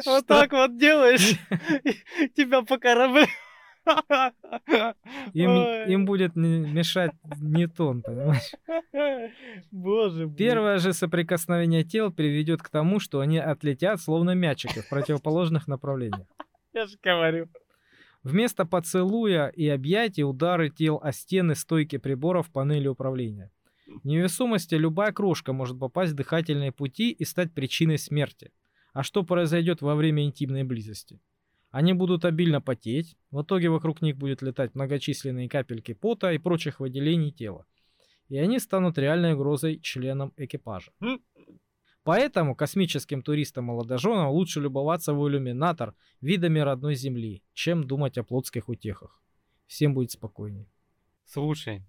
Что? 0.01 0.11
Вот 0.11 0.27
так 0.27 0.53
вот 0.53 0.77
делаешь, 0.77 1.35
тебя 2.37 2.63
по 2.63 2.79
кораблю. 2.79 3.27
Им, 5.35 5.51
Ой. 5.51 5.93
им 5.93 6.05
будет 6.07 6.37
мешать 6.37 7.13
Ньютон, 7.41 8.03
понимаешь? 8.03 8.53
Боже. 9.71 10.29
Первое 10.31 10.79
же 10.79 10.93
соприкосновение 10.93 11.85
тел 11.85 12.13
приведет 12.13 12.63
к 12.63 12.69
тому, 12.71 13.01
что 13.01 13.21
они 13.21 13.39
отлетят 13.39 14.01
словно 14.01 14.35
мячики 14.35 14.81
в 14.81 14.89
противоположных 14.89 15.69
направлениях. 15.69 16.27
Я 16.73 16.87
же 16.87 16.97
говорю. 17.03 17.49
Вместо 18.23 18.65
поцелуя 18.65 19.49
и 19.49 19.69
объятий 19.69 20.25
удары 20.25 20.71
тел 20.71 20.99
о 21.03 21.13
стены 21.13 21.55
стойки 21.55 21.99
приборов 21.99 22.51
панели 22.51 22.89
управления. 22.89 23.51
В 24.03 24.07
невесомости 24.07 24.75
любая 24.75 25.13
крошка 25.13 25.53
может 25.53 25.79
попасть 25.79 26.13
в 26.13 26.17
дыхательные 26.17 26.73
пути 26.73 27.11
и 27.11 27.25
стать 27.25 27.53
причиной 27.53 27.99
смерти. 27.99 28.51
А 28.95 29.03
что 29.03 29.25
произойдет 29.25 29.83
во 29.83 29.95
время 29.95 30.25
интимной 30.25 30.65
близости? 30.65 31.21
Они 31.75 31.93
будут 31.93 32.25
обильно 32.25 32.61
потеть, 32.61 33.17
в 33.33 33.43
итоге 33.43 33.69
вокруг 33.69 34.01
них 34.01 34.17
будет 34.17 34.43
летать 34.43 34.77
многочисленные 34.77 35.49
капельки 35.49 35.93
пота 35.93 36.33
и 36.33 36.39
прочих 36.39 36.79
выделений 36.79 37.33
тела. 37.33 37.67
И 38.29 38.39
они 38.39 38.61
станут 38.61 38.97
реальной 38.97 39.35
угрозой 39.35 39.81
членам 39.81 40.33
экипажа. 40.37 40.93
Поэтому 42.05 42.55
космическим 42.55 43.23
туристам-молодоженам 43.23 44.29
лучше 44.29 44.61
любоваться 44.61 45.15
в 45.15 45.29
иллюминатор 45.29 45.97
видами 46.21 46.61
родной 46.61 46.95
Земли, 46.95 47.43
чем 47.55 47.83
думать 47.83 48.19
о 48.19 48.23
плотских 48.23 48.69
утехах. 48.69 49.21
Всем 49.67 49.95
будет 49.95 50.13
спокойнее. 50.13 50.71
Слушай, 51.25 51.83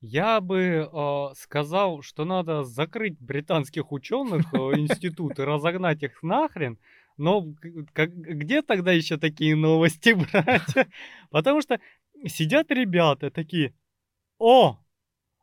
я 0.00 0.40
бы 0.40 0.90
э, 0.92 1.34
сказал, 1.36 2.02
что 2.02 2.24
надо 2.24 2.64
закрыть 2.64 3.20
британских 3.20 3.92
ученых 3.92 4.52
э, 4.52 4.56
институт 4.76 5.38
и 5.38 5.42
разогнать 5.44 6.02
их 6.02 6.20
нахрен. 6.24 6.80
Но 7.16 7.54
как- 7.92 8.14
где 8.14 8.62
тогда 8.62 8.92
еще 8.92 9.16
такие 9.18 9.56
новости 9.56 10.10
брать? 10.32 10.88
Потому 11.30 11.60
что 11.62 11.80
сидят 12.26 12.70
ребята 12.70 13.30
такие, 13.30 13.74
о, 14.38 14.78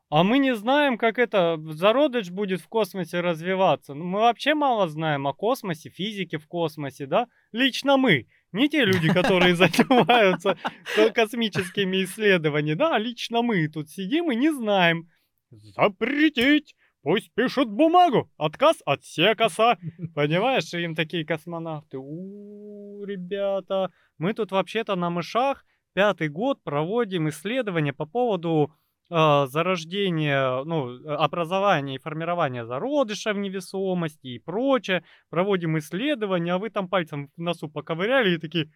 а 0.10 0.24
мы 0.24 0.40
не 0.40 0.56
знаем, 0.56 0.98
как 0.98 1.20
это 1.20 1.58
зародыш 1.74 2.32
будет 2.32 2.62
в 2.62 2.68
космосе 2.68 3.22
развиваться. 3.22 3.94
Ну, 3.94 4.06
мы 4.06 4.20
вообще 4.20 4.56
мало 4.56 4.88
знаем 4.88 5.28
о 5.28 5.34
космосе, 5.34 5.90
физике 5.90 6.38
в 6.40 6.48
космосе, 6.48 7.06
да? 7.06 7.28
Лично 7.52 7.98
мы. 7.98 8.28
Не 8.52 8.68
те 8.70 8.84
люди, 8.86 9.14
которые 9.14 9.56
занимаются 9.56 10.58
ко- 10.96 11.12
космическими 11.12 12.04
исследованиями, 12.04 12.78
да, 12.78 12.98
лично 12.98 13.44
мы 13.44 13.68
тут 13.68 13.90
сидим 13.92 14.32
и 14.32 14.36
не 14.36 14.52
знаем. 14.52 15.10
Запретить! 15.52 16.76
Пусть 17.02 17.34
пишут 17.34 17.70
бумагу. 17.70 18.30
Отказ 18.38 18.82
от 18.86 19.04
секаса. 19.04 19.78
Понимаешь, 20.16 20.74
им 20.74 20.96
такие 20.96 21.26
космонавты. 21.26 21.98
У, 21.98 23.04
ребята, 23.06 23.92
мы 24.18 24.34
тут 24.34 24.52
вообще-то 24.52 24.96
на 24.96 25.10
мышах 25.10 25.66
пятый 25.94 26.30
год 26.30 26.62
проводим 26.64 27.30
исследования 27.30 27.94
по 27.94 28.06
поводу 28.06 28.74
а, 29.12 29.48
зарождения, 29.48 30.64
ну, 30.66 31.02
э, 31.02 31.16
образования 31.16 31.96
и 31.96 32.00
формирования 32.00 32.66
зародыша 32.66 33.34
в 33.34 33.38
невесомости 33.38 34.28
и 34.28 34.40
прочее. 34.40 35.04
Проводим 35.30 35.80
исследования, 35.80 36.54
а 36.54 36.58
вы 36.60 36.70
там 36.70 36.88
пальцем 36.88 37.32
в 37.36 37.42
носу 37.42 37.70
поковыряли 37.70 38.36
и 38.36 38.38
такие, 38.38 38.72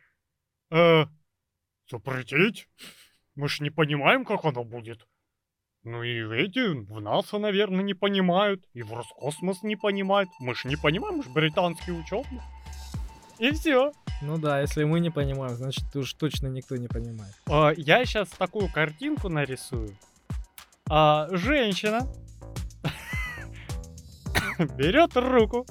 э, 0.72 1.06
запретить? 1.90 2.68
Мы 3.36 3.48
ж 3.48 3.60
не 3.60 3.70
понимаем, 3.70 4.26
как 4.26 4.44
оно 4.46 4.64
будет. 4.64 5.08
Ну 5.84 6.02
и 6.02 6.24
эти 6.44 6.70
в 6.70 7.02
НАСА, 7.02 7.40
наверное, 7.40 7.84
не 7.84 7.94
понимают. 7.94 8.64
И 8.74 8.84
в 8.84 8.94
Роскосмос 8.94 9.64
не 9.64 9.76
понимают. 9.76 10.30
Мы 10.40 10.56
ж 10.56 10.66
не 10.66 10.78
понимаем, 10.78 11.18
мы 11.18 11.24
ж 11.24 11.28
британские 11.28 12.00
ученые. 12.00 12.42
И 13.40 13.52
все. 13.52 13.92
Ну 14.22 14.38
да, 14.38 14.62
если 14.62 14.86
мы 14.86 15.02
не 15.02 15.10
понимаем, 15.10 15.56
значит 15.56 15.94
уж 15.96 16.14
точно 16.14 16.48
никто 16.48 16.78
не 16.78 16.88
понимает. 16.88 17.34
А, 17.50 17.72
Я 17.76 18.06
сейчас 18.06 18.30
такую 18.30 18.72
картинку 18.72 19.28
нарисую. 19.28 19.98
А, 20.90 21.28
женщина 21.32 22.08
берет 24.78 25.18
руку, 25.18 25.66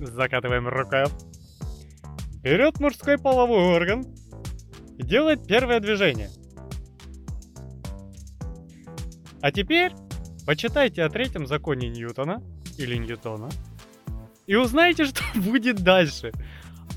закатываем 0.00 0.66
рукав, 0.66 1.12
берет 2.42 2.80
мужской 2.80 3.18
половой 3.18 3.76
орган 3.76 4.04
делает 4.98 5.46
первое 5.46 5.78
движение. 5.78 6.30
А 9.46 9.52
теперь 9.52 9.92
почитайте 10.44 11.04
о 11.04 11.08
третьем 11.08 11.46
законе 11.46 11.88
Ньютона 11.88 12.42
или 12.78 12.96
Ньютона 12.96 13.48
и 14.48 14.56
узнаете, 14.56 15.04
что 15.06 15.22
будет 15.36 15.84
дальше. 15.84 16.32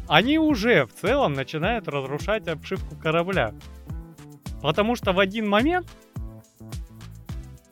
Они 0.08 0.40
уже 0.40 0.88
в 0.88 0.94
целом 0.94 1.34
начинают 1.34 1.88
разрушать 1.88 2.48
обшивку 2.48 2.96
корабля. 2.96 3.54
Потому 4.64 4.96
что 4.96 5.14
в 5.14 5.20
один 5.20 5.48
момент 5.48 5.88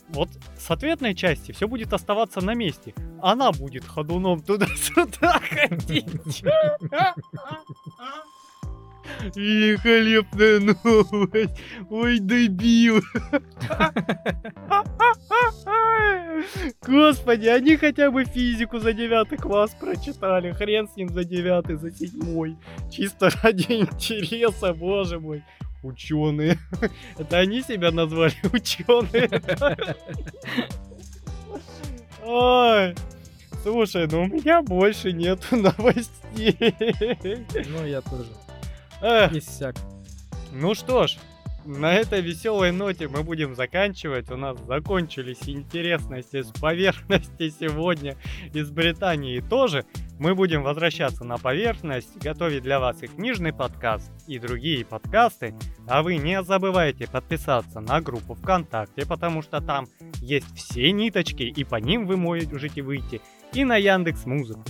вот 0.10 0.30
с 0.60 0.70
ответной 0.70 1.16
части 1.16 1.54
все 1.54 1.68
будет 1.68 1.92
оставаться 1.92 2.42
на 2.42 2.54
месте. 2.54 2.94
Она 3.20 3.52
будет 3.52 3.84
ходуном 3.84 4.44
туда-сюда 4.44 5.40
ходить. 5.50 6.44
Великолепная 9.36 10.60
новость. 10.60 11.60
Ой, 11.90 12.20
дебил. 12.20 13.02
Господи, 16.86 17.48
они 17.48 17.78
хотя 17.78 18.12
бы 18.12 18.26
физику 18.26 18.80
за 18.80 18.94
девятый 18.94 19.38
класс 19.38 19.76
прочитали. 19.80 20.52
Хрен 20.52 20.88
с 20.88 20.96
ним 20.96 21.10
за 21.10 21.24
девятый, 21.24 21.76
за 21.76 21.92
седьмой. 21.92 22.58
Чисто 22.92 23.30
ради 23.42 23.66
интереса, 23.74 24.74
боже 24.74 25.20
мой. 25.20 25.44
Ученые. 25.84 26.58
Это 27.18 27.38
они 27.38 27.62
себя 27.62 27.92
назвали 27.92 28.34
ученые. 28.54 29.30
Ой. 32.24 32.96
Слушай, 33.64 34.08
ну 34.10 34.24
у 34.24 34.28
меня 34.28 34.62
больше 34.62 35.12
нет 35.12 35.40
новостей. 35.52 36.56
Ну, 37.70 37.86
я 37.86 38.02
тоже. 38.02 38.30
Эх, 39.02 39.32
Иссяк. 39.34 39.76
Ну 40.52 40.74
что 40.74 41.06
ж, 41.06 41.18
на 41.66 41.94
этой 41.94 42.22
веселой 42.22 42.72
ноте 42.72 43.08
мы 43.08 43.22
будем 43.22 43.54
заканчивать. 43.54 44.32
У 44.32 44.38
нас 44.38 44.58
закончились 44.66 45.48
интересности 45.48 46.42
с 46.42 46.48
поверхности 46.48 47.50
сегодня 47.50 48.16
из 48.54 48.72
Британии 48.72 49.40
тоже. 49.40 49.86
Мы 50.18 50.34
будем 50.34 50.64
возвращаться 50.64 51.24
на 51.24 51.38
поверхность, 51.38 52.18
готовить 52.18 52.64
для 52.64 52.80
вас 52.80 53.04
и 53.04 53.08
книжный 53.08 53.54
подкаст, 53.54 54.12
и 54.26 54.40
другие 54.40 54.84
подкасты. 54.84 55.54
А 55.88 56.02
вы 56.02 56.18
не 56.18 56.42
забывайте 56.42 57.08
подписаться 57.08 57.82
на 57.82 58.02
группу 58.02 58.34
ВКонтакте, 58.34 59.06
потому 59.06 59.44
что 59.44 59.62
там 59.62 59.86
есть 60.22 60.56
все 60.56 60.92
ниточки, 60.92 61.44
и 61.44 61.64
по 61.64 61.76
ним 61.76 62.08
вы 62.08 62.18
можете 62.18 62.82
выйти 62.82 63.22
и 63.54 63.64
на 63.64 63.76
Яндекс 63.76 64.26
Музыку, 64.26 64.64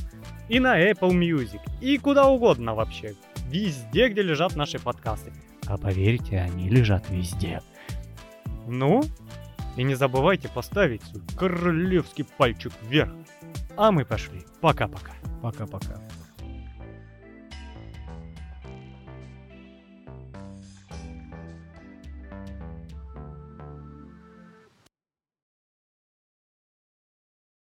и 0.50 0.60
на 0.60 0.80
Apple 0.82 1.12
Music, 1.12 1.62
и 1.80 1.98
куда 1.98 2.28
угодно 2.28 2.76
вообще. 2.76 3.16
Везде, 3.48 4.10
где 4.10 4.22
лежат 4.22 4.56
наши 4.56 4.80
подкасты. 4.80 5.32
А 5.66 5.78
поверьте, 5.78 6.40
они 6.40 6.70
лежат 6.70 7.10
везде. 7.10 7.62
Ну, 8.68 9.04
и 9.78 9.84
не 9.84 9.96
забывайте 9.96 10.50
поставить 10.50 11.04
свой 11.04 11.24
королевский 11.38 12.26
пальчик 12.26 12.74
вверх. 12.90 13.14
А 13.78 13.92
мы 13.92 14.06
пошли. 14.06 14.46
Пока-пока. 14.60 15.14
Пока-пока. 15.42 16.02